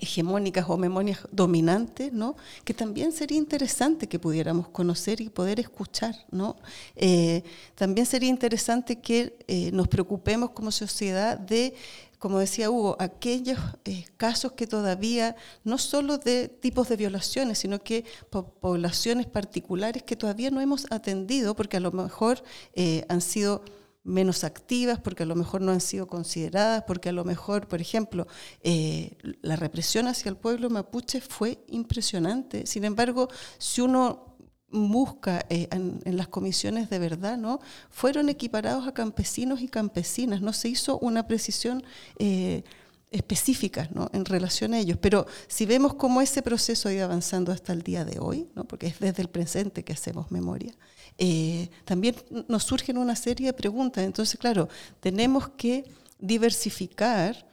hegemónicas 0.00 0.66
o 0.68 0.76
memorias 0.76 1.20
dominantes, 1.32 2.12
¿no? 2.12 2.36
que 2.64 2.74
también 2.74 3.12
sería 3.12 3.38
interesante 3.38 4.06
que 4.06 4.18
pudiéramos 4.18 4.68
conocer 4.68 5.20
y 5.20 5.28
poder 5.28 5.60
escuchar. 5.60 6.14
¿no? 6.30 6.56
Eh, 6.94 7.42
también 7.74 8.06
sería 8.06 8.28
interesante 8.28 9.00
que 9.00 9.38
eh, 9.48 9.70
nos 9.72 9.88
preocupemos 9.88 10.50
como 10.50 10.70
sociedad 10.70 11.38
de 11.38 11.74
como 12.18 12.38
decía 12.38 12.70
Hugo, 12.70 12.96
aquellos 12.98 13.58
eh, 13.84 14.06
casos 14.16 14.52
que 14.52 14.66
todavía, 14.66 15.36
no 15.64 15.78
solo 15.78 16.18
de 16.18 16.48
tipos 16.48 16.88
de 16.88 16.96
violaciones, 16.96 17.58
sino 17.58 17.82
que 17.82 18.04
poblaciones 18.30 19.26
particulares 19.26 20.02
que 20.02 20.16
todavía 20.16 20.50
no 20.50 20.60
hemos 20.60 20.86
atendido 20.90 21.54
porque 21.54 21.76
a 21.76 21.80
lo 21.80 21.92
mejor 21.92 22.42
eh, 22.74 23.04
han 23.08 23.20
sido 23.20 23.62
menos 24.06 24.44
activas, 24.44 25.00
porque 25.00 25.24
a 25.24 25.26
lo 25.26 25.34
mejor 25.34 25.60
no 25.60 25.72
han 25.72 25.80
sido 25.80 26.06
consideradas, 26.06 26.84
porque 26.86 27.08
a 27.08 27.12
lo 27.12 27.24
mejor, 27.24 27.66
por 27.66 27.80
ejemplo, 27.80 28.28
eh, 28.62 29.16
la 29.42 29.56
represión 29.56 30.06
hacia 30.06 30.28
el 30.28 30.36
pueblo 30.36 30.70
mapuche 30.70 31.20
fue 31.20 31.58
impresionante. 31.66 32.66
Sin 32.66 32.84
embargo, 32.84 33.28
si 33.58 33.80
uno 33.80 34.35
busca 34.76 35.44
eh, 35.48 35.68
en, 35.70 36.00
las 36.16 36.28
comisiones 36.28 36.90
de 36.90 36.98
verdad, 36.98 37.36
¿no? 37.36 37.60
Fueron 37.90 38.28
equiparados 38.28 38.86
a 38.86 38.92
campesinos 38.92 39.60
y 39.60 39.68
campesinas, 39.68 40.40
no 40.40 40.52
se 40.52 40.68
hizo 40.68 40.98
una 40.98 41.26
precisión 41.26 41.82
eh, 42.18 42.62
específica 43.10 43.88
¿no? 43.92 44.10
en 44.12 44.24
relación 44.24 44.74
a 44.74 44.78
ellos. 44.78 44.98
Pero 45.00 45.26
si 45.48 45.66
vemos 45.66 45.94
cómo 45.94 46.20
ese 46.20 46.42
proceso 46.42 46.88
ha 46.88 46.92
ido 46.92 47.04
avanzando 47.04 47.52
hasta 47.52 47.72
el 47.72 47.82
día 47.82 48.04
de 48.04 48.18
hoy, 48.18 48.48
¿no? 48.54 48.64
porque 48.64 48.88
es 48.88 48.98
desde 48.98 49.22
el 49.22 49.28
presente 49.28 49.84
que 49.84 49.92
hacemos 49.92 50.30
memoria, 50.30 50.74
eh, 51.18 51.70
también 51.84 52.16
nos 52.48 52.64
surgen 52.64 52.98
una 52.98 53.16
serie 53.16 53.46
de 53.48 53.52
preguntas. 53.52 54.04
Entonces, 54.04 54.38
claro, 54.38 54.68
tenemos 55.00 55.48
que 55.50 55.84
diversificar 56.18 57.46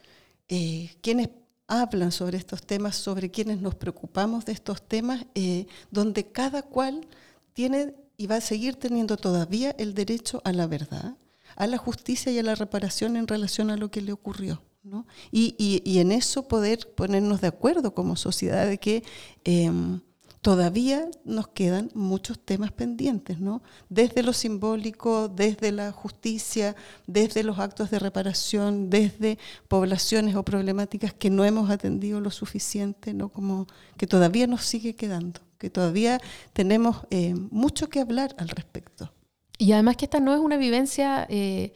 eh, 0.49 0.91
quienes 1.01 1.29
hablan 1.67 2.11
sobre 2.11 2.37
estos 2.37 2.63
temas, 2.63 2.95
sobre 2.95 3.31
quienes 3.31 3.61
nos 3.61 3.75
preocupamos 3.75 4.45
de 4.45 4.51
estos 4.51 4.81
temas, 4.81 5.25
eh, 5.35 5.67
donde 5.91 6.25
cada 6.25 6.61
cual 6.61 7.07
tiene 7.53 7.95
y 8.17 8.27
va 8.27 8.35
a 8.35 8.41
seguir 8.41 8.75
teniendo 8.75 9.17
todavía 9.17 9.75
el 9.77 9.93
derecho 9.93 10.41
a 10.43 10.51
la 10.51 10.67
verdad, 10.67 11.15
a 11.55 11.67
la 11.67 11.77
justicia 11.77 12.31
y 12.31 12.39
a 12.39 12.43
la 12.43 12.55
reparación 12.55 13.15
en 13.15 13.27
relación 13.27 13.69
a 13.69 13.77
lo 13.77 13.89
que 13.89 14.01
le 14.01 14.11
ocurrió. 14.11 14.61
¿no? 14.83 15.07
Y, 15.31 15.55
y, 15.57 15.99
en 15.99 16.11
eso 16.11 16.47
poder 16.49 16.93
ponernos 16.93 17.39
de 17.39 17.47
acuerdo 17.47 17.93
como 17.93 18.17
sociedad 18.17 18.67
de 18.67 18.77
que 18.79 19.03
em, 19.45 20.01
todavía 20.43 21.07
nos 21.23 21.47
quedan 21.47 21.89
muchos 21.93 22.37
temas 22.37 22.73
pendientes, 22.73 23.39
¿no? 23.39 23.63
Desde 23.87 24.23
lo 24.23 24.33
simbólico, 24.33 25.29
desde 25.29 25.71
la 25.71 25.93
justicia, 25.93 26.75
desde 27.07 27.43
los 27.43 27.59
actos 27.59 27.89
de 27.89 27.97
reparación, 27.97 28.89
desde 28.89 29.39
poblaciones 29.69 30.35
o 30.35 30.43
problemáticas 30.43 31.13
que 31.13 31.29
no 31.29 31.45
hemos 31.45 31.69
atendido 31.69 32.19
lo 32.19 32.29
suficiente, 32.29 33.13
¿no? 33.13 33.29
Como 33.29 33.67
que 33.97 34.05
todavía 34.05 34.45
nos 34.45 34.65
sigue 34.65 34.95
quedando, 34.95 35.39
que 35.57 35.69
todavía 35.69 36.19
tenemos 36.51 36.97
eh, 37.09 37.33
mucho 37.49 37.87
que 37.87 38.01
hablar 38.01 38.35
al 38.37 38.49
respecto. 38.49 39.13
Y 39.57 39.71
además 39.71 39.95
que 39.95 40.05
esta 40.05 40.19
no 40.19 40.33
es 40.33 40.41
una 40.41 40.57
vivencia 40.57 41.25
eh, 41.29 41.73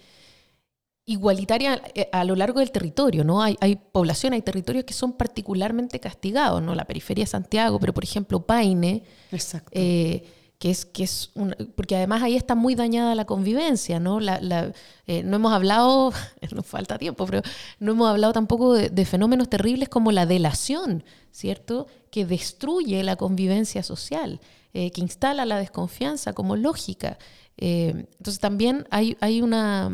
igualitaria 1.07 1.81
eh, 1.95 2.09
a 2.11 2.25
lo 2.25 2.35
largo 2.35 2.59
del 2.59 2.69
territorio, 2.69 3.23
¿no? 3.23 3.41
Hay, 3.41 3.55
hay 3.61 3.77
poblaciones, 3.77 4.37
hay 4.37 4.41
territorios 4.41 4.83
que 4.83 4.93
son 4.93 5.13
particularmente 5.13 6.01
castigados, 6.01 6.61
¿no? 6.61 6.75
La 6.75 6.83
periferia 6.83 7.23
de 7.23 7.27
Santiago, 7.27 7.79
pero 7.79 7.93
por 7.93 8.03
ejemplo 8.03 8.45
Paine, 8.45 9.03
eh, 9.71 10.23
que 10.59 10.69
es, 10.69 10.85
que 10.85 11.03
es 11.03 11.31
porque 11.75 11.95
además 11.95 12.23
ahí 12.23 12.35
está 12.35 12.55
muy 12.55 12.75
dañada 12.75 13.15
la 13.15 13.23
convivencia, 13.23 14.01
¿no? 14.01 14.19
La, 14.19 14.73
eh, 15.07 15.23
no 15.23 15.37
hemos 15.37 15.53
hablado, 15.53 16.11
nos 16.53 16.65
falta 16.65 16.97
tiempo, 16.97 17.25
pero 17.25 17.41
no 17.79 17.93
hemos 17.93 18.09
hablado 18.09 18.33
tampoco 18.33 18.73
de, 18.73 19.05
fenómenos 19.05 19.49
terribles 19.49 19.87
como 19.87 20.11
la 20.11 20.25
delación, 20.25 21.05
¿cierto? 21.31 21.87
Que 22.11 22.25
destruye 22.25 23.01
la 23.03 23.15
convivencia 23.15 23.81
social, 23.81 24.41
que 24.73 25.01
instala 25.01 25.45
la 25.45 25.57
desconfianza 25.57 26.33
como 26.33 26.55
lógica. 26.55 27.17
entonces 27.57 28.39
también 28.39 28.85
hay, 28.91 29.17
hay 29.21 29.41
una 29.41 29.89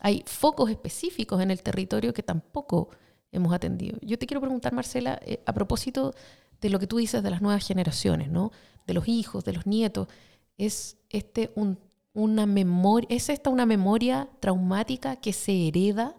hay 0.00 0.22
focos 0.26 0.70
específicos 0.70 1.40
en 1.40 1.50
el 1.50 1.62
territorio 1.62 2.12
que 2.12 2.22
tampoco 2.22 2.90
hemos 3.32 3.52
atendido. 3.52 3.98
Yo 4.02 4.18
te 4.18 4.26
quiero 4.26 4.40
preguntar, 4.40 4.72
Marcela, 4.72 5.18
eh, 5.24 5.40
a 5.46 5.52
propósito 5.52 6.14
de 6.60 6.70
lo 6.70 6.78
que 6.78 6.86
tú 6.86 6.96
dices 6.98 7.22
de 7.22 7.30
las 7.30 7.42
nuevas 7.42 7.66
generaciones, 7.66 8.30
¿no? 8.30 8.52
de 8.86 8.94
los 8.94 9.08
hijos, 9.08 9.44
de 9.44 9.52
los 9.52 9.66
nietos, 9.66 10.08
¿es, 10.56 10.96
este 11.10 11.52
una 12.14 12.46
memoria, 12.46 13.08
¿es 13.10 13.28
esta 13.28 13.50
una 13.50 13.66
memoria 13.66 14.28
traumática 14.40 15.16
que 15.16 15.32
se 15.32 15.68
hereda? 15.68 16.16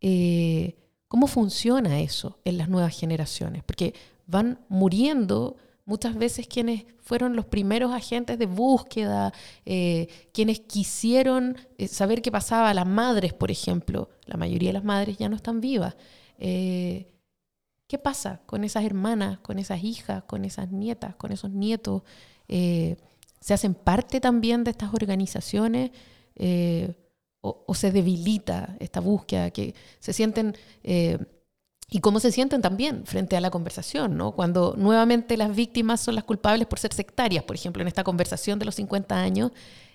Eh, 0.00 0.76
¿Cómo 1.08 1.28
funciona 1.28 2.00
eso 2.00 2.40
en 2.44 2.58
las 2.58 2.68
nuevas 2.68 2.98
generaciones? 2.98 3.62
Porque 3.62 3.94
van 4.26 4.58
muriendo 4.68 5.56
muchas 5.84 6.14
veces 6.16 6.46
quienes 6.48 6.84
fueron 7.00 7.36
los 7.36 7.46
primeros 7.46 7.92
agentes 7.92 8.38
de 8.38 8.46
búsqueda, 8.46 9.32
eh, 9.66 10.08
quienes 10.32 10.60
quisieron 10.60 11.56
eh, 11.76 11.88
saber 11.88 12.22
qué 12.22 12.32
pasaba, 12.32 12.72
las 12.72 12.86
madres, 12.86 13.32
por 13.34 13.50
ejemplo, 13.50 14.08
la 14.24 14.36
mayoría 14.36 14.70
de 14.70 14.74
las 14.74 14.84
madres 14.84 15.18
ya 15.18 15.28
no 15.28 15.36
están 15.36 15.60
vivas. 15.60 15.96
Eh, 16.38 17.10
¿Qué 17.86 17.98
pasa 17.98 18.40
con 18.46 18.64
esas 18.64 18.84
hermanas, 18.84 19.38
con 19.40 19.58
esas 19.58 19.84
hijas, 19.84 20.24
con 20.24 20.44
esas 20.44 20.70
nietas, 20.70 21.14
con 21.16 21.32
esos 21.32 21.50
nietos? 21.50 22.02
¿Se 22.48 23.52
hacen 23.52 23.74
parte 23.74 24.20
también 24.20 24.64
de 24.64 24.70
estas 24.70 24.94
organizaciones? 24.94 25.90
O, 27.42 27.64
o, 27.66 27.74
se 27.74 27.92
debilita 27.92 28.74
esta 28.80 29.00
búsqueda? 29.00 29.50
que 29.50 29.74
se 30.00 30.14
sienten 30.14 30.56
y 31.90 32.00
cómo 32.00 32.18
se 32.20 32.32
sienten 32.32 32.62
también 32.62 33.04
frente 33.06 33.36
a 33.36 33.40
la 33.40 33.50
conversación, 33.50 34.16
¿no? 34.16 34.32
Cuando 34.32 34.74
nuevamente 34.76 35.36
las 35.36 35.54
víctimas 35.54 36.00
son 36.00 36.14
las 36.14 36.24
culpables 36.24 36.66
por 36.66 36.78
ser 36.78 36.92
sectarias, 36.92 37.44
por 37.44 37.56
ejemplo, 37.56 37.82
en 37.82 37.88
esta 37.88 38.04
conversación 38.04 38.58
de 38.58 38.64
los 38.64 38.74
50 38.76 39.14
años, 39.14 39.52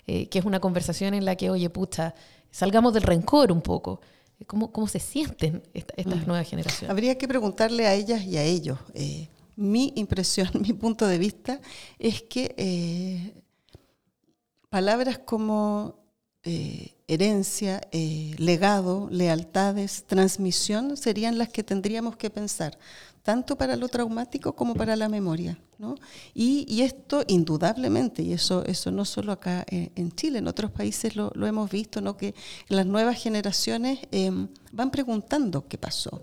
eh, 0.07 0.27
que 0.27 0.39
es 0.39 0.45
una 0.45 0.59
conversación 0.59 1.13
en 1.13 1.25
la 1.25 1.35
que, 1.35 1.49
oye, 1.49 1.69
pucha, 1.69 2.13
salgamos 2.51 2.93
del 2.93 3.03
rencor 3.03 3.51
un 3.51 3.61
poco. 3.61 4.01
¿Cómo, 4.47 4.71
cómo 4.71 4.87
se 4.87 4.99
sienten 4.99 5.63
estas 5.73 6.23
mm. 6.23 6.27
nuevas 6.27 6.49
generaciones? 6.49 6.89
Habría 6.89 7.17
que 7.17 7.27
preguntarle 7.27 7.87
a 7.87 7.93
ellas 7.93 8.23
y 8.23 8.37
a 8.37 8.43
ellos. 8.43 8.79
Eh, 8.93 9.27
mi 9.55 9.91
impresión, 9.95 10.49
mi 10.61 10.73
punto 10.73 11.05
de 11.05 11.17
vista, 11.17 11.59
es 11.97 12.21
que 12.21 12.55
eh, 12.57 13.33
palabras 14.69 15.19
como 15.19 15.99
eh, 16.43 16.93
herencia, 17.09 17.81
eh, 17.91 18.35
legado, 18.37 19.07
lealtades, 19.11 20.03
transmisión 20.05 20.95
serían 20.95 21.39
las 21.39 21.49
que 21.49 21.63
tendríamos 21.63 22.15
que 22.15 22.29
pensar, 22.29 22.77
tanto 23.23 23.57
para 23.57 23.75
lo 23.75 23.89
traumático 23.89 24.53
como 24.53 24.75
para 24.75 24.95
la 24.95 25.09
memoria. 25.09 25.57
Y, 26.33 26.81
esto 26.81 27.23
indudablemente, 27.27 28.21
y 28.21 28.33
eso, 28.33 28.65
eso 28.65 28.91
no 28.91 29.05
solo 29.05 29.31
acá 29.31 29.65
eh, 29.69 29.91
en 29.95 30.11
Chile, 30.11 30.39
en 30.39 30.47
otros 30.47 30.71
países 30.71 31.15
lo, 31.15 31.31
hemos 31.47 31.71
visto, 31.71 32.01
¿no? 32.01 32.17
que 32.17 32.35
las 32.67 32.85
nuevas 32.85 33.17
generaciones 33.17 33.99
em, 34.11 34.49
van 34.71 34.91
preguntando 34.91 35.67
qué 35.67 35.77
pasó. 35.77 36.21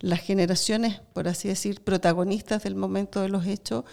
Las 0.00 0.20
generaciones, 0.20 1.00
por 1.12 1.28
así 1.28 1.48
decir, 1.48 1.82
protagonistas 1.82 2.64
del 2.64 2.74
momento 2.74 3.20
de 3.22 3.28
los 3.28 3.46
hechos, 3.46 3.84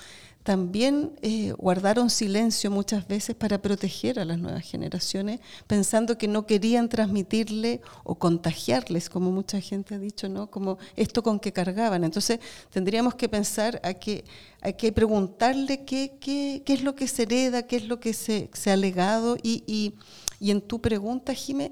también 0.44 1.14
eh, 1.22 1.54
guardaron 1.58 2.10
silencio 2.10 2.70
muchas 2.70 3.08
veces 3.08 3.36
para 3.36 3.62
proteger 3.62 4.20
a 4.20 4.26
las 4.26 4.38
nuevas 4.38 4.64
generaciones, 4.64 5.40
pensando 5.68 6.18
que 6.18 6.28
no 6.28 6.46
querían 6.46 6.90
transmitirle 6.90 7.82
o 8.04 8.16
contagiarles, 8.16 9.10
como 9.10 9.32
mucha 9.32 9.62
gente 9.62 9.96
ha 9.96 10.00
dicho, 10.00 10.28
¿no? 10.28 10.52
Como 10.52 10.78
esto 10.98 11.24
con 11.24 11.40
que 11.40 11.54
cargaban. 11.54 12.04
Entonces, 12.04 12.40
tendríamos 12.70 13.16
que 13.16 13.30
pensar 13.30 13.80
a 13.84 13.94
que 13.94 14.26
hay 14.62 14.74
que 14.74 14.92
preguntarle 14.92 15.86
qué, 15.86 16.18
qué, 16.20 16.62
qué, 16.66 16.74
es 16.74 16.84
lo 16.84 16.94
que 16.96 17.08
se 17.08 17.24
hereda, 17.24 17.64
qué 17.64 17.78
es 17.78 17.88
lo 17.88 18.02
que 18.02 18.14
se, 18.14 18.50
se 18.54 18.70
ha 18.70 18.76
legado. 18.76 19.38
Y, 19.42 19.64
y, 19.66 19.94
y 20.40 20.52
en 20.52 20.62
tu 20.62 20.82
pregunta, 20.82 21.34
Jimé, 21.34 21.72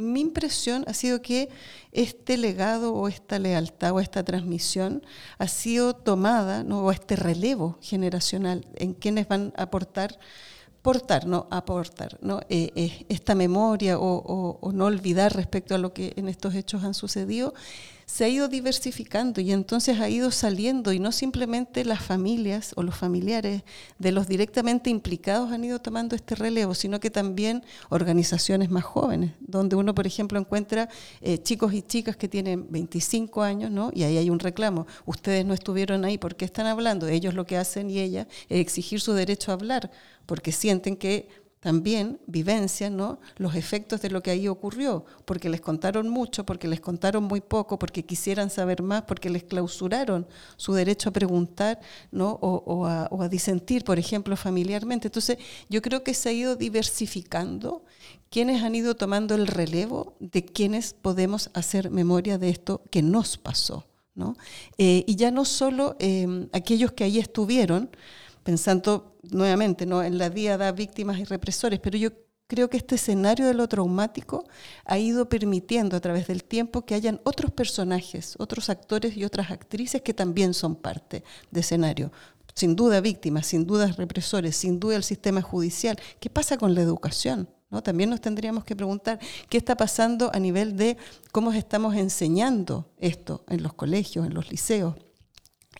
mi 0.00 0.20
impresión 0.20 0.84
ha 0.86 0.94
sido 0.94 1.22
que 1.22 1.48
este 1.92 2.36
legado 2.36 2.94
o 2.94 3.08
esta 3.08 3.38
lealtad 3.38 3.92
o 3.92 4.00
esta 4.00 4.24
transmisión 4.24 5.04
ha 5.38 5.48
sido 5.48 5.94
tomada, 5.94 6.64
¿no? 6.64 6.80
o 6.84 6.90
este 6.90 7.16
relevo 7.16 7.78
generacional 7.80 8.66
en 8.76 8.94
quienes 8.94 9.28
van 9.28 9.52
a 9.56 9.62
aportar, 9.62 10.18
portar, 10.82 11.26
no 11.26 11.46
aportar, 11.50 12.18
¿no? 12.22 12.40
Eh, 12.48 12.72
eh, 12.74 13.06
esta 13.10 13.34
memoria 13.34 13.98
o 13.98 14.70
no 14.72 14.86
olvidar 14.86 15.36
respecto 15.36 15.74
a 15.74 15.78
lo 15.78 15.92
que 15.92 16.14
en 16.16 16.28
estos 16.28 16.54
hechos 16.54 16.84
han 16.84 16.94
sucedido, 16.94 17.52
se 18.10 18.24
ha 18.24 18.28
ido 18.28 18.48
diversificando 18.48 19.40
y 19.40 19.52
entonces 19.52 20.00
ha 20.00 20.08
ido 20.08 20.32
saliendo 20.32 20.92
y 20.92 20.98
no 20.98 21.12
simplemente 21.12 21.84
las 21.84 22.02
familias 22.02 22.72
o 22.74 22.82
los 22.82 22.96
familiares 22.96 23.62
de 24.00 24.10
los 24.10 24.26
directamente 24.26 24.90
implicados 24.90 25.52
han 25.52 25.62
ido 25.62 25.78
tomando 25.78 26.16
este 26.16 26.34
relevo, 26.34 26.74
sino 26.74 26.98
que 26.98 27.08
también 27.08 27.64
organizaciones 27.88 28.68
más 28.68 28.82
jóvenes, 28.82 29.30
donde 29.38 29.76
uno, 29.76 29.94
por 29.94 30.08
ejemplo, 30.08 30.40
encuentra 30.40 30.88
eh, 31.20 31.38
chicos 31.38 31.72
y 31.72 31.82
chicas 31.82 32.16
que 32.16 32.26
tienen 32.26 32.66
25 32.68 33.42
años, 33.42 33.70
¿no? 33.70 33.92
Y 33.94 34.02
ahí 34.02 34.16
hay 34.16 34.28
un 34.28 34.40
reclamo. 34.40 34.88
Ustedes 35.06 35.46
no 35.46 35.54
estuvieron 35.54 36.04
ahí, 36.04 36.18
¿por 36.18 36.34
qué 36.34 36.44
están 36.44 36.66
hablando? 36.66 37.06
Ellos 37.06 37.34
lo 37.34 37.46
que 37.46 37.58
hacen 37.58 37.90
y 37.90 38.00
ellas 38.00 38.26
es 38.48 38.58
exigir 38.60 39.00
su 39.00 39.12
derecho 39.12 39.52
a 39.52 39.54
hablar, 39.54 39.88
porque 40.26 40.50
sienten 40.50 40.96
que 40.96 41.28
también 41.60 42.18
vivencian 42.26 42.96
¿no? 42.96 43.20
los 43.36 43.54
efectos 43.54 44.00
de 44.00 44.08
lo 44.08 44.22
que 44.22 44.30
ahí 44.30 44.48
ocurrió, 44.48 45.04
porque 45.26 45.50
les 45.50 45.60
contaron 45.60 46.08
mucho, 46.08 46.44
porque 46.44 46.66
les 46.66 46.80
contaron 46.80 47.24
muy 47.24 47.42
poco, 47.42 47.78
porque 47.78 48.02
quisieran 48.02 48.48
saber 48.48 48.82
más, 48.82 49.02
porque 49.02 49.28
les 49.28 49.44
clausuraron 49.44 50.26
su 50.56 50.72
derecho 50.72 51.10
a 51.10 51.12
preguntar 51.12 51.78
¿no? 52.10 52.38
o, 52.40 52.86
a, 52.86 53.28
disentir, 53.28 53.84
por 53.84 53.98
ejemplo, 53.98 54.36
familiarmente. 54.36 55.08
Entonces, 55.08 55.36
yo 55.68 55.82
creo 55.82 56.02
que 56.02 56.14
se 56.14 56.30
ha 56.30 56.32
ido 56.32 56.56
diversificando 56.56 57.84
quienes 58.30 58.62
han 58.62 58.74
ido 58.74 58.96
tomando 58.96 59.34
el 59.34 59.46
relevo 59.46 60.14
de 60.18 60.44
quienes 60.46 60.94
podemos 60.94 61.50
hacer 61.52 61.90
memoria 61.90 62.38
de 62.38 62.48
esto 62.48 62.82
que 62.90 63.02
nos 63.02 63.36
pasó. 63.36 63.86
¿no? 64.14 64.34
Eh, 64.78 65.04
y 65.06 65.16
ya 65.16 65.30
no 65.30 65.44
solo 65.44 65.96
eh, 65.98 66.48
aquellos 66.52 66.92
que 66.92 67.04
ahí 67.04 67.18
estuvieron, 67.18 67.90
pensando 68.50 69.16
nuevamente 69.30 69.86
¿no? 69.86 70.02
en 70.02 70.18
la 70.18 70.28
diada 70.28 70.72
víctimas 70.72 71.20
y 71.20 71.24
represores, 71.24 71.78
pero 71.78 71.96
yo 71.96 72.10
creo 72.48 72.68
que 72.68 72.78
este 72.78 72.96
escenario 72.96 73.46
de 73.46 73.54
lo 73.54 73.68
traumático 73.68 74.42
ha 74.84 74.98
ido 74.98 75.28
permitiendo 75.28 75.96
a 75.96 76.00
través 76.00 76.26
del 76.26 76.42
tiempo 76.42 76.84
que 76.84 76.96
hayan 76.96 77.20
otros 77.22 77.52
personajes, 77.52 78.34
otros 78.40 78.68
actores 78.68 79.16
y 79.16 79.24
otras 79.24 79.52
actrices 79.52 80.02
que 80.02 80.14
también 80.14 80.52
son 80.52 80.74
parte 80.74 81.22
de 81.52 81.60
escenario. 81.60 82.10
Sin 82.52 82.74
duda 82.74 83.00
víctimas, 83.00 83.46
sin 83.46 83.68
duda 83.68 83.86
represores, 83.96 84.56
sin 84.56 84.80
duda 84.80 84.96
el 84.96 85.04
sistema 85.04 85.42
judicial. 85.42 85.96
¿Qué 86.18 86.28
pasa 86.28 86.58
con 86.58 86.74
la 86.74 86.80
educación? 86.80 87.48
¿No? 87.70 87.84
También 87.84 88.10
nos 88.10 88.20
tendríamos 88.20 88.64
que 88.64 88.74
preguntar 88.74 89.20
qué 89.48 89.58
está 89.58 89.76
pasando 89.76 90.32
a 90.34 90.40
nivel 90.40 90.76
de 90.76 90.96
cómo 91.30 91.52
estamos 91.52 91.94
enseñando 91.94 92.90
esto 92.98 93.44
en 93.48 93.62
los 93.62 93.74
colegios, 93.74 94.26
en 94.26 94.34
los 94.34 94.50
liceos 94.50 94.96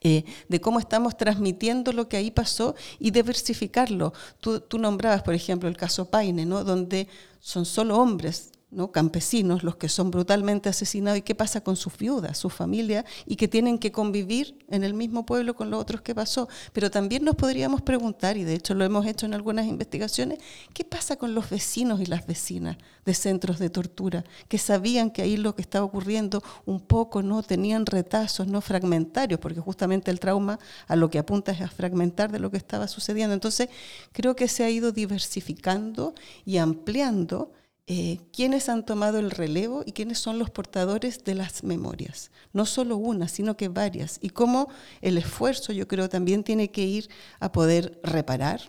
eh, 0.00 0.24
de 0.48 0.60
cómo 0.60 0.78
estamos 0.78 1.16
transmitiendo 1.16 1.92
lo 1.92 2.08
que 2.08 2.16
ahí 2.16 2.30
pasó 2.30 2.74
y 2.98 3.10
diversificarlo. 3.10 4.12
Tú, 4.40 4.60
tú 4.60 4.78
nombrabas, 4.78 5.22
por 5.22 5.34
ejemplo, 5.34 5.68
el 5.68 5.76
caso 5.76 6.10
Paine, 6.10 6.46
¿no? 6.46 6.64
donde 6.64 7.08
son 7.40 7.66
solo 7.66 7.98
hombres 7.98 8.52
¿no? 8.70 8.92
campesinos 8.92 9.62
los 9.62 9.76
que 9.76 9.88
son 9.88 10.10
brutalmente 10.10 10.68
asesinados 10.68 11.18
y 11.18 11.22
qué 11.22 11.34
pasa 11.34 11.62
con 11.62 11.76
sus 11.76 11.96
viudas, 11.96 12.38
su 12.38 12.50
familia, 12.50 13.04
y 13.26 13.36
que 13.36 13.48
tienen 13.48 13.78
que 13.78 13.92
convivir 13.92 14.58
en 14.68 14.84
el 14.84 14.94
mismo 14.94 15.26
pueblo 15.26 15.54
con 15.54 15.70
los 15.70 15.80
otros 15.80 16.00
que 16.02 16.14
pasó. 16.14 16.48
Pero 16.72 16.90
también 16.90 17.24
nos 17.24 17.36
podríamos 17.36 17.82
preguntar, 17.82 18.36
y 18.36 18.44
de 18.44 18.54
hecho 18.54 18.74
lo 18.74 18.84
hemos 18.84 19.06
hecho 19.06 19.26
en 19.26 19.34
algunas 19.34 19.66
investigaciones, 19.66 20.38
¿qué 20.72 20.84
pasa 20.84 21.16
con 21.16 21.34
los 21.34 21.50
vecinos 21.50 22.00
y 22.00 22.06
las 22.06 22.26
vecinas 22.26 22.76
de 23.04 23.14
centros 23.14 23.58
de 23.58 23.70
tortura, 23.70 24.24
que 24.48 24.58
sabían 24.58 25.10
que 25.10 25.22
ahí 25.22 25.36
lo 25.36 25.54
que 25.54 25.62
estaba 25.62 25.84
ocurriendo 25.84 26.42
un 26.66 26.80
poco 26.80 27.22
no 27.22 27.42
tenían 27.42 27.86
retazos, 27.86 28.46
no 28.46 28.60
fragmentarios, 28.60 29.40
porque 29.40 29.60
justamente 29.60 30.10
el 30.10 30.20
trauma 30.20 30.58
a 30.86 30.96
lo 30.96 31.10
que 31.10 31.18
apunta 31.18 31.52
es 31.52 31.60
a 31.60 31.68
fragmentar 31.68 32.30
de 32.30 32.38
lo 32.38 32.50
que 32.50 32.56
estaba 32.56 32.88
sucediendo. 32.88 33.34
Entonces, 33.34 33.68
creo 34.12 34.36
que 34.36 34.48
se 34.48 34.64
ha 34.64 34.70
ido 34.70 34.92
diversificando 34.92 36.14
y 36.44 36.58
ampliando 36.58 37.52
eh, 37.92 38.20
quiénes 38.32 38.68
han 38.68 38.86
tomado 38.86 39.18
el 39.18 39.32
relevo 39.32 39.82
y 39.84 39.90
quiénes 39.90 40.20
son 40.20 40.38
los 40.38 40.48
portadores 40.48 41.24
de 41.24 41.34
las 41.34 41.64
memorias. 41.64 42.30
No 42.52 42.64
solo 42.64 42.96
una, 42.96 43.26
sino 43.26 43.56
que 43.56 43.66
varias. 43.66 44.20
Y 44.22 44.30
cómo 44.30 44.68
el 45.00 45.18
esfuerzo, 45.18 45.72
yo 45.72 45.88
creo, 45.88 46.08
también 46.08 46.44
tiene 46.44 46.70
que 46.70 46.84
ir 46.84 47.10
a 47.40 47.50
poder 47.50 48.00
reparar 48.04 48.60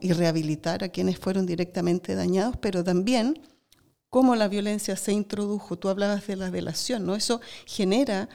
y 0.00 0.12
rehabilitar 0.12 0.84
a 0.84 0.90
quienes 0.90 1.18
fueron 1.18 1.44
directamente 1.44 2.14
dañados, 2.14 2.56
pero 2.58 2.84
también 2.84 3.40
cómo 4.10 4.36
la 4.36 4.46
violencia 4.46 4.94
se 4.94 5.10
introdujo. 5.10 5.76
Tú 5.76 5.88
hablabas 5.88 6.28
de 6.28 6.36
la 6.36 6.52
delación, 6.52 7.04
¿no? 7.04 7.16
Eso 7.16 7.40
genera 7.66 8.28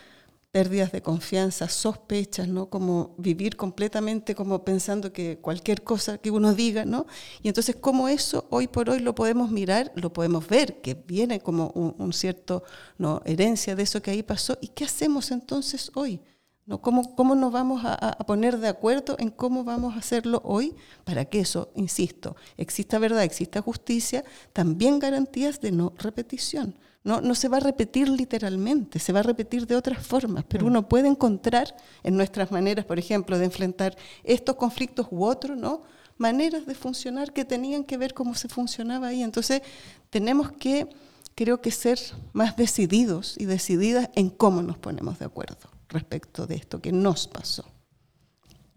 pérdidas 0.53 0.91
de 0.91 1.01
confianza, 1.01 1.67
sospechas, 1.67 2.47
¿no? 2.47 2.69
Como 2.69 3.15
vivir 3.17 3.57
completamente 3.57 4.35
como 4.35 4.63
pensando 4.63 5.11
que 5.11 5.39
cualquier 5.39 5.81
cosa 5.81 6.19
que 6.19 6.29
uno 6.29 6.53
diga, 6.53 6.85
¿no? 6.85 7.07
Y 7.41 7.47
entonces 7.47 7.75
cómo 7.75 8.07
eso 8.07 8.45
hoy 8.51 8.67
por 8.67 8.87
hoy 8.91 8.99
lo 8.99 9.15
podemos 9.15 9.49
mirar, 9.49 9.91
lo 9.95 10.13
podemos 10.13 10.47
ver, 10.47 10.79
que 10.79 10.93
viene 10.93 11.39
como 11.39 11.69
un, 11.69 12.13
cierto, 12.13 12.63
¿no? 12.99 13.23
Herencia 13.25 13.75
de 13.75 13.81
eso 13.81 14.03
que 14.03 14.11
ahí 14.11 14.21
pasó. 14.21 14.55
¿Y 14.61 14.67
qué 14.67 14.85
hacemos 14.85 15.31
entonces 15.31 15.89
hoy? 15.95 16.21
¿No? 16.67 16.79
¿Cómo, 16.81 17.15
¿Cómo 17.15 17.33
nos 17.33 17.51
vamos 17.51 17.81
a, 17.83 18.15
poner 18.27 18.59
de 18.59 18.67
acuerdo 18.67 19.15
en 19.17 19.31
cómo 19.31 19.63
vamos 19.63 19.95
a 19.95 19.99
hacerlo 19.99 20.39
hoy 20.45 20.75
para 21.03 21.25
que 21.25 21.39
eso, 21.39 21.71
insisto, 21.73 22.35
exista 22.57 22.99
verdad, 22.99 23.23
exista 23.23 23.59
justicia, 23.59 24.23
también 24.53 24.99
garantías 24.99 25.59
de 25.61 25.71
no 25.71 25.93
repetición? 25.97 26.75
No, 27.03 27.19
no 27.19 27.35
se 27.35 27.49
va 27.49 27.57
a 27.57 27.59
repetir 27.59 28.07
literalmente, 28.07 28.97
se 28.97 29.11
va 29.11 29.19
a 29.19 29.23
repetir 29.23 29.67
de 29.67 29.75
otras 29.75 30.05
formas, 30.05 30.45
pero 30.47 30.65
mm. 30.65 30.67
uno 30.67 30.87
puede 30.87 31.09
encontrar 31.09 31.75
en 32.01 32.15
nuestras 32.15 32.51
maneras, 32.51 32.85
por 32.85 32.97
ejemplo, 32.97 33.37
de 33.37 33.45
enfrentar 33.45 33.97
estos 34.23 34.55
conflictos 34.55 35.07
u 35.11 35.25
otros, 35.25 35.57
¿no? 35.57 35.83
maneras 36.17 36.65
de 36.65 36.75
funcionar 36.75 37.33
que 37.33 37.45
tenían 37.45 37.83
que 37.83 37.97
ver 37.97 38.13
cómo 38.13 38.35
se 38.35 38.47
funcionaba 38.47 39.07
ahí. 39.07 39.23
Entonces, 39.23 39.61
tenemos 40.09 40.51
que, 40.51 40.87
creo 41.35 41.61
que, 41.61 41.71
ser 41.71 41.99
más 42.33 42.55
decididos 42.55 43.35
y 43.37 43.45
decididas 43.45 44.09
en 44.15 44.29
cómo 44.29 44.61
nos 44.61 44.77
ponemos 44.77 45.19
de 45.19 45.25
acuerdo 45.25 45.69
respecto 45.89 46.47
de 46.47 46.55
esto 46.55 46.81
que 46.81 46.91
nos 46.91 47.27
pasó. 47.27 47.65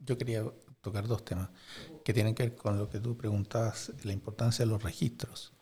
Yo 0.05 0.16
quería 0.18 0.45
tocar 0.81 1.07
dos 1.07 1.24
temas 1.24 1.49
que 2.05 2.14
tienen 2.14 2.35
que 2.35 2.45
ver 2.45 2.55
con 2.55 2.79
lo 2.79 2.89
que 2.89 3.01
tú 3.01 3.16
preguntabas, 3.16 3.93
la 4.05 4.12
importancia 4.12 4.64
de 4.64 4.70
los 4.70 4.83
registros. 4.83 5.53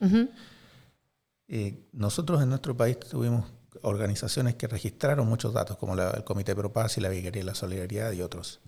Eh, 1.49 1.89
nosotros 1.93 2.43
en 2.43 2.49
nuestro 2.49 2.77
país 2.77 2.99
tuvimos 2.99 3.53
organizaciones 3.83 4.55
que 4.55 4.67
registraron 4.67 5.29
muchos 5.29 5.53
datos, 5.53 5.77
como 5.77 5.95
el 5.95 6.25
Comité 6.25 6.55
Pro 6.55 6.73
y 6.97 7.01
la 7.01 7.09
Vicaría 7.09 7.43
de 7.43 7.47
la 7.47 7.55
Solidaridad 7.55 8.13
y 8.13 8.23
otros. 8.23 8.61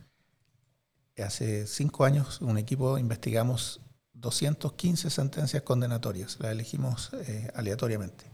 Hace 1.17 1.67
cinco 1.67 2.05
años, 2.05 2.41
un 2.43 2.59
equipo 2.59 2.99
investigamos 2.99 3.81
215 4.13 5.09
sentencias 5.09 5.63
condenatorias, 5.63 6.39
las 6.41 6.53
elegimos 6.53 7.11
eh, 7.15 7.51
aleatoriamente. 7.55 8.27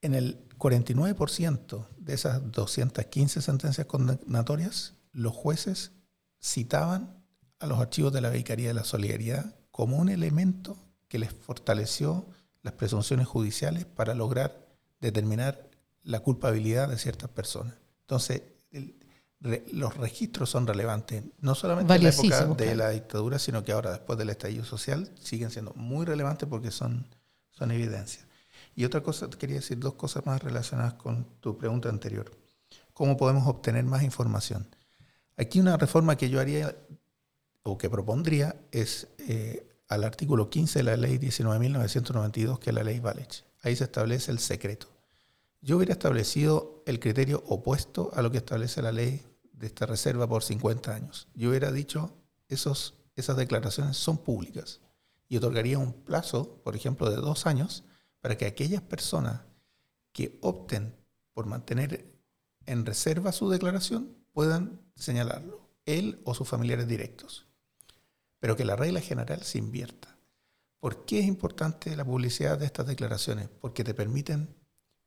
En 0.00 0.14
el 0.14 0.48
49% 0.58 1.86
de 1.98 2.14
esas 2.14 2.52
215 2.52 3.42
sentencias 3.42 3.86
condenatorias, 3.86 4.94
los 5.12 5.34
jueces 5.34 5.92
citaban 6.40 7.24
a 7.58 7.66
los 7.66 7.80
archivos 7.80 8.12
de 8.12 8.20
la 8.20 8.30
Vicaría 8.30 8.68
de 8.68 8.74
la 8.74 8.84
Solidaridad 8.84 9.56
como 9.72 9.96
un 9.96 10.08
elemento 10.08 10.76
que 11.08 11.18
les 11.18 11.32
fortaleció 11.32 12.26
las 12.68 12.74
presunciones 12.74 13.26
judiciales 13.26 13.86
para 13.86 14.14
lograr 14.14 14.68
determinar 15.00 15.70
la 16.02 16.20
culpabilidad 16.20 16.86
de 16.90 16.98
ciertas 16.98 17.30
personas. 17.30 17.74
Entonces, 18.02 18.42
los 19.72 19.96
registros 19.96 20.50
son 20.50 20.66
relevantes, 20.66 21.24
no 21.40 21.54
solamente 21.54 21.94
en 21.94 22.02
la 22.02 22.10
época 22.10 22.44
de 22.44 22.74
la 22.74 22.90
dictadura, 22.90 23.38
sino 23.38 23.64
que 23.64 23.72
ahora, 23.72 23.92
después 23.92 24.18
del 24.18 24.28
estallido 24.28 24.66
social, 24.66 25.10
siguen 25.18 25.50
siendo 25.50 25.72
muy 25.76 26.04
relevantes 26.04 26.46
porque 26.46 26.70
son, 26.70 27.06
son 27.52 27.70
evidencias. 27.70 28.26
Y 28.76 28.84
otra 28.84 29.02
cosa, 29.02 29.30
quería 29.30 29.56
decir 29.56 29.78
dos 29.78 29.94
cosas 29.94 30.26
más 30.26 30.42
relacionadas 30.42 30.92
con 30.94 31.24
tu 31.40 31.56
pregunta 31.56 31.88
anterior. 31.88 32.30
¿Cómo 32.92 33.16
podemos 33.16 33.46
obtener 33.46 33.84
más 33.84 34.02
información? 34.02 34.68
Aquí 35.38 35.58
una 35.58 35.78
reforma 35.78 36.16
que 36.16 36.28
yo 36.28 36.38
haría 36.38 36.76
o 37.62 37.78
que 37.78 37.88
propondría 37.88 38.56
es 38.72 39.08
eh, 39.20 39.67
al 39.88 40.04
artículo 40.04 40.50
15 40.50 40.80
de 40.80 40.82
la 40.82 40.96
ley 40.96 41.18
19.992, 41.18 42.58
que 42.58 42.70
es 42.70 42.74
la 42.74 42.84
ley 42.84 43.00
Valech. 43.00 43.44
Ahí 43.62 43.74
se 43.74 43.84
establece 43.84 44.30
el 44.30 44.38
secreto. 44.38 44.86
Yo 45.60 45.76
hubiera 45.76 45.94
establecido 45.94 46.82
el 46.86 47.00
criterio 47.00 47.42
opuesto 47.46 48.10
a 48.14 48.22
lo 48.22 48.30
que 48.30 48.38
establece 48.38 48.82
la 48.82 48.92
ley 48.92 49.22
de 49.52 49.66
esta 49.66 49.86
reserva 49.86 50.28
por 50.28 50.44
50 50.44 50.94
años. 50.94 51.28
Yo 51.34 51.48
hubiera 51.48 51.72
dicho, 51.72 52.14
esos, 52.48 52.94
esas 53.16 53.36
declaraciones 53.36 53.96
son 53.96 54.18
públicas 54.18 54.80
y 55.28 55.38
otorgaría 55.38 55.78
un 55.78 55.92
plazo, 55.92 56.60
por 56.62 56.76
ejemplo, 56.76 57.10
de 57.10 57.16
dos 57.16 57.46
años 57.46 57.84
para 58.20 58.36
que 58.36 58.46
aquellas 58.46 58.82
personas 58.82 59.40
que 60.12 60.38
opten 60.42 60.94
por 61.32 61.46
mantener 61.46 62.14
en 62.66 62.86
reserva 62.86 63.32
su 63.32 63.48
declaración 63.48 64.16
puedan 64.32 64.80
señalarlo, 64.94 65.68
él 65.86 66.20
o 66.24 66.34
sus 66.34 66.48
familiares 66.48 66.86
directos 66.86 67.47
pero 68.38 68.56
que 68.56 68.64
la 68.64 68.76
regla 68.76 69.00
general 69.00 69.42
se 69.42 69.58
invierta. 69.58 70.16
¿Por 70.80 71.04
qué 71.04 71.20
es 71.20 71.26
importante 71.26 71.96
la 71.96 72.04
publicidad 72.04 72.58
de 72.58 72.66
estas 72.66 72.86
declaraciones? 72.86 73.48
Porque 73.60 73.82
te 73.82 73.94
permiten 73.94 74.54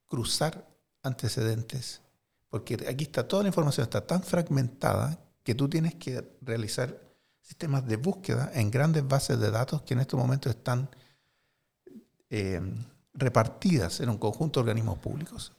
cruzar 0.08 0.68
antecedentes, 1.04 2.02
porque 2.50 2.86
aquí 2.90 3.06
está 3.06 3.28
toda 3.28 3.44
la 3.44 3.50
información, 3.50 3.86
está 3.86 4.06
tan 4.06 4.24
fragmentada 4.24 5.20
que 5.44 5.56
tú 5.56 5.70
tienes 5.70 5.96
que 5.96 6.38
realizar 6.42 7.00
sistemas 7.42 7.88
de 7.88 7.96
búsqueda 7.96 8.52
en 8.54 8.70
grandes 8.70 9.08
bases 9.08 9.40
de 9.40 9.50
datos 9.50 9.82
que 9.84 9.94
en 9.94 10.02
estos 10.02 10.20
momentos 10.20 10.54
están 10.54 10.90
eh, 12.30 12.62
repartidas 13.14 14.00
en 14.02 14.10
un 14.10 14.18
conjunto 14.18 14.60
de 14.60 14.70
organismos 14.70 15.00
públicos. 15.00 15.54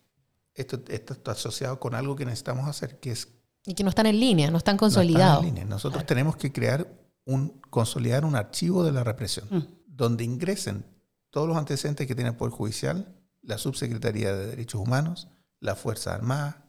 Esto, 0.54 0.80
está 0.88 1.32
asociado 1.32 1.80
con 1.80 1.94
algo 1.94 2.14
que 2.14 2.24
necesitamos 2.26 2.68
hacer, 2.68 3.00
que 3.00 3.12
es... 3.12 3.28
Y 3.64 3.74
que 3.74 3.84
no 3.84 3.90
están 3.90 4.06
en 4.06 4.20
línea, 4.20 4.50
no 4.50 4.58
están 4.58 4.76
consolidados. 4.76 5.46
Nosotros 5.66 6.04
tenemos 6.04 6.36
que 6.36 6.52
crear 6.52 6.86
un, 7.24 7.60
consolidar 7.70 8.24
un 8.24 8.36
archivo 8.36 8.84
de 8.84 8.92
la 8.92 9.04
represión, 9.04 9.46
mm. 9.50 9.62
donde 9.86 10.24
ingresen 10.24 10.84
todos 11.30 11.48
los 11.48 11.56
antecedentes 11.56 12.06
que 12.06 12.14
tiene 12.14 12.30
el 12.30 12.36
Poder 12.36 12.52
Judicial, 12.52 13.14
la 13.42 13.58
Subsecretaría 13.58 14.34
de 14.34 14.46
Derechos 14.48 14.80
Humanos, 14.80 15.28
la 15.60 15.74
Fuerza 15.74 16.14
Armada 16.14 16.68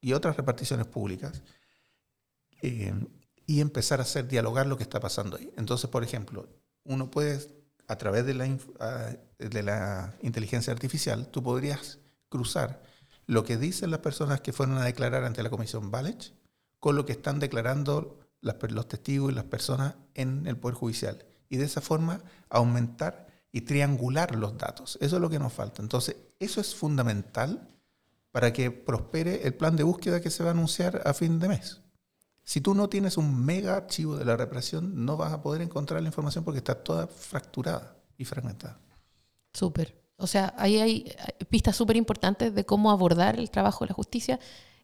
y 0.00 0.12
otras 0.12 0.36
reparticiones 0.36 0.86
públicas, 0.86 1.42
eh, 2.62 2.94
y 3.46 3.60
empezar 3.60 4.00
a 4.00 4.02
hacer 4.02 4.26
dialogar 4.26 4.66
lo 4.66 4.76
que 4.76 4.82
está 4.82 5.00
pasando 5.00 5.36
ahí. 5.36 5.52
Entonces, 5.56 5.88
por 5.88 6.02
ejemplo, 6.02 6.48
uno 6.84 7.10
puede, 7.10 7.40
a 7.86 7.96
través 7.96 8.26
de 8.26 8.34
la, 8.34 8.46
de 9.38 9.62
la 9.62 10.14
inteligencia 10.20 10.72
artificial, 10.72 11.28
tú 11.28 11.42
podrías 11.42 11.98
cruzar 12.28 12.82
lo 13.26 13.44
que 13.44 13.56
dicen 13.56 13.90
las 13.90 14.00
personas 14.00 14.40
que 14.40 14.52
fueron 14.52 14.78
a 14.78 14.84
declarar 14.84 15.24
ante 15.24 15.42
la 15.42 15.50
Comisión 15.50 15.90
Valech 15.90 16.32
con 16.80 16.96
lo 16.96 17.06
que 17.06 17.12
están 17.12 17.38
declarando 17.38 18.25
los 18.40 18.88
testigos 18.88 19.32
y 19.32 19.34
las 19.34 19.44
personas 19.44 19.94
en 20.14 20.46
el 20.46 20.56
Poder 20.56 20.76
Judicial. 20.76 21.24
Y 21.48 21.56
de 21.56 21.64
esa 21.64 21.80
forma 21.80 22.20
aumentar 22.48 23.26
y 23.52 23.62
triangular 23.62 24.34
los 24.34 24.58
datos. 24.58 24.98
Eso 25.00 25.16
es 25.16 25.22
lo 25.22 25.30
que 25.30 25.38
nos 25.38 25.52
falta. 25.52 25.82
Entonces, 25.82 26.16
eso 26.38 26.60
es 26.60 26.74
fundamental 26.74 27.68
para 28.30 28.52
que 28.52 28.70
prospere 28.70 29.46
el 29.46 29.54
plan 29.54 29.76
de 29.76 29.82
búsqueda 29.82 30.20
que 30.20 30.30
se 30.30 30.42
va 30.42 30.50
a 30.50 30.52
anunciar 30.52 31.02
a 31.06 31.14
fin 31.14 31.38
de 31.38 31.48
mes. 31.48 31.80
Si 32.44 32.60
tú 32.60 32.74
no 32.74 32.88
tienes 32.88 33.16
un 33.16 33.44
mega 33.44 33.76
archivo 33.76 34.16
de 34.16 34.24
la 34.24 34.36
represión, 34.36 35.04
no 35.04 35.16
vas 35.16 35.32
a 35.32 35.42
poder 35.42 35.62
encontrar 35.62 36.02
la 36.02 36.08
información 36.08 36.44
porque 36.44 36.58
está 36.58 36.74
toda 36.74 37.06
fracturada 37.06 37.96
y 38.18 38.24
fragmentada. 38.24 38.78
Súper. 39.52 40.00
O 40.18 40.26
sea, 40.26 40.54
ahí 40.56 40.78
hay 40.78 41.16
pistas 41.48 41.76
súper 41.76 41.96
importantes 41.96 42.54
de 42.54 42.64
cómo 42.64 42.90
abordar 42.90 43.38
el 43.38 43.50
trabajo 43.50 43.84
de 43.84 43.88
la 43.88 43.94
justicia. 43.94 44.38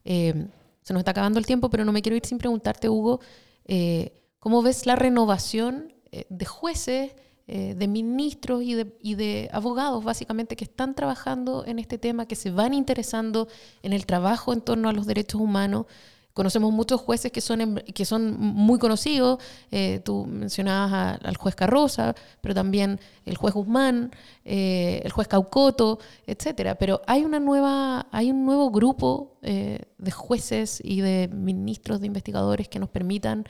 Eh, 0.05 0.49
se 0.83 0.93
nos 0.93 1.01
está 1.01 1.13
acabando 1.13 1.39
el 1.39 1.47
tiempo, 1.47 1.71
pero 1.71 1.85
no 1.85 1.93
me 1.93 2.03
quiero 2.03 2.17
ir 2.17 2.27
sin 2.27 2.39
preguntarte, 2.39 2.89
Hugo, 2.89 3.21
eh, 3.65 4.21
¿cómo 4.39 4.63
ves 4.63 4.87
la 4.87 4.97
renovación 4.97 5.95
eh, 6.11 6.27
de 6.29 6.45
jueces, 6.45 7.15
eh, 7.47 7.75
de 7.77 7.89
ministros 7.89 8.63
y 8.63 8.75
de, 8.75 8.97
y 9.01 9.15
de, 9.15 9.49
abogados, 9.53 10.05
básicamente, 10.05 10.57
que 10.57 10.65
están 10.65 10.95
trabajando 10.95 11.65
en 11.67 11.79
este 11.79 11.99
tema, 11.99 12.27
que 12.27 12.37
se 12.37 12.51
van 12.51 12.75
interesando 12.75 13.49
en 13.83 13.93
el 13.93 14.07
trabajo 14.07 14.53
en 14.53 14.61
torno 14.61 14.89
a 14.89 14.93
los 14.93 15.07
derechos 15.07 15.41
humanos? 15.41 15.87
Conocemos 16.35 16.73
muchos 16.73 17.01
jueces 17.01 17.31
que 17.31 17.43
son, 17.43 17.83
que 17.95 18.05
son 18.07 18.39
muy 18.39 18.79
conocidos. 18.79 19.39
Eh, 19.71 20.01
tú 20.03 20.25
mencionabas 20.25 21.19
al 21.23 21.37
juez 21.37 21.55
Carroza, 21.55 22.15
pero 22.41 22.55
también 22.55 22.99
el 23.27 23.37
juez 23.37 23.53
Guzmán, 23.53 24.13
eh, 24.45 25.03
el 25.05 25.13
juez 25.13 25.29
Caucoto, 25.29 25.99
etcétera. 26.27 26.77
Pero 26.77 27.03
hay 27.07 27.25
una 27.25 27.39
nueva, 27.39 28.07
hay 28.11 28.31
un 28.31 28.47
nuevo 28.47 28.71
grupo 28.71 29.37
eh, 29.43 29.81
de 29.99 30.11
jueces 30.11 30.81
y 30.83 31.03
de 31.03 31.29
ministros, 31.29 32.01
de 32.01 32.07
investigadores 32.07 32.69
que 32.69 32.79
nos 32.79 32.89
permitan 32.89 33.45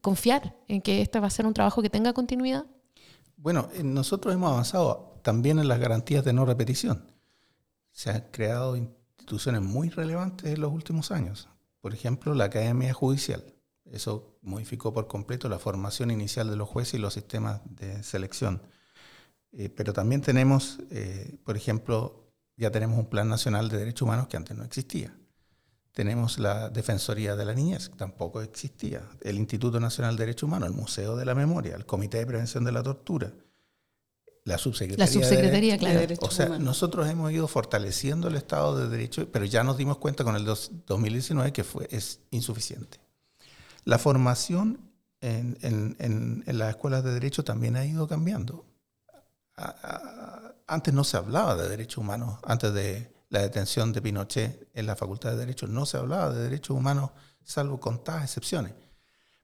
confiar 0.00 0.56
en 0.66 0.82
que 0.82 1.02
este 1.02 1.20
va 1.20 1.28
a 1.28 1.30
ser 1.30 1.46
un 1.46 1.54
trabajo 1.54 1.82
que 1.82 1.90
tenga 1.90 2.12
continuidad. 2.12 2.64
Bueno, 3.36 3.68
nosotros 3.82 4.34
hemos 4.34 4.50
avanzado 4.50 5.20
también 5.22 5.60
en 5.60 5.68
las 5.68 5.78
garantías 5.78 6.24
de 6.24 6.32
no 6.32 6.44
repetición. 6.44 7.12
Se 7.92 8.10
han 8.10 8.24
creado 8.32 8.76
instituciones 8.76 9.62
muy 9.62 9.88
relevantes 9.90 10.52
en 10.52 10.60
los 10.60 10.72
últimos 10.72 11.12
años 11.12 11.48
por 11.84 11.92
ejemplo, 11.92 12.32
la 12.32 12.44
Academia 12.44 12.94
Judicial. 12.94 13.44
Eso 13.84 14.38
modificó 14.40 14.94
por 14.94 15.06
completo 15.06 15.50
la 15.50 15.58
formación 15.58 16.10
inicial 16.10 16.48
de 16.48 16.56
los 16.56 16.66
jueces 16.66 16.94
y 16.94 16.98
los 16.98 17.12
sistemas 17.12 17.60
de 17.66 18.02
selección. 18.02 18.62
Eh, 19.52 19.68
pero 19.68 19.92
también 19.92 20.22
tenemos, 20.22 20.78
eh, 20.90 21.36
por 21.44 21.58
ejemplo, 21.58 22.32
ya 22.56 22.70
tenemos 22.70 22.98
un 22.98 23.10
Plan 23.10 23.28
Nacional 23.28 23.68
de 23.68 23.76
Derechos 23.76 24.00
Humanos 24.00 24.28
que 24.28 24.38
antes 24.38 24.56
no 24.56 24.64
existía. 24.64 25.14
Tenemos 25.92 26.38
la 26.38 26.70
Defensoría 26.70 27.36
de 27.36 27.44
la 27.44 27.52
Niñez, 27.52 27.90
que 27.90 27.96
tampoco 27.96 28.40
existía. 28.40 29.06
El 29.20 29.36
Instituto 29.36 29.78
Nacional 29.78 30.16
de 30.16 30.24
Derechos 30.24 30.48
Humanos, 30.48 30.70
el 30.70 30.74
Museo 30.74 31.16
de 31.16 31.26
la 31.26 31.34
Memoria, 31.34 31.76
el 31.76 31.84
Comité 31.84 32.16
de 32.16 32.26
Prevención 32.26 32.64
de 32.64 32.72
la 32.72 32.82
Tortura, 32.82 33.30
la 34.44 34.58
subsecretaría. 34.58 35.06
La 35.06 35.10
subsecretaría, 35.10 35.78
claro. 35.78 36.00
o 36.20 36.30
sea, 36.30 36.58
nosotros 36.58 37.08
hemos 37.08 37.32
ido 37.32 37.48
fortaleciendo 37.48 38.28
el 38.28 38.36
Estado 38.36 38.78
de 38.78 38.88
Derecho, 38.88 39.30
pero 39.32 39.46
ya 39.46 39.64
nos 39.64 39.78
dimos 39.78 39.98
cuenta 39.98 40.22
con 40.22 40.36
el 40.36 40.44
2019 40.44 41.52
que 41.52 41.64
fue, 41.64 41.88
es 41.90 42.20
insuficiente. 42.30 43.00
La 43.84 43.98
formación 43.98 44.90
en, 45.20 45.56
en, 45.62 46.44
en, 46.46 46.58
las 46.58 46.70
escuelas 46.70 47.02
de 47.02 47.12
derecho 47.12 47.42
también 47.44 47.76
ha 47.76 47.86
ido 47.86 48.06
cambiando. 48.06 48.66
antes 50.66 50.92
no 50.92 51.04
se 51.04 51.16
hablaba 51.16 51.56
de 51.56 51.68
derechos 51.68 51.98
humanos, 51.98 52.38
antes 52.44 52.74
de 52.74 53.14
la 53.30 53.40
detención 53.40 53.92
de 53.92 54.02
Pinochet 54.02 54.68
en 54.74 54.86
la 54.86 54.94
Facultad 54.94 55.30
de 55.30 55.38
Derecho, 55.38 55.66
no 55.66 55.86
se 55.86 55.96
hablaba 55.96 56.30
de 56.30 56.42
derechos 56.42 56.76
humanos 56.76 57.10
salvo 57.42 57.80
contadas 57.80 58.24
excepciones. 58.24 58.74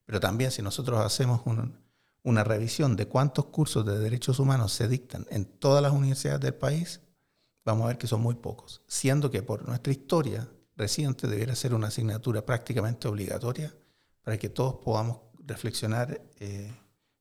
Pero 0.05 0.21
también 0.21 0.51
si 0.51 0.63
nosotros 0.63 1.05
hacemos 1.05 1.41
un, 1.45 1.79
una 2.23 2.45
revisión 2.45 2.97
de 2.97 3.07
cuántos 3.07 3.47
cursos 3.47 3.85
de 3.87 3.99
derechos 3.99 4.39
humanos 4.39 4.73
se 4.73 4.89
dictan 4.89 5.27
en 5.31 5.45
todas 5.45 5.83
las 5.83 5.93
universidades 5.93 6.41
del 6.41 6.55
país, 6.55 7.01
vamos 7.64 7.85
a 7.85 7.89
ver 7.89 7.99
que 7.99 8.07
son 8.07 8.21
muy 8.21 8.35
pocos, 8.35 8.83
siendo 8.87 9.31
que 9.31 9.43
por 9.43 9.66
nuestra 9.66 9.93
historia 9.93 10.49
reciente 10.77 11.27
debiera 11.27 11.55
ser 11.55 11.75
una 11.75 11.89
asignatura 11.89 12.45
prácticamente 12.45 13.09
obligatoria 13.09 13.75
para 14.23 14.39
que 14.39 14.49
todos 14.49 14.77
podamos 14.77 15.18
reflexionar 15.39 16.21
eh, 16.39 16.73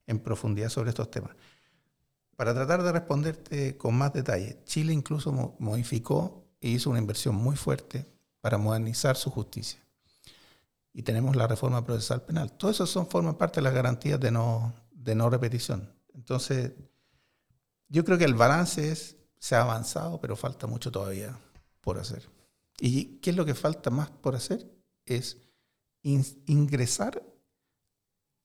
en 0.06 0.18
profundidad 0.20 0.68
sobre 0.68 0.90
estos 0.90 1.10
temas. 1.10 1.36
Para 2.36 2.54
tratar 2.54 2.82
de 2.82 2.92
responderte 2.92 3.76
con 3.76 3.94
más 3.94 4.12
detalle, 4.12 4.62
Chile 4.64 4.92
incluso 4.92 5.54
modificó 5.58 6.44
e 6.60 6.68
hizo 6.68 6.90
una 6.90 6.98
inversión 6.98 7.34
muy 7.34 7.56
fuerte 7.56 8.06
para 8.40 8.58
modernizar 8.58 9.16
su 9.16 9.30
justicia. 9.30 9.80
Y 10.92 11.02
tenemos 11.02 11.36
la 11.36 11.46
reforma 11.46 11.84
procesal 11.84 12.22
penal. 12.22 12.52
Todo 12.52 12.70
eso 12.70 12.86
son, 12.86 13.06
forman 13.06 13.36
parte 13.36 13.56
de 13.56 13.62
las 13.62 13.74
garantías 13.74 14.18
de 14.18 14.30
no, 14.30 14.72
de 15.00 15.14
no 15.14 15.30
repetición. 15.30 15.92
Entonces, 16.14 16.72
yo 17.88 18.04
creo 18.04 18.18
que 18.18 18.24
el 18.24 18.34
balance 18.34 18.90
es, 18.90 19.16
se 19.38 19.56
ha 19.56 19.62
avanzado, 19.62 20.20
pero 20.20 20.36
falta 20.36 20.66
mucho 20.66 20.92
todavía 20.92 21.38
por 21.80 21.98
hacer. 21.98 22.28
¿Y 22.78 23.18
qué 23.18 23.30
es 23.30 23.36
lo 23.36 23.44
que 23.44 23.54
falta 23.54 23.90
más 23.90 24.10
por 24.10 24.36
hacer? 24.36 24.70
Es 25.06 25.38
ingresar 26.02 27.22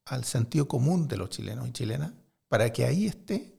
al 0.05 0.23
sentido 0.23 0.67
común 0.67 1.07
de 1.07 1.17
los 1.17 1.29
chilenos 1.29 1.67
y 1.67 1.71
chilenas 1.71 2.13
para 2.47 2.71
que 2.71 2.85
ahí 2.85 3.07
esté 3.07 3.55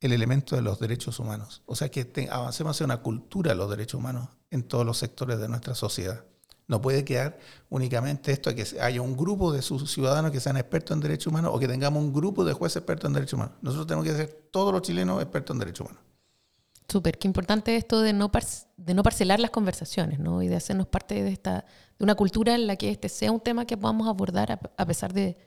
el 0.00 0.12
elemento 0.12 0.56
de 0.56 0.62
los 0.62 0.78
derechos 0.80 1.18
humanos. 1.18 1.62
O 1.66 1.76
sea, 1.76 1.90
que 1.90 2.28
avancemos 2.30 2.76
hacia 2.76 2.86
una 2.86 3.02
cultura 3.02 3.52
de 3.52 3.56
los 3.56 3.70
derechos 3.70 3.98
humanos 3.98 4.28
en 4.50 4.64
todos 4.64 4.84
los 4.84 4.98
sectores 4.98 5.38
de 5.38 5.48
nuestra 5.48 5.74
sociedad. 5.74 6.24
No 6.68 6.80
puede 6.80 7.04
quedar 7.04 7.38
únicamente 7.68 8.32
esto 8.32 8.54
que 8.54 8.64
haya 8.80 9.02
un 9.02 9.16
grupo 9.16 9.52
de 9.52 9.62
sus 9.62 9.90
ciudadanos 9.90 10.30
que 10.30 10.40
sean 10.40 10.56
expertos 10.56 10.94
en 10.94 11.00
derechos 11.00 11.28
humanos 11.28 11.52
o 11.54 11.58
que 11.58 11.68
tengamos 11.68 12.02
un 12.02 12.12
grupo 12.12 12.44
de 12.44 12.52
jueces 12.52 12.76
expertos 12.76 13.08
en 13.08 13.14
derechos 13.14 13.34
humanos. 13.34 13.54
Nosotros 13.60 13.86
tenemos 13.86 14.06
que 14.06 14.14
ser 14.14 14.48
todos 14.50 14.72
los 14.72 14.82
chilenos 14.82 15.20
expertos 15.20 15.54
en 15.54 15.58
derechos 15.58 15.86
humanos. 15.86 16.02
Súper, 16.88 17.18
qué 17.18 17.26
importante 17.26 17.76
esto 17.76 18.00
de 18.02 18.12
no, 18.12 18.30
de 18.76 18.94
no 18.94 19.02
parcelar 19.02 19.40
las 19.40 19.50
conversaciones 19.50 20.18
¿no? 20.18 20.42
y 20.42 20.48
de 20.48 20.56
hacernos 20.56 20.86
parte 20.86 21.22
de, 21.22 21.30
esta, 21.30 21.64
de 21.98 22.04
una 22.04 22.14
cultura 22.14 22.54
en 22.54 22.66
la 22.66 22.76
que 22.76 22.90
este 22.90 23.08
sea 23.08 23.32
un 23.32 23.40
tema 23.40 23.64
que 23.64 23.76
podamos 23.76 24.08
abordar 24.08 24.60
a, 24.76 24.86
pesar 24.86 25.14
de, 25.14 25.38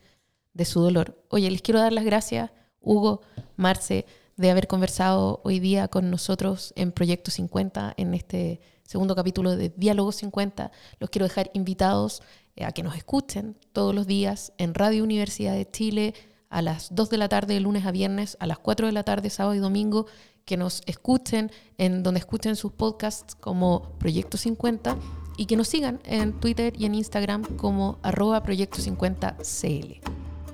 de 0.53 0.66
su 0.66 0.82
dolor. 0.82 1.24
Oye, 1.30 1.49
les 1.51 1.61
quiero 1.61 1.80
dar 1.80 1.93
las 1.93 2.03
gracias, 2.03 2.49
Hugo, 2.82 3.22
Marce, 3.57 4.05
de 4.38 4.51
haber 4.51 4.68
conversado 4.68 5.41
hoy 5.43 5.59
día 5.59 5.88
con 5.88 6.09
nosotros 6.09 6.74
en 6.76 6.91
Proyecto 6.91 7.32
50 7.32 7.93
en 7.95 8.13
este 8.13 8.59
segundo 8.86 9.15
capítulo 9.15 9.55
de 9.55 9.73
Diálogo 9.75 10.11
50. 10.11 10.71
Los 10.99 11.09
quiero 11.09 11.25
dejar 11.25 11.51
invitados 11.53 12.21
eh, 12.55 12.65
a 12.65 12.71
que 12.71 12.83
nos 12.83 12.95
escuchen 12.95 13.57
todos 13.73 13.93
los 13.93 14.07
días 14.07 14.53
en 14.57 14.73
Radio 14.73 15.03
Universidad 15.03 15.53
de 15.53 15.69
Chile 15.69 16.13
a 16.49 16.61
las 16.61 16.93
2 16.95 17.09
de 17.09 17.17
la 17.17 17.27
tarde 17.27 17.55
de 17.55 17.59
lunes 17.59 17.86
a 17.86 17.91
viernes, 17.91 18.38
a 18.39 18.47
las 18.47 18.59
4 18.59 18.88
de 18.88 18.93
la 18.93 19.03
tarde 19.03 19.29
sábado 19.29 19.55
y 19.55 19.59
domingo, 19.59 20.05
que 20.45 20.57
nos 20.57 20.83
escuchen 20.86 21.51
en 21.77 22.03
donde 22.03 22.19
escuchen 22.19 22.55
sus 22.55 22.71
podcasts 22.71 23.36
como 23.36 23.97
Proyecto 23.97 24.38
50 24.38 24.95
y 25.38 25.47
que 25.47 25.57
nos 25.57 25.67
sigan 25.67 25.99
en 26.05 26.39
Twitter 26.39 26.73
y 26.77 26.86
en 26.86 26.95
Instagram 26.95 27.43
como 27.57 27.97
arroba 28.03 28.43
Proyecto 28.43 28.77
50CL. 28.77 29.99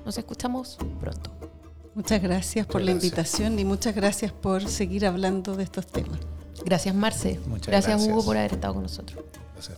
Nos 0.05 0.17
escuchamos 0.17 0.77
pronto. 0.99 1.29
Muchas 1.93 2.21
gracias 2.21 2.65
por 2.65 2.81
la 2.81 2.91
invitación 2.91 3.59
y 3.59 3.65
muchas 3.65 3.93
gracias 3.93 4.31
por 4.31 4.67
seguir 4.67 5.05
hablando 5.05 5.57
de 5.57 5.63
estos 5.63 5.85
temas. 5.85 6.19
Gracias, 6.65 6.95
Marce. 6.95 7.39
Muchas 7.47 7.67
gracias, 7.67 7.93
gracias, 7.95 8.11
Hugo, 8.11 8.23
por 8.23 8.37
haber 8.37 8.53
estado 8.53 8.73
con 8.73 8.83
nosotros. 8.83 9.23
Gracias. 9.53 9.77